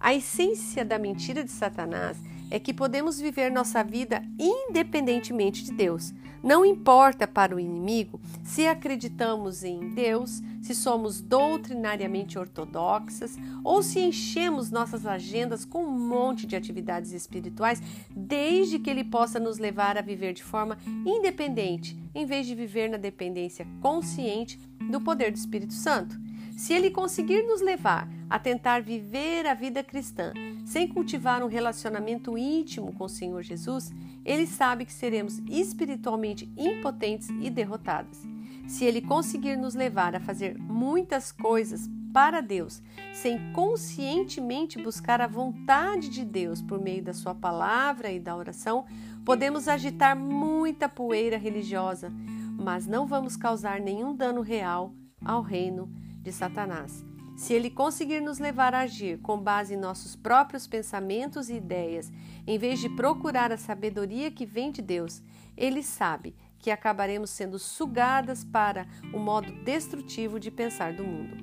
A 0.00 0.12
essência 0.12 0.84
da 0.84 0.98
mentira 0.98 1.44
de 1.44 1.52
Satanás 1.52 2.18
é 2.50 2.58
que 2.58 2.74
podemos 2.74 3.20
viver 3.20 3.52
nossa 3.52 3.84
vida 3.84 4.24
independentemente 4.36 5.64
de 5.64 5.72
Deus, 5.72 6.12
Não 6.42 6.66
importa 6.66 7.26
para 7.26 7.54
o 7.54 7.60
inimigo 7.60 8.20
se 8.42 8.66
acreditamos 8.66 9.62
em 9.62 9.94
Deus, 9.94 10.42
se 10.60 10.74
somos 10.74 11.20
doutrinariamente 11.20 12.36
ortodoxas 12.36 13.36
ou 13.62 13.80
se 13.82 14.00
enchemos 14.00 14.70
nossas 14.70 15.06
agendas 15.06 15.64
com 15.64 15.84
um 15.84 15.98
monte 15.98 16.44
de 16.44 16.56
atividades 16.56 17.12
espirituais, 17.12 17.80
desde 18.10 18.78
que 18.80 18.90
ele 18.90 19.04
possa 19.04 19.38
nos 19.38 19.58
levar 19.58 19.96
a 19.96 20.02
viver 20.02 20.32
de 20.32 20.42
forma 20.42 20.78
independente, 21.06 21.96
em 22.12 22.26
vez 22.26 22.46
de 22.46 22.56
viver 22.56 22.90
na 22.90 22.96
dependência 22.96 23.66
consciente 23.80 24.58
do 24.90 25.00
poder 25.00 25.30
do 25.30 25.36
Espírito 25.36 25.72
Santo. 25.74 26.20
Se 26.56 26.72
ele 26.72 26.90
conseguir 26.90 27.42
nos 27.42 27.60
levar 27.60 28.08
a 28.32 28.38
tentar 28.38 28.80
viver 28.80 29.46
a 29.46 29.52
vida 29.52 29.84
cristã 29.84 30.32
sem 30.64 30.88
cultivar 30.88 31.42
um 31.42 31.48
relacionamento 31.48 32.38
íntimo 32.38 32.90
com 32.94 33.04
o 33.04 33.08
Senhor 33.08 33.42
Jesus, 33.42 33.92
ele 34.24 34.46
sabe 34.46 34.86
que 34.86 34.92
seremos 34.92 35.38
espiritualmente 35.50 36.50
impotentes 36.56 37.28
e 37.42 37.50
derrotadas. 37.50 38.22
Se 38.66 38.86
ele 38.86 39.02
conseguir 39.02 39.56
nos 39.56 39.74
levar 39.74 40.16
a 40.16 40.20
fazer 40.20 40.56
muitas 40.58 41.30
coisas 41.30 41.90
para 42.10 42.40
Deus, 42.40 42.82
sem 43.12 43.52
conscientemente 43.52 44.82
buscar 44.82 45.20
a 45.20 45.26
vontade 45.26 46.08
de 46.08 46.24
Deus 46.24 46.62
por 46.62 46.80
meio 46.80 47.02
da 47.02 47.12
Sua 47.12 47.34
palavra 47.34 48.10
e 48.10 48.18
da 48.18 48.34
oração, 48.34 48.86
podemos 49.26 49.68
agitar 49.68 50.16
muita 50.16 50.88
poeira 50.88 51.36
religiosa, 51.36 52.10
mas 52.58 52.86
não 52.86 53.06
vamos 53.06 53.36
causar 53.36 53.78
nenhum 53.78 54.16
dano 54.16 54.40
real 54.40 54.94
ao 55.22 55.42
reino 55.42 55.92
de 56.22 56.32
Satanás. 56.32 57.11
Se 57.42 57.52
ele 57.52 57.70
conseguir 57.70 58.20
nos 58.20 58.38
levar 58.38 58.72
a 58.72 58.82
agir 58.82 59.18
com 59.18 59.36
base 59.36 59.74
em 59.74 59.76
nossos 59.76 60.14
próprios 60.14 60.68
pensamentos 60.68 61.50
e 61.50 61.54
ideias, 61.54 62.08
em 62.46 62.56
vez 62.56 62.78
de 62.78 62.88
procurar 62.88 63.50
a 63.50 63.56
sabedoria 63.56 64.30
que 64.30 64.46
vem 64.46 64.70
de 64.70 64.80
Deus, 64.80 65.20
ele 65.56 65.82
sabe 65.82 66.36
que 66.56 66.70
acabaremos 66.70 67.30
sendo 67.30 67.58
sugadas 67.58 68.44
para 68.44 68.86
o 69.12 69.18
modo 69.18 69.50
destrutivo 69.64 70.38
de 70.38 70.52
pensar 70.52 70.92
do 70.92 71.02
mundo. 71.02 71.36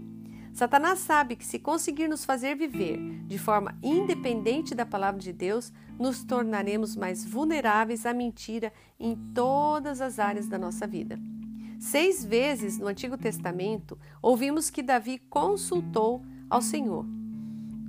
Satanás 0.53 0.99
sabe 0.99 1.35
que 1.35 1.45
se 1.45 1.59
conseguir 1.59 2.07
nos 2.07 2.23
fazer 2.23 2.55
viver 2.55 2.97
de 3.25 3.37
forma 3.37 3.77
independente 3.83 4.73
da 4.73 4.85
palavra 4.85 5.19
de 5.19 5.33
Deus, 5.33 5.73
nos 5.99 6.23
tornaremos 6.23 6.95
mais 6.95 7.25
vulneráveis 7.25 8.05
à 8.05 8.13
mentira 8.13 8.71
em 8.97 9.17
todas 9.35 9.99
as 9.99 10.17
áreas 10.17 10.47
da 10.47 10.57
nossa 10.57 10.87
vida. 10.87 11.19
Seis 11.79 12.25
vezes 12.25 12.77
no 12.77 12.87
Antigo 12.87 13.17
Testamento 13.17 13.97
ouvimos 14.21 14.69
que 14.69 14.83
Davi 14.83 15.17
consultou 15.17 16.21
ao 16.49 16.61
Senhor. 16.61 17.05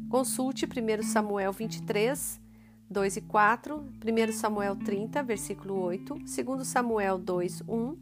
Consulte 0.08 0.64
1 0.64 1.02
Samuel 1.02 1.52
23, 1.52 2.40
2 2.88 3.16
e 3.16 3.20
4, 3.20 3.76
1 3.78 4.32
Samuel 4.32 4.76
30, 4.76 5.24
versículo 5.24 5.74
8, 5.80 6.14
2 6.14 6.66
Samuel 6.68 7.18
2, 7.18 7.62
1, 7.68 7.96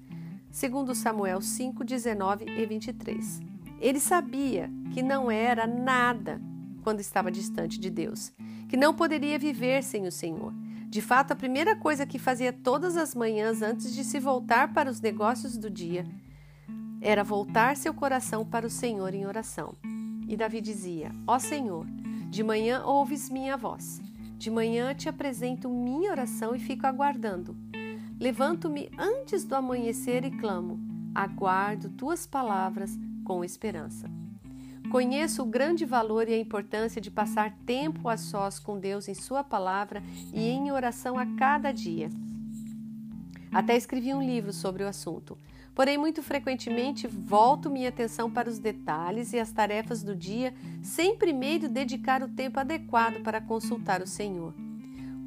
2 0.85 0.99
Samuel 0.99 1.41
5, 1.41 1.83
19 1.83 2.45
e 2.45 2.67
23. 2.67 3.41
Ele 3.81 3.99
sabia 3.99 4.71
que 4.93 5.03
não 5.03 5.31
era 5.31 5.67
nada 5.67 6.39
quando 6.85 7.01
estava 7.01 7.31
distante 7.31 7.81
de 7.81 7.89
Deus, 7.89 8.31
que 8.69 8.77
não 8.77 8.93
poderia 8.93 9.39
viver 9.39 9.83
sem 9.83 10.07
o 10.07 10.13
Senhor 10.13 10.53
de 10.89 11.03
fato, 11.03 11.33
a 11.33 11.37
primeira 11.37 11.77
coisa 11.77 12.07
que 12.07 12.19
fazia 12.19 12.51
todas 12.51 12.97
as 12.97 13.15
manhãs 13.15 13.61
antes 13.61 13.95
de 13.95 14.03
se 14.03 14.19
voltar 14.19 14.73
para 14.73 14.91
os 14.91 15.03
negócios 15.03 15.59
do 15.59 15.69
dia 15.69 16.07
era 17.01 17.23
voltar 17.23 17.77
seu 17.77 17.93
coração 17.93 18.45
para 18.45 18.67
o 18.67 18.71
Senhor 18.71 19.15
em 19.15 19.27
oração. 19.27 19.75
E 20.27 20.35
Davi 20.35 20.63
dizia: 20.63 21.13
Ó 21.27 21.39
Senhor, 21.39 21.87
de 22.31 22.43
manhã 22.43 22.83
ouves 22.85 23.29
minha 23.29 23.57
voz. 23.57 24.01
De 24.39 24.51
manhã 24.51 24.95
te 24.95 25.11
apresento 25.11 25.69
minha 25.69 26.11
oração 26.11 26.55
e 26.55 26.59
fico 26.59 26.87
aguardando. 26.87 27.55
Levanto-me 28.19 28.89
antes 28.99 29.45
do 29.45 29.55
amanhecer 29.55 30.25
e 30.25 30.31
clamo. 30.31 30.81
Aguardo 31.15 31.91
tuas 31.91 32.27
palavras 32.27 32.99
com 33.25 33.45
esperança. 33.45 34.18
Conheço 34.91 35.43
o 35.43 35.47
grande 35.47 35.85
valor 35.85 36.29
e 36.29 36.35
a 36.35 36.39
importância 36.39 37.01
de 37.01 37.11
passar 37.11 37.53
tempo 37.67 38.09
a 38.09 38.17
sós 38.17 38.59
com 38.59 38.79
Deus 38.79 39.07
em 39.07 39.15
Sua 39.15 39.45
palavra 39.45 40.03
e 40.33 40.49
em 40.49 40.73
oração 40.73 41.19
a 41.19 41.27
cada 41.37 41.71
dia. 41.73 42.09
Até 43.53 43.77
escrevi 43.77 44.15
um 44.15 44.23
livro 44.23 44.53
sobre 44.53 44.83
o 44.83 44.89
assunto. 44.89 45.37
Porém, 45.75 45.97
muito 45.97 46.23
frequentemente 46.23 47.07
volto 47.07 47.71
minha 47.71 47.91
atenção 47.91 48.31
para 48.31 48.49
os 48.49 48.59
detalhes 48.59 49.33
e 49.33 49.39
as 49.39 49.53
tarefas 49.53 50.03
do 50.03 50.17
dia, 50.17 50.55
sem 50.83 51.17
primeiro 51.17 51.69
dedicar 51.69 52.23
o 52.23 52.29
tempo 52.29 52.59
adequado 52.59 53.23
para 53.23 53.41
consultar 53.41 54.03
o 54.03 54.07
Senhor. 54.07 54.55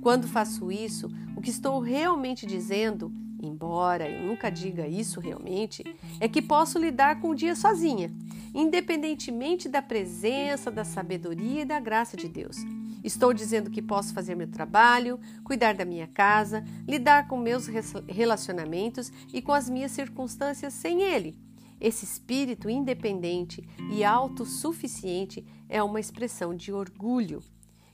Quando 0.02 0.28
faço 0.28 0.72
isso, 0.72 1.10
o 1.36 1.42
que 1.42 1.52
estou 1.52 1.80
realmente 1.80 2.46
dizendo, 2.46 3.14
embora 3.42 4.10
eu 4.10 4.26
nunca 4.28 4.50
diga 4.50 4.88
isso 4.88 5.20
realmente, 5.20 5.84
é 6.20 6.28
que 6.28 6.42
posso 6.42 6.78
lidar 6.78 7.20
com 7.20 7.30
o 7.30 7.36
dia 7.36 7.56
sozinha 7.56 8.12
independentemente 8.54 9.70
da 9.70 9.82
presença, 9.82 10.70
da 10.70 10.84
sabedoria 10.84 11.62
e 11.62 11.66
da 11.66 11.80
graça 11.80 12.18
de 12.18 12.28
Deus. 12.28 12.58
Estou 13.04 13.34
dizendo 13.34 13.72
que 13.72 13.82
posso 13.82 14.14
fazer 14.14 14.36
meu 14.36 14.48
trabalho, 14.48 15.20
cuidar 15.44 15.74
da 15.74 15.86
minha 15.86 16.08
casa, 16.08 16.64
lidar 16.88 17.28
com 17.28 17.38
meus 17.38 17.68
relacionamentos 18.08 19.12
e 19.34 19.42
com 19.42 19.54
as 19.54 19.70
minhas 19.70 19.92
circunstâncias 19.92 20.74
sem 20.74 21.02
Ele. 21.02 21.36
Esse 21.80 22.06
espírito 22.06 22.70
independente 22.70 23.68
e 23.92 24.04
autossuficiente 24.04 25.44
é 25.68 25.82
uma 25.82 26.00
expressão 26.00 26.56
de 26.56 26.72
orgulho. 26.72 27.42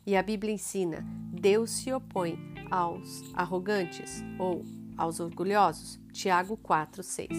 E 0.05 0.15
a 0.17 0.21
Bíblia 0.21 0.53
ensina: 0.53 1.05
Deus 1.31 1.71
se 1.71 1.93
opõe 1.93 2.37
aos 2.69 3.23
arrogantes 3.33 4.21
ou 4.37 4.65
aos 4.97 5.19
orgulhosos. 5.19 5.99
Tiago 6.11 6.57
4, 6.57 7.03
6. 7.03 7.29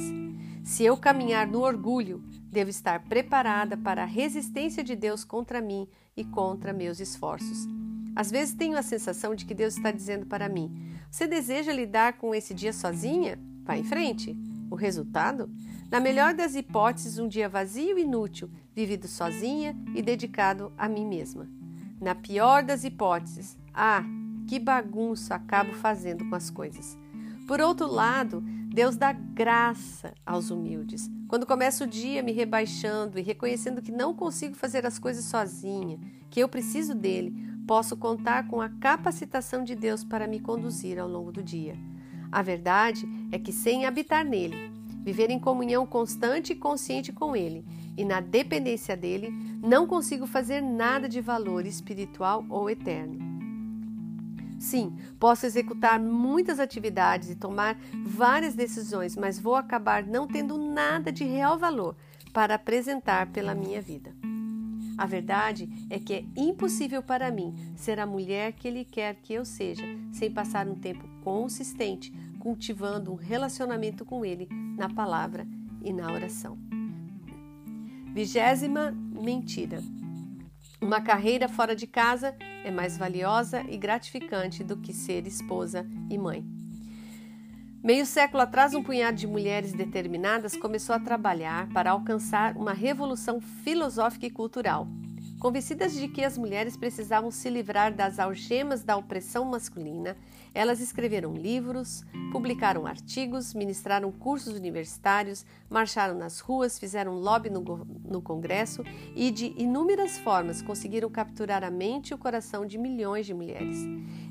Se 0.65 0.85
eu 0.85 0.97
caminhar 0.97 1.47
no 1.47 1.61
orgulho, 1.61 2.23
devo 2.51 2.71
estar 2.71 3.03
preparada 3.05 3.77
para 3.77 4.03
a 4.03 4.07
resistência 4.07 4.85
de 4.85 4.95
Deus 4.95 5.25
contra 5.25 5.61
mim 5.61 5.89
e 6.17 6.25
contra 6.25 6.73
meus 6.73 7.01
esforços. 7.01 7.67
Às 8.15 8.31
vezes 8.31 8.55
tenho 8.55 8.77
a 8.77 8.83
sensação 8.83 9.35
de 9.35 9.45
que 9.45 9.55
Deus 9.55 9.77
está 9.77 9.91
dizendo 9.91 10.27
para 10.27 10.49
mim: 10.49 10.93
Você 11.11 11.27
deseja 11.27 11.73
lidar 11.73 12.15
com 12.15 12.35
esse 12.35 12.53
dia 12.53 12.73
sozinha? 12.73 13.39
Vá 13.65 13.77
em 13.77 13.85
frente. 13.85 14.37
O 14.71 14.75
resultado? 14.75 15.51
Na 15.91 16.01
melhor 16.01 16.35
das 16.35 16.55
hipóteses, 16.55 17.19
um 17.19 17.29
dia 17.29 17.49
vazio 17.49 17.97
e 17.97 18.03
inútil, 18.03 18.51
vivido 18.75 19.09
sozinha 19.09 19.75
e 19.95 20.03
dedicado 20.03 20.73
a 20.77 20.89
mim 20.89 21.07
mesma. 21.07 21.49
Na 22.01 22.15
pior 22.15 22.63
das 22.63 22.85
hipóteses, 22.85 23.57
ah, 23.73 24.05
que 24.49 24.59
bagunça 24.59 25.35
acabo 25.35 25.73
fazendo 25.75 26.29
com 26.29 26.35
as 26.35 26.51
coisas. 26.51 26.98
Por 27.49 27.63
outro 27.63 27.91
lado, 27.91 28.43
Deus 28.43 28.95
dá 28.99 29.11
graça 29.11 30.13
aos 30.27 30.51
humildes. 30.51 31.11
Quando 31.27 31.47
começo 31.47 31.85
o 31.85 31.87
dia 31.87 32.23
me 32.23 32.31
rebaixando 32.31 33.19
e 33.19 33.23
reconhecendo 33.23 33.81
que 33.81 33.91
não 33.91 34.13
consigo 34.13 34.55
fazer 34.55 34.85
as 34.85 34.99
coisas 34.99 35.25
sozinha, 35.25 35.99
que 36.29 36.41
eu 36.41 36.47
preciso 36.47 36.95
dele, 36.95 37.35
posso 37.67 37.97
contar 37.97 38.47
com 38.49 38.61
a 38.61 38.69
capacitação 38.69 39.65
de 39.65 39.75
Deus 39.75 40.05
para 40.05 40.27
me 40.27 40.41
conduzir 40.41 40.99
ao 40.99 41.09
longo 41.09 41.33
do 41.33 41.43
dia. 41.43 41.75
A 42.31 42.43
verdade 42.43 43.09
é 43.33 43.39
que 43.39 43.51
sem 43.51 43.87
habitar 43.87 44.27
nele, 44.27 44.71
viver 45.03 45.31
em 45.31 45.39
comunhão 45.39 45.87
constante 45.87 46.53
e 46.53 46.57
consciente 46.57 47.15
com 47.15 47.35
ele 47.35 47.65
e 47.97 48.05
na 48.05 48.21
dependência 48.21 48.95
dele, 48.95 49.31
não 49.63 49.87
consigo 49.87 50.27
fazer 50.27 50.61
nada 50.61 51.09
de 51.09 51.23
valor 51.23 51.65
espiritual 51.65 52.45
ou 52.51 52.69
eterno. 52.69 53.28
Sim, 54.59 54.97
posso 55.19 55.47
executar 55.47 56.01
muitas 56.01 56.59
atividades 56.59 57.31
e 57.31 57.37
tomar 57.37 57.79
várias 58.05 58.55
decisões, 58.55 59.17
mas 59.17 59.39
vou 59.39 59.55
acabar 59.55 60.05
não 60.05 60.27
tendo 60.27 60.59
nada 60.59 61.13
de 61.13 61.25
real 61.25 61.59
valor 61.59 61.97
para 62.33 62.57
apresentar 62.57 63.29
pela 63.29 63.55
minha 63.55 63.81
vida. 63.81 64.13
A 64.97 65.07
verdade 65.07 65.69
é 65.89 65.99
que 66.01 66.13
é 66.13 66.25
impossível 66.37 67.01
para 67.01 67.31
mim 67.31 67.55
ser 67.77 68.01
a 68.01 68.07
mulher 68.07 68.53
que 68.53 68.67
Ele 68.67 68.85
quer 68.85 69.15
que 69.23 69.33
eu 69.33 69.45
seja, 69.45 69.85
sem 70.13 70.29
passar 70.29 70.67
um 70.67 70.75
tempo 70.75 71.09
consistente 71.23 72.13
cultivando 72.41 73.13
um 73.13 73.17
relacionamento 73.17 74.05
com 74.05 74.25
Ele 74.25 74.49
na 74.77 74.89
palavra 74.89 75.47
e 75.83 75.93
na 75.93 76.13
oração. 76.13 76.59
Vigésima 78.13 78.91
mentira. 78.91 79.81
Uma 80.81 81.01
carreira 81.01 81.49
fora 81.49 81.75
de 81.75 81.87
casa 81.89 82.37
é 82.65 82.71
mais 82.71 82.97
valiosa 82.97 83.65
e 83.69 83.77
gratificante 83.77 84.63
do 84.63 84.77
que 84.77 84.93
ser 84.93 85.27
esposa 85.27 85.85
e 86.09 86.17
mãe. 86.17 86.45
Meio 87.83 88.07
século 88.07 88.43
atrás, 88.43 88.75
um 88.75 88.83
punhado 88.83 89.17
de 89.17 89.27
mulheres 89.27 89.73
determinadas 89.73 90.57
começou 90.57 90.95
a 90.95 91.01
trabalhar 91.01 91.69
para 91.71 91.91
alcançar 91.91 92.57
uma 92.57 92.73
revolução 92.73 93.41
filosófica 93.41 94.27
e 94.27 94.31
cultural. 94.31 94.87
Convencidas 95.39 95.93
de 95.93 96.09
que 96.09 96.25
as 96.25 96.37
mulheres 96.37 96.77
precisavam 96.77 97.31
se 97.31 97.49
livrar 97.49 97.95
das 97.95 98.19
algemas 98.19 98.83
da 98.83 98.97
opressão 98.97 99.45
masculina, 99.45 100.17
elas 100.53 100.81
escreveram 100.81 101.33
livros, 101.33 102.05
publicaram 102.33 102.89
artigos, 102.89 103.55
ministraram 103.55 104.11
cursos 104.11 104.57
universitários, 104.57 105.47
marcharam 105.71 106.19
nas 106.19 106.41
ruas, 106.41 106.77
fizeram 106.77 107.15
lobby 107.15 107.51
no, 107.51 107.63
no 108.05 108.21
Congresso 108.21 108.83
e, 109.15 109.31
de 109.31 109.55
inúmeras 109.57 110.19
formas, 110.19 110.61
conseguiram 110.61 111.09
capturar 111.09 111.63
a 111.63 111.71
mente 111.71 112.11
e 112.11 112.15
o 112.15 112.19
coração 112.19 112.67
de 112.67 112.77
milhões 112.77 113.25
de 113.25 113.33
mulheres. 113.33 113.79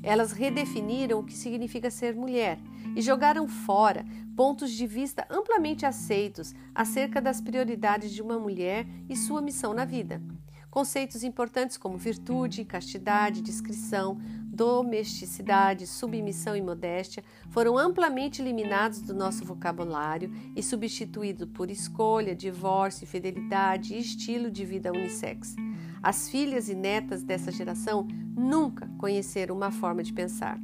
Elas 0.02 0.32
redefiniram 0.32 1.20
o 1.20 1.24
que 1.24 1.34
significa 1.34 1.90
ser 1.90 2.14
mulher 2.14 2.58
e 2.94 3.00
jogaram 3.00 3.48
fora 3.48 4.04
pontos 4.36 4.70
de 4.70 4.86
vista 4.86 5.26
amplamente 5.30 5.86
aceitos 5.86 6.54
acerca 6.74 7.18
das 7.18 7.40
prioridades 7.40 8.12
de 8.12 8.20
uma 8.20 8.38
mulher 8.38 8.86
e 9.08 9.16
sua 9.16 9.40
missão 9.40 9.72
na 9.72 9.86
vida. 9.86 10.20
Conceitos 10.70 11.24
importantes 11.24 11.76
como 11.76 11.96
virtude, 11.96 12.64
castidade, 12.64 13.40
discrição, 13.40 14.18
domesticidade, 14.44 15.86
submissão 15.86 16.54
e 16.54 16.60
modéstia 16.60 17.24
foram 17.48 17.78
amplamente 17.78 18.42
eliminados 18.42 19.00
do 19.00 19.14
nosso 19.14 19.44
vocabulário 19.44 20.30
e 20.54 20.62
substituídos 20.62 21.48
por 21.54 21.70
escolha, 21.70 22.34
divórcio, 22.34 23.06
fidelidade 23.06 23.94
e 23.94 23.98
estilo 23.98 24.50
de 24.50 24.64
vida 24.64 24.92
unissex. 24.92 25.56
As 26.02 26.28
filhas 26.28 26.68
e 26.68 26.74
netas 26.74 27.22
dessa 27.22 27.50
geração 27.50 28.06
nunca 28.36 28.88
conheceram 28.98 29.56
uma 29.56 29.70
forma 29.70 30.02
de 30.02 30.12
pensar. 30.12 30.60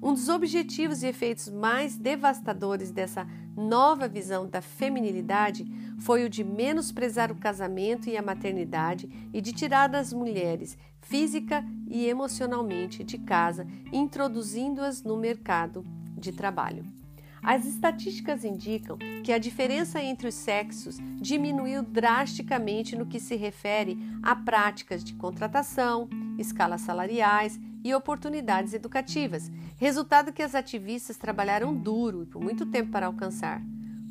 Um 0.00 0.14
dos 0.14 0.28
objetivos 0.28 1.02
e 1.02 1.08
efeitos 1.08 1.48
mais 1.48 1.96
devastadores 1.96 2.92
dessa 2.92 3.26
nova 3.56 4.06
visão 4.06 4.48
da 4.48 4.62
feminilidade 4.62 5.66
foi 5.98 6.24
o 6.24 6.30
de 6.30 6.44
menosprezar 6.44 7.32
o 7.32 7.36
casamento 7.36 8.08
e 8.08 8.16
a 8.16 8.22
maternidade 8.22 9.08
e 9.32 9.40
de 9.40 9.52
tirar 9.52 9.92
as 9.94 10.12
mulheres 10.12 10.78
física 11.00 11.64
e 11.88 12.06
emocionalmente 12.06 13.02
de 13.02 13.18
casa, 13.18 13.66
introduzindo-as 13.92 15.02
no 15.02 15.16
mercado 15.16 15.84
de 16.16 16.30
trabalho. 16.32 16.97
As 17.42 17.64
estatísticas 17.64 18.44
indicam 18.44 18.98
que 19.22 19.32
a 19.32 19.38
diferença 19.38 20.02
entre 20.02 20.28
os 20.28 20.34
sexos 20.34 20.98
diminuiu 21.20 21.82
drasticamente 21.82 22.96
no 22.96 23.06
que 23.06 23.20
se 23.20 23.36
refere 23.36 23.98
a 24.22 24.34
práticas 24.34 25.04
de 25.04 25.14
contratação, 25.14 26.08
escalas 26.38 26.80
salariais 26.80 27.58
e 27.84 27.94
oportunidades 27.94 28.74
educativas, 28.74 29.50
resultado 29.76 30.32
que 30.32 30.42
as 30.42 30.54
ativistas 30.54 31.16
trabalharam 31.16 31.74
duro 31.74 32.24
e 32.24 32.26
por 32.26 32.42
muito 32.42 32.66
tempo 32.66 32.90
para 32.90 33.06
alcançar. 33.06 33.62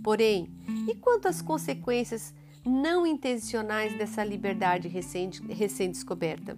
Porém, 0.01 0.49
e 0.87 0.95
quanto 0.95 1.27
às 1.27 1.41
consequências 1.41 2.33
não 2.65 3.05
intencionais 3.05 3.97
dessa 3.97 4.23
liberdade 4.23 4.87
recém-descoberta? 4.87 6.57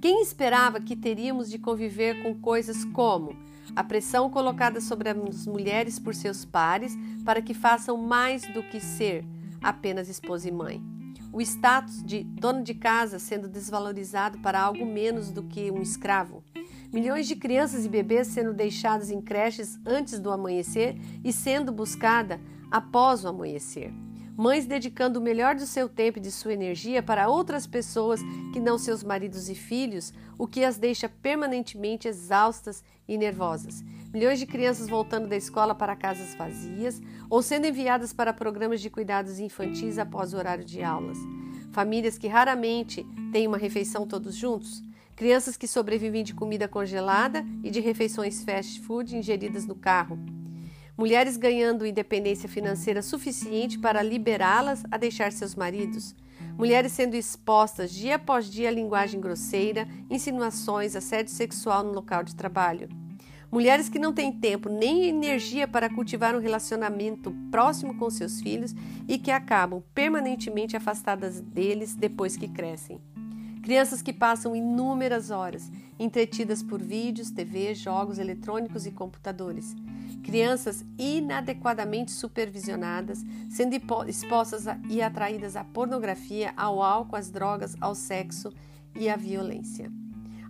Quem 0.00 0.20
esperava 0.20 0.80
que 0.80 0.96
teríamos 0.96 1.48
de 1.48 1.60
conviver 1.60 2.24
com 2.24 2.34
coisas 2.34 2.84
como 2.86 3.36
a 3.74 3.84
pressão 3.84 4.28
colocada 4.30 4.80
sobre 4.80 5.08
as 5.08 5.46
mulheres 5.46 5.98
por 5.98 6.14
seus 6.14 6.44
pares 6.44 6.96
para 7.24 7.42
que 7.42 7.54
façam 7.54 7.96
mais 7.96 8.42
do 8.52 8.62
que 8.62 8.80
ser 8.80 9.24
apenas 9.62 10.08
esposa 10.08 10.48
e 10.48 10.52
mãe? 10.52 10.92
o 11.32 11.40
status 11.40 12.02
de 12.04 12.22
dono 12.22 12.62
de 12.62 12.74
casa 12.74 13.18
sendo 13.18 13.48
desvalorizado 13.48 14.38
para 14.40 14.60
algo 14.60 14.84
menos 14.84 15.30
do 15.30 15.42
que 15.42 15.70
um 15.70 15.80
escravo. 15.80 16.44
Milhões 16.92 17.26
de 17.26 17.34
crianças 17.34 17.86
e 17.86 17.88
bebês 17.88 18.26
sendo 18.28 18.52
deixados 18.52 19.10
em 19.10 19.20
creches 19.20 19.80
antes 19.86 20.20
do 20.20 20.30
amanhecer 20.30 20.94
e 21.24 21.32
sendo 21.32 21.72
buscada 21.72 22.38
após 22.70 23.24
o 23.24 23.28
amanhecer. 23.28 23.92
Mães 24.36 24.64
dedicando 24.64 25.18
o 25.18 25.22
melhor 25.22 25.54
do 25.54 25.66
seu 25.66 25.88
tempo 25.88 26.18
e 26.18 26.22
de 26.22 26.30
sua 26.30 26.54
energia 26.54 27.02
para 27.02 27.28
outras 27.28 27.66
pessoas 27.66 28.20
que 28.52 28.58
não 28.58 28.78
seus 28.78 29.02
maridos 29.02 29.50
e 29.50 29.54
filhos, 29.54 30.12
o 30.38 30.46
que 30.46 30.64
as 30.64 30.78
deixa 30.78 31.08
permanentemente 31.08 32.08
exaustas 32.08 32.82
e 33.06 33.18
nervosas. 33.18 33.84
Milhões 34.12 34.38
de 34.38 34.46
crianças 34.46 34.88
voltando 34.88 35.28
da 35.28 35.36
escola 35.36 35.74
para 35.74 35.96
casas 35.96 36.34
vazias 36.34 37.00
ou 37.28 37.42
sendo 37.42 37.66
enviadas 37.66 38.12
para 38.12 38.32
programas 38.32 38.80
de 38.80 38.88
cuidados 38.88 39.38
infantis 39.38 39.98
após 39.98 40.32
o 40.32 40.38
horário 40.38 40.64
de 40.64 40.82
aulas. 40.82 41.18
Famílias 41.70 42.16
que 42.16 42.28
raramente 42.28 43.06
têm 43.32 43.46
uma 43.46 43.58
refeição 43.58 44.06
todos 44.06 44.34
juntos. 44.34 44.82
Crianças 45.14 45.56
que 45.58 45.68
sobrevivem 45.68 46.24
de 46.24 46.34
comida 46.34 46.66
congelada 46.66 47.44
e 47.62 47.70
de 47.70 47.80
refeições 47.80 48.42
fast 48.42 48.80
food 48.80 49.16
ingeridas 49.16 49.66
no 49.66 49.74
carro. 49.74 50.18
Mulheres 50.96 51.36
ganhando 51.36 51.86
independência 51.86 52.48
financeira 52.48 53.00
suficiente 53.00 53.78
para 53.78 54.02
liberá-las 54.02 54.84
a 54.90 54.98
deixar 54.98 55.32
seus 55.32 55.54
maridos. 55.54 56.14
Mulheres 56.56 56.92
sendo 56.92 57.14
expostas 57.14 57.90
dia 57.90 58.16
após 58.16 58.50
dia 58.50 58.68
à 58.68 58.72
linguagem 58.72 59.20
grosseira, 59.20 59.88
insinuações, 60.10 60.94
assédio 60.94 61.32
sexual 61.32 61.82
no 61.82 61.92
local 61.92 62.22
de 62.22 62.36
trabalho. 62.36 62.88
Mulheres 63.50 63.88
que 63.88 63.98
não 63.98 64.12
têm 64.12 64.32
tempo 64.32 64.68
nem 64.68 65.04
energia 65.04 65.66
para 65.66 65.88
cultivar 65.88 66.34
um 66.34 66.40
relacionamento 66.40 67.34
próximo 67.50 67.98
com 67.98 68.08
seus 68.08 68.40
filhos 68.40 68.74
e 69.08 69.18
que 69.18 69.30
acabam 69.30 69.82
permanentemente 69.94 70.76
afastadas 70.76 71.40
deles 71.40 71.94
depois 71.94 72.36
que 72.36 72.48
crescem. 72.48 73.00
Crianças 73.62 74.02
que 74.02 74.12
passam 74.12 74.56
inúmeras 74.56 75.30
horas 75.30 75.70
entretidas 75.96 76.64
por 76.64 76.82
vídeos, 76.82 77.30
TV, 77.30 77.74
jogos 77.74 78.18
eletrônicos 78.18 78.86
e 78.86 78.90
computadores. 78.90 79.76
Crianças 80.24 80.84
inadequadamente 80.98 82.10
supervisionadas, 82.10 83.24
sendo 83.48 83.76
expostas 84.08 84.64
e 84.88 85.00
atraídas 85.00 85.54
à 85.54 85.62
pornografia, 85.62 86.52
ao 86.56 86.82
álcool, 86.82 87.16
às 87.16 87.30
drogas, 87.30 87.76
ao 87.80 87.94
sexo 87.94 88.52
e 88.96 89.08
à 89.08 89.16
violência. 89.16 89.92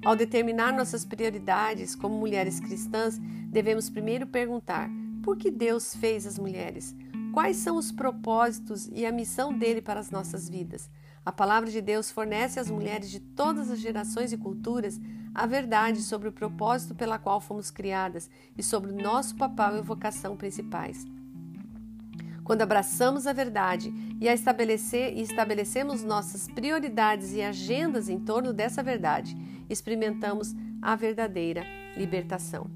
Ao 0.02 0.16
determinar 0.16 0.72
nossas 0.72 1.04
prioridades 1.04 1.94
como 1.94 2.18
mulheres 2.18 2.60
cristãs, 2.60 3.18
devemos 3.18 3.90
primeiro 3.90 4.26
perguntar: 4.26 4.90
por 5.22 5.36
que 5.36 5.50
Deus 5.50 5.94
fez 5.94 6.26
as 6.26 6.38
mulheres? 6.38 6.96
Quais 7.32 7.58
são 7.58 7.76
os 7.76 7.92
propósitos 7.92 8.88
e 8.92 9.04
a 9.04 9.12
missão 9.12 9.56
dele 9.56 9.80
para 9.82 10.00
as 10.00 10.10
nossas 10.10 10.48
vidas? 10.48 10.90
A 11.25 11.31
palavra 11.31 11.70
de 11.70 11.81
Deus 11.81 12.11
fornece 12.11 12.59
às 12.59 12.68
mulheres 12.68 13.09
de 13.09 13.20
todas 13.20 13.70
as 13.70 13.79
gerações 13.79 14.33
e 14.33 14.37
culturas 14.37 15.01
a 15.33 15.47
verdade 15.47 16.03
sobre 16.03 16.29
o 16.29 16.33
propósito 16.33 16.95
pela 16.95 17.18
qual 17.18 17.41
fomos 17.41 17.70
criadas 17.70 18.29
e 18.59 18.62
sobre 18.62 18.91
o 18.91 18.97
nosso 18.97 19.37
papel 19.37 19.79
e 19.79 19.83
vocação 19.83 20.37
principais. 20.37 21.07
Quando 22.43 22.62
abraçamos 22.62 23.27
a 23.29 23.33
verdade 23.33 23.95
e 24.20 24.29
a 24.29 24.35
estabelecer 24.35 25.16
e 25.16 25.23
estabelecemos 25.23 26.03
nossas 26.03 26.49
prioridades 26.49 27.33
e 27.33 27.41
agendas 27.41 28.09
em 28.09 28.18
torno 28.18 28.53
dessa 28.53 28.83
verdade, 28.83 29.37
experimentamos 29.70 30.55
a 30.83 30.97
verdadeira 30.97 31.64
libertação. 31.97 32.68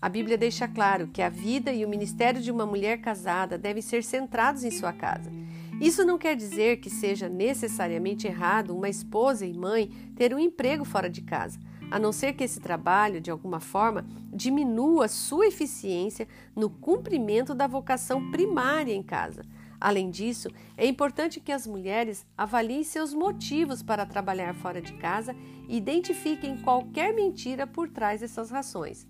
A 0.00 0.08
Bíblia 0.08 0.38
deixa 0.38 0.66
claro 0.66 1.08
que 1.08 1.20
a 1.20 1.28
vida 1.28 1.70
e 1.70 1.84
o 1.84 1.88
ministério 1.88 2.40
de 2.40 2.50
uma 2.50 2.64
mulher 2.64 3.02
casada 3.02 3.58
devem 3.58 3.82
ser 3.82 4.02
centrados 4.02 4.64
em 4.64 4.70
sua 4.70 4.94
casa. 4.94 5.30
Isso 5.80 6.04
não 6.04 6.18
quer 6.18 6.36
dizer 6.36 6.76
que 6.76 6.90
seja 6.90 7.26
necessariamente 7.26 8.26
errado 8.26 8.76
uma 8.76 8.90
esposa 8.90 9.46
e 9.46 9.54
mãe 9.54 9.88
ter 10.14 10.34
um 10.34 10.38
emprego 10.38 10.84
fora 10.84 11.08
de 11.08 11.22
casa, 11.22 11.58
a 11.90 11.98
não 11.98 12.12
ser 12.12 12.34
que 12.34 12.44
esse 12.44 12.60
trabalho, 12.60 13.18
de 13.18 13.30
alguma 13.30 13.60
forma, 13.60 14.06
diminua 14.30 15.08
sua 15.08 15.46
eficiência 15.46 16.28
no 16.54 16.68
cumprimento 16.68 17.54
da 17.54 17.66
vocação 17.66 18.30
primária 18.30 18.92
em 18.92 19.02
casa. 19.02 19.42
Além 19.80 20.10
disso, 20.10 20.50
é 20.76 20.86
importante 20.86 21.40
que 21.40 21.50
as 21.50 21.66
mulheres 21.66 22.26
avaliem 22.36 22.84
seus 22.84 23.14
motivos 23.14 23.82
para 23.82 24.04
trabalhar 24.04 24.54
fora 24.54 24.82
de 24.82 24.92
casa 24.98 25.34
e 25.66 25.78
identifiquem 25.78 26.58
qualquer 26.58 27.14
mentira 27.14 27.66
por 27.66 27.88
trás 27.88 28.20
dessas 28.20 28.50
razões. 28.50 29.06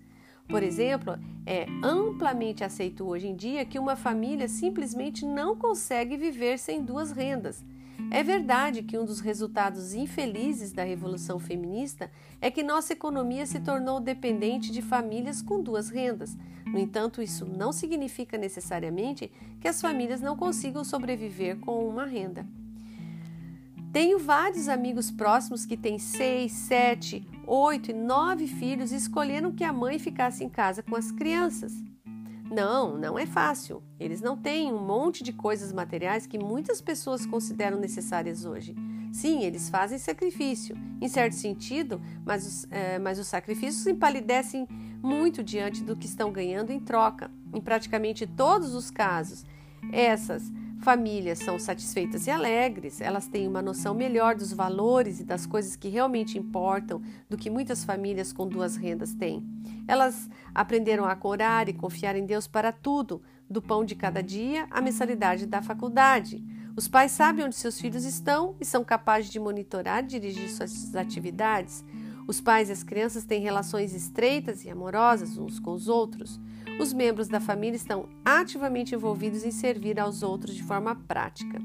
Por 0.47 0.63
exemplo, 0.63 1.17
é 1.45 1.65
amplamente 1.83 2.63
aceito 2.63 3.05
hoje 3.05 3.27
em 3.27 3.35
dia 3.35 3.65
que 3.65 3.79
uma 3.79 3.95
família 3.95 4.47
simplesmente 4.47 5.25
não 5.25 5.55
consegue 5.55 6.17
viver 6.17 6.59
sem 6.59 6.83
duas 6.83 7.11
rendas. 7.11 7.63
É 8.09 8.23
verdade 8.23 8.83
que 8.83 8.97
um 8.97 9.05
dos 9.05 9.19
resultados 9.19 9.93
infelizes 9.93 10.71
da 10.71 10.83
revolução 10.83 11.39
feminista 11.39 12.11
é 12.41 12.49
que 12.49 12.63
nossa 12.63 12.93
economia 12.93 13.45
se 13.45 13.59
tornou 13.59 13.99
dependente 13.99 14.71
de 14.71 14.81
famílias 14.81 15.41
com 15.41 15.61
duas 15.61 15.89
rendas. 15.89 16.35
No 16.65 16.79
entanto, 16.79 17.21
isso 17.21 17.45
não 17.45 17.71
significa 17.71 18.37
necessariamente 18.37 19.31
que 19.59 19.67
as 19.67 19.79
famílias 19.79 20.21
não 20.21 20.35
consigam 20.35 20.83
sobreviver 20.83 21.59
com 21.59 21.87
uma 21.87 22.05
renda. 22.05 22.45
Tenho 23.91 24.17
vários 24.17 24.69
amigos 24.69 25.11
próximos 25.11 25.65
que 25.65 25.75
têm 25.75 25.99
seis, 25.99 26.53
sete, 26.53 27.27
oito 27.45 27.91
e 27.91 27.93
nove 27.93 28.47
filhos 28.47 28.93
e 28.93 28.95
escolheram 28.95 29.51
que 29.51 29.65
a 29.65 29.73
mãe 29.73 29.99
ficasse 29.99 30.45
em 30.45 30.49
casa 30.49 30.81
com 30.81 30.95
as 30.95 31.11
crianças. 31.11 31.73
Não, 32.49 32.97
não 32.97 33.19
é 33.19 33.25
fácil. 33.25 33.83
Eles 33.99 34.21
não 34.21 34.37
têm 34.37 34.71
um 34.71 34.85
monte 34.85 35.23
de 35.23 35.33
coisas 35.33 35.73
materiais 35.73 36.25
que 36.25 36.39
muitas 36.39 36.79
pessoas 36.79 37.25
consideram 37.25 37.77
necessárias 37.77 38.45
hoje. 38.45 38.73
Sim, 39.11 39.43
eles 39.43 39.69
fazem 39.69 39.97
sacrifício, 39.97 40.73
em 41.01 41.09
certo 41.09 41.33
sentido, 41.35 42.01
mas 42.25 42.47
os, 42.47 42.71
é, 42.71 42.97
mas 42.97 43.19
os 43.19 43.27
sacrifícios 43.27 43.85
empalidecem 43.87 44.67
muito 45.03 45.43
diante 45.43 45.83
do 45.83 45.97
que 45.97 46.05
estão 46.05 46.31
ganhando 46.31 46.71
em 46.71 46.79
troca. 46.79 47.29
Em 47.53 47.59
praticamente 47.59 48.25
todos 48.25 48.73
os 48.73 48.89
casos, 48.89 49.43
essas 49.91 50.49
famílias 50.81 51.39
são 51.39 51.59
satisfeitas 51.59 52.25
e 52.25 52.31
alegres, 52.31 53.01
elas 53.01 53.27
têm 53.27 53.47
uma 53.47 53.61
noção 53.61 53.93
melhor 53.93 54.35
dos 54.35 54.51
valores 54.51 55.19
e 55.19 55.23
das 55.23 55.45
coisas 55.45 55.75
que 55.75 55.87
realmente 55.87 56.37
importam 56.37 57.01
do 57.29 57.37
que 57.37 57.49
muitas 57.49 57.83
famílias 57.83 58.33
com 58.33 58.47
duas 58.47 58.75
rendas 58.75 59.13
têm. 59.13 59.43
Elas 59.87 60.29
aprenderam 60.53 61.05
a 61.05 61.17
orar 61.21 61.69
e 61.69 61.73
confiar 61.73 62.15
em 62.15 62.25
Deus 62.25 62.47
para 62.47 62.71
tudo, 62.71 63.21
do 63.49 63.61
pão 63.61 63.83
de 63.83 63.95
cada 63.95 64.23
dia 64.23 64.65
à 64.71 64.81
mensalidade 64.81 65.45
da 65.45 65.61
faculdade. 65.61 66.43
Os 66.75 66.87
pais 66.87 67.11
sabem 67.11 67.45
onde 67.45 67.55
seus 67.55 67.79
filhos 67.79 68.05
estão 68.05 68.55
e 68.59 68.65
são 68.65 68.83
capazes 68.83 69.29
de 69.29 69.39
monitorar 69.39 70.03
e 70.03 70.07
dirigir 70.07 70.49
suas 70.49 70.95
atividades. 70.95 71.83
Os 72.25 72.39
pais 72.39 72.69
e 72.69 72.71
as 72.71 72.81
crianças 72.81 73.25
têm 73.25 73.41
relações 73.41 73.93
estreitas 73.93 74.63
e 74.63 74.69
amorosas 74.69 75.37
uns 75.37 75.59
com 75.59 75.73
os 75.73 75.87
outros. 75.89 76.39
Os 76.81 76.93
membros 76.93 77.27
da 77.27 77.39
família 77.39 77.75
estão 77.75 78.09
ativamente 78.25 78.95
envolvidos 78.95 79.45
em 79.45 79.51
servir 79.51 79.99
aos 79.99 80.23
outros 80.23 80.55
de 80.55 80.63
forma 80.63 80.95
prática. 80.95 81.61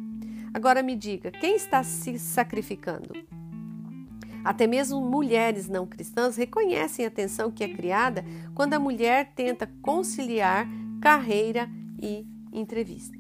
Agora 0.52 0.82
me 0.82 0.94
diga, 0.94 1.30
quem 1.30 1.56
está 1.56 1.82
se 1.82 2.18
sacrificando? 2.18 3.14
Até 4.44 4.66
mesmo 4.66 5.00
mulheres 5.00 5.70
não 5.70 5.86
cristãs 5.86 6.36
reconhecem 6.36 7.06
a 7.06 7.10
tensão 7.10 7.50
que 7.50 7.64
é 7.64 7.68
criada 7.68 8.22
quando 8.54 8.74
a 8.74 8.78
mulher 8.78 9.32
tenta 9.34 9.66
conciliar 9.80 10.68
carreira 11.00 11.66
e 11.98 12.26
entrevista 12.52 13.16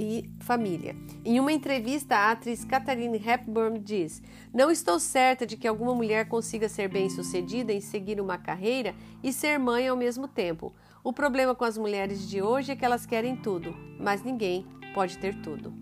e 0.00 0.30
família. 0.40 0.96
Em 1.22 1.38
uma 1.38 1.52
entrevista, 1.52 2.16
a 2.16 2.30
atriz 2.30 2.64
Catherine 2.64 3.22
Hepburn 3.22 3.78
diz: 3.78 4.22
Não 4.52 4.70
estou 4.70 4.98
certa 4.98 5.46
de 5.46 5.58
que 5.58 5.68
alguma 5.68 5.94
mulher 5.94 6.26
consiga 6.26 6.70
ser 6.70 6.88
bem-sucedida 6.88 7.70
em 7.70 7.82
seguir 7.82 8.18
uma 8.18 8.38
carreira 8.38 8.94
e 9.22 9.30
ser 9.30 9.58
mãe 9.58 9.86
ao 9.86 9.96
mesmo 9.96 10.26
tempo. 10.26 10.74
O 11.02 11.12
problema 11.12 11.54
com 11.54 11.64
as 11.64 11.78
mulheres 11.78 12.28
de 12.28 12.42
hoje 12.42 12.72
é 12.72 12.76
que 12.76 12.84
elas 12.84 13.06
querem 13.06 13.36
tudo, 13.36 13.74
mas 13.98 14.22
ninguém 14.22 14.66
pode 14.94 15.18
ter 15.18 15.34
tudo. 15.40 15.72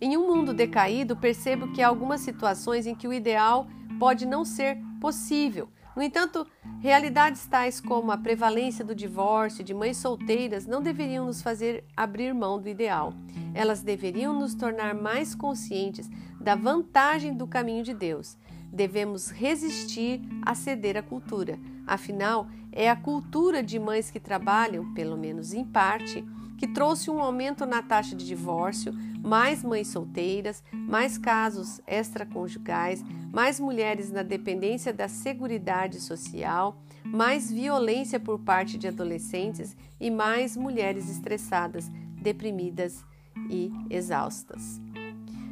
Em 0.00 0.16
um 0.16 0.26
mundo 0.26 0.54
decaído, 0.54 1.16
percebo 1.16 1.72
que 1.72 1.82
há 1.82 1.88
algumas 1.88 2.20
situações 2.20 2.86
em 2.86 2.94
que 2.94 3.08
o 3.08 3.12
ideal 3.12 3.66
pode 3.98 4.26
não 4.26 4.44
ser 4.44 4.78
possível 5.00 5.68
no 5.98 6.04
entanto, 6.04 6.46
realidades 6.78 7.44
tais 7.46 7.80
como 7.80 8.12
a 8.12 8.16
prevalência 8.16 8.84
do 8.84 8.94
divórcio 8.94 9.64
de 9.64 9.74
mães 9.74 9.96
solteiras 9.96 10.64
não 10.64 10.80
deveriam 10.80 11.26
nos 11.26 11.42
fazer 11.42 11.82
abrir 11.96 12.32
mão 12.32 12.62
do 12.62 12.68
ideal. 12.68 13.12
Elas 13.52 13.82
deveriam 13.82 14.32
nos 14.32 14.54
tornar 14.54 14.94
mais 14.94 15.34
conscientes 15.34 16.08
da 16.40 16.54
vantagem 16.54 17.36
do 17.36 17.48
caminho 17.48 17.82
de 17.82 17.92
Deus. 17.92 18.38
Devemos 18.72 19.30
resistir 19.30 20.20
a 20.46 20.54
ceder 20.54 20.96
à 20.96 21.02
cultura. 21.02 21.58
Afinal, 21.88 22.48
é 22.70 22.90
a 22.90 22.94
cultura 22.94 23.62
de 23.62 23.78
mães 23.78 24.10
que 24.10 24.20
trabalham, 24.20 24.92
pelo 24.92 25.16
menos 25.16 25.54
em 25.54 25.64
parte, 25.64 26.22
que 26.58 26.66
trouxe 26.66 27.10
um 27.10 27.18
aumento 27.18 27.64
na 27.64 27.80
taxa 27.80 28.14
de 28.14 28.26
divórcio, 28.26 28.92
mais 29.24 29.64
mães 29.64 29.88
solteiras, 29.88 30.62
mais 30.72 31.16
casos 31.16 31.80
extraconjugais, 31.86 33.02
mais 33.32 33.58
mulheres 33.58 34.10
na 34.10 34.22
dependência 34.22 34.92
da 34.92 35.08
Seguridade 35.08 35.98
Social, 35.98 36.76
mais 37.04 37.50
violência 37.50 38.20
por 38.20 38.38
parte 38.40 38.76
de 38.76 38.86
adolescentes 38.86 39.74
e 39.98 40.10
mais 40.10 40.56
mulheres 40.56 41.08
estressadas, 41.08 41.88
deprimidas 42.20 43.02
e 43.48 43.72
exaustas. 43.88 44.78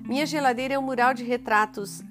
Minha 0.05 0.27
geladeira 0.27 0.75
é 0.75 0.79
um 0.79 0.83
mural 0.83 1.15
de 1.15 1.25
retratos 1.25 2.03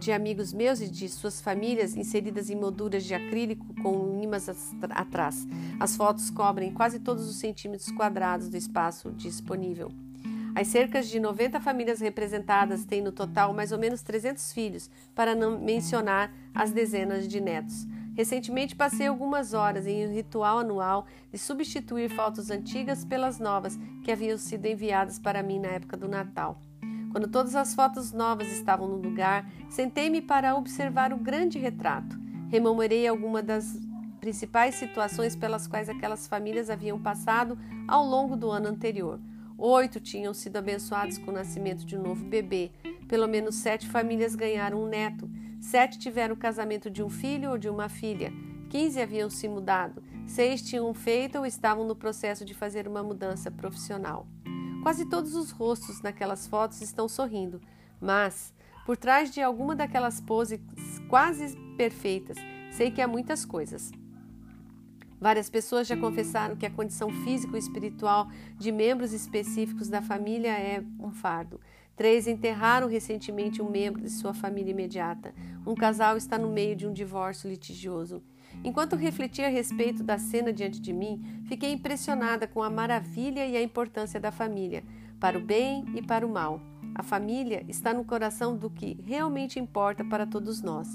de 0.00 0.10
amigos 0.10 0.52
meus 0.52 0.80
e 0.80 0.88
de 0.88 1.08
suas 1.08 1.40
famílias 1.40 1.96
inseridas 1.96 2.48
em 2.50 2.56
molduras 2.56 3.04
de 3.04 3.14
acrílico 3.14 3.66
com 3.82 4.18
imãs 4.22 4.48
atrás. 4.90 5.46
As 5.78 5.96
fotos 5.96 6.30
cobrem 6.30 6.72
quase 6.72 6.98
todos 6.98 7.28
os 7.28 7.36
centímetros 7.36 7.90
quadrados 7.90 8.48
do 8.48 8.56
espaço 8.56 9.10
disponível. 9.12 9.92
As 10.56 10.68
cerca 10.68 11.02
de 11.02 11.20
90 11.20 11.60
famílias 11.60 12.00
representadas 12.00 12.86
têm 12.86 13.02
no 13.02 13.12
total 13.12 13.52
mais 13.52 13.72
ou 13.72 13.78
menos 13.78 14.00
300 14.00 14.52
filhos, 14.54 14.90
para 15.14 15.34
não 15.34 15.60
mencionar 15.60 16.32
as 16.54 16.72
dezenas 16.72 17.28
de 17.28 17.42
netos. 17.42 17.86
Recentemente 18.14 18.74
passei 18.74 19.06
algumas 19.06 19.52
horas 19.52 19.86
em 19.86 20.08
um 20.08 20.14
ritual 20.14 20.60
anual 20.60 21.06
de 21.30 21.36
substituir 21.36 22.08
fotos 22.08 22.50
antigas 22.50 23.04
pelas 23.04 23.38
novas 23.38 23.78
que 24.02 24.10
haviam 24.10 24.38
sido 24.38 24.64
enviadas 24.64 25.18
para 25.18 25.42
mim 25.42 25.58
na 25.58 25.68
época 25.68 25.98
do 25.98 26.08
Natal. 26.08 26.58
Quando 27.10 27.28
todas 27.28 27.54
as 27.54 27.74
fotos 27.74 28.12
novas 28.12 28.48
estavam 28.48 28.88
no 28.88 28.96
lugar, 28.96 29.48
sentei-me 29.68 30.20
para 30.20 30.56
observar 30.56 31.12
o 31.12 31.16
grande 31.16 31.58
retrato. 31.58 32.18
Rememorei 32.48 33.06
algumas 33.06 33.44
das 33.44 33.78
principais 34.20 34.74
situações 34.74 35.36
pelas 35.36 35.66
quais 35.66 35.88
aquelas 35.88 36.26
famílias 36.26 36.68
haviam 36.68 37.00
passado 37.00 37.58
ao 37.86 38.04
longo 38.04 38.36
do 38.36 38.50
ano 38.50 38.68
anterior. 38.68 39.20
Oito 39.58 40.00
tinham 40.00 40.34
sido 40.34 40.56
abençoados 40.56 41.16
com 41.16 41.30
o 41.30 41.34
nascimento 41.34 41.86
de 41.86 41.96
um 41.96 42.02
novo 42.02 42.24
bebê. 42.24 42.70
Pelo 43.08 43.26
menos 43.26 43.54
sete 43.54 43.88
famílias 43.88 44.34
ganharam 44.34 44.82
um 44.82 44.86
neto. 44.86 45.30
Sete 45.60 45.98
tiveram 45.98 46.34
o 46.34 46.38
casamento 46.38 46.90
de 46.90 47.02
um 47.02 47.08
filho 47.08 47.50
ou 47.50 47.58
de 47.58 47.68
uma 47.68 47.88
filha. 47.88 48.32
Quinze 48.68 49.00
haviam 49.00 49.30
se 49.30 49.48
mudado. 49.48 50.02
Seis 50.26 50.60
tinham 50.62 50.92
feito 50.92 51.38
ou 51.38 51.46
estavam 51.46 51.86
no 51.86 51.94
processo 51.94 52.44
de 52.44 52.52
fazer 52.52 52.88
uma 52.88 53.02
mudança 53.02 53.50
profissional. 53.50 54.26
Quase 54.82 55.06
todos 55.06 55.34
os 55.34 55.50
rostos 55.50 56.02
naquelas 56.02 56.46
fotos 56.46 56.80
estão 56.80 57.08
sorrindo, 57.08 57.60
mas 58.00 58.52
por 58.84 58.96
trás 58.96 59.30
de 59.30 59.40
alguma 59.40 59.74
daquelas 59.74 60.20
poses 60.20 60.60
quase 61.08 61.56
perfeitas, 61.76 62.36
sei 62.70 62.90
que 62.90 63.00
há 63.00 63.08
muitas 63.08 63.44
coisas. 63.44 63.90
Várias 65.18 65.48
pessoas 65.48 65.86
já 65.86 65.96
confessaram 65.96 66.56
que 66.56 66.66
a 66.66 66.70
condição 66.70 67.10
física 67.24 67.56
e 67.56 67.58
espiritual 67.58 68.28
de 68.58 68.70
membros 68.70 69.12
específicos 69.12 69.88
da 69.88 70.02
família 70.02 70.52
é 70.52 70.84
um 71.00 71.10
fardo. 71.10 71.60
Três 71.96 72.26
enterraram 72.26 72.86
recentemente 72.86 73.62
um 73.62 73.70
membro 73.70 74.02
de 74.02 74.10
sua 74.10 74.34
família 74.34 74.72
imediata. 74.72 75.34
Um 75.66 75.74
casal 75.74 76.16
está 76.16 76.38
no 76.38 76.50
meio 76.50 76.76
de 76.76 76.86
um 76.86 76.92
divórcio 76.92 77.48
litigioso. 77.48 78.22
Enquanto 78.64 78.96
refletia 78.96 79.46
a 79.46 79.50
respeito 79.50 80.02
da 80.02 80.18
cena 80.18 80.52
diante 80.52 80.80
de 80.80 80.92
mim, 80.92 81.22
fiquei 81.46 81.72
impressionada 81.72 82.46
com 82.46 82.62
a 82.62 82.70
maravilha 82.70 83.46
e 83.46 83.56
a 83.56 83.62
importância 83.62 84.18
da 84.18 84.32
família, 84.32 84.82
para 85.20 85.38
o 85.38 85.40
bem 85.40 85.84
e 85.94 86.02
para 86.02 86.26
o 86.26 86.30
mal. 86.30 86.60
A 86.94 87.02
família 87.02 87.64
está 87.68 87.92
no 87.92 88.04
coração 88.04 88.56
do 88.56 88.70
que 88.70 88.98
realmente 89.04 89.58
importa 89.58 90.04
para 90.04 90.26
todos 90.26 90.62
nós. 90.62 90.88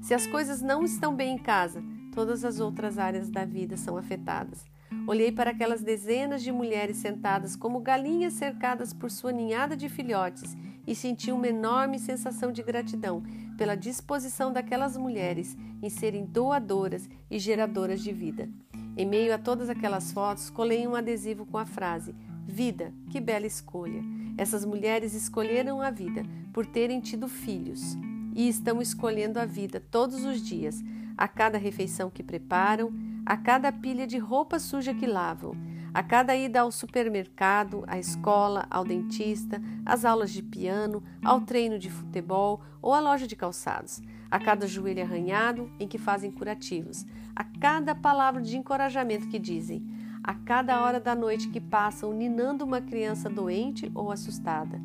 Se 0.00 0.14
as 0.14 0.26
coisas 0.26 0.62
não 0.62 0.84
estão 0.84 1.14
bem 1.14 1.34
em 1.34 1.38
casa, 1.38 1.82
todas 2.14 2.44
as 2.44 2.60
outras 2.60 2.98
áreas 2.98 3.28
da 3.28 3.44
vida 3.44 3.76
são 3.76 3.96
afetadas. 3.96 4.64
Olhei 5.06 5.32
para 5.32 5.50
aquelas 5.50 5.82
dezenas 5.82 6.42
de 6.42 6.52
mulheres 6.52 6.98
sentadas 6.98 7.56
como 7.56 7.80
galinhas 7.80 8.34
cercadas 8.34 8.92
por 8.92 9.10
sua 9.10 9.32
ninhada 9.32 9.76
de 9.76 9.88
filhotes 9.88 10.56
e 10.86 10.94
senti 10.94 11.30
uma 11.30 11.48
enorme 11.48 11.98
sensação 11.98 12.50
de 12.50 12.62
gratidão 12.62 13.22
pela 13.56 13.76
disposição 13.76 14.52
daquelas 14.52 14.96
mulheres 14.96 15.56
em 15.82 15.90
serem 15.90 16.24
doadoras 16.24 17.08
e 17.30 17.38
geradoras 17.38 18.00
de 18.00 18.12
vida. 18.12 18.48
Em 18.96 19.06
meio 19.06 19.34
a 19.34 19.38
todas 19.38 19.68
aquelas 19.68 20.12
fotos, 20.12 20.50
colei 20.50 20.86
um 20.86 20.96
adesivo 20.96 21.44
com 21.46 21.58
a 21.58 21.66
frase: 21.66 22.14
Vida, 22.46 22.92
que 23.10 23.20
bela 23.20 23.46
escolha! 23.46 24.02
Essas 24.36 24.64
mulheres 24.64 25.14
escolheram 25.14 25.80
a 25.80 25.90
vida 25.90 26.22
por 26.52 26.64
terem 26.64 27.00
tido 27.00 27.28
filhos 27.28 27.96
e 28.34 28.48
estão 28.48 28.80
escolhendo 28.80 29.38
a 29.38 29.44
vida 29.44 29.82
todos 29.90 30.24
os 30.24 30.40
dias, 30.40 30.82
a 31.16 31.26
cada 31.26 31.58
refeição 31.58 32.08
que 32.08 32.22
preparam, 32.22 32.92
a 33.28 33.36
cada 33.36 33.70
pilha 33.70 34.06
de 34.06 34.16
roupa 34.16 34.58
suja 34.58 34.94
que 34.94 35.06
lavam, 35.06 35.54
a 35.92 36.02
cada 36.02 36.34
ida 36.34 36.62
ao 36.62 36.72
supermercado, 36.72 37.84
à 37.86 37.98
escola, 37.98 38.66
ao 38.70 38.84
dentista, 38.84 39.60
às 39.84 40.06
aulas 40.06 40.30
de 40.30 40.42
piano, 40.42 41.02
ao 41.22 41.42
treino 41.42 41.78
de 41.78 41.90
futebol 41.90 42.62
ou 42.80 42.94
à 42.94 43.00
loja 43.00 43.26
de 43.26 43.36
calçados, 43.36 44.00
a 44.30 44.38
cada 44.38 44.66
joelho 44.66 45.02
arranhado 45.02 45.70
em 45.78 45.86
que 45.86 45.98
fazem 45.98 46.30
curativos, 46.30 47.04
a 47.36 47.44
cada 47.44 47.94
palavra 47.94 48.40
de 48.40 48.56
encorajamento 48.56 49.28
que 49.28 49.38
dizem, 49.38 49.86
a 50.24 50.32
cada 50.32 50.82
hora 50.82 50.98
da 50.98 51.14
noite 51.14 51.50
que 51.50 51.60
passam 51.60 52.14
ninando 52.14 52.64
uma 52.64 52.80
criança 52.80 53.28
doente 53.28 53.92
ou 53.94 54.10
assustada, 54.10 54.80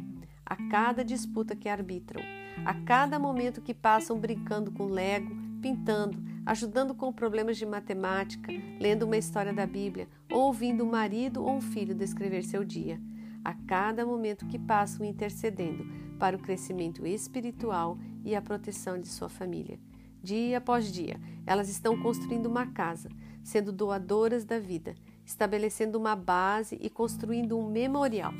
a 0.45 0.57
cada 0.69 1.01
disputa 1.01 1.55
que 1.55 1.69
arbitram, 1.69 2.21
a 2.65 2.73
cada 2.73 3.17
momento 3.17 3.61
que 3.61 3.73
passam 3.73 4.19
brincando 4.19 4.69
com 4.69 4.87
lego, 4.87 5.33
pintando, 5.61 6.32
ajudando 6.45 6.93
com 6.93 7.11
problemas 7.11 7.57
de 7.57 7.65
matemática, 7.65 8.51
lendo 8.79 9.03
uma 9.03 9.17
história 9.17 9.53
da 9.53 9.65
Bíblia 9.65 10.07
ou 10.31 10.43
ouvindo 10.43 10.83
um 10.83 10.89
marido 10.89 11.43
ou 11.43 11.55
um 11.55 11.61
filho 11.61 11.95
descrever 11.95 12.43
seu 12.43 12.63
dia. 12.63 12.99
A 13.43 13.53
cada 13.53 14.05
momento 14.05 14.45
que 14.47 14.59
passam 14.59 15.05
intercedendo 15.05 15.85
para 16.17 16.35
o 16.35 16.39
crescimento 16.39 17.05
espiritual 17.05 17.97
e 18.23 18.35
a 18.35 18.41
proteção 18.41 18.99
de 18.99 19.07
sua 19.07 19.29
família. 19.29 19.79
Dia 20.21 20.59
após 20.59 20.91
dia, 20.91 21.19
elas 21.45 21.67
estão 21.67 22.01
construindo 22.01 22.45
uma 22.45 22.67
casa, 22.67 23.09
sendo 23.43 23.73
doadoras 23.73 24.45
da 24.45 24.57
vida, 24.57 24.95
estabelecendo 25.25 25.97
uma 25.97 26.15
base 26.15 26.77
e 26.81 26.89
construindo 26.89 27.57
um 27.57 27.69
memorial 27.69 28.33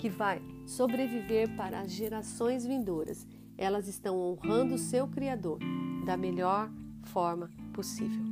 que 0.00 0.08
vai 0.08 0.42
sobreviver 0.66 1.54
para 1.56 1.80
as 1.80 1.90
gerações 1.92 2.66
vindouras. 2.66 3.26
Elas 3.56 3.86
estão 3.86 4.18
honrando 4.18 4.74
o 4.74 4.78
seu 4.78 5.06
Criador 5.06 5.60
da 6.04 6.16
melhor 6.16 6.70
forma 7.12 7.50
possível. 7.72 8.24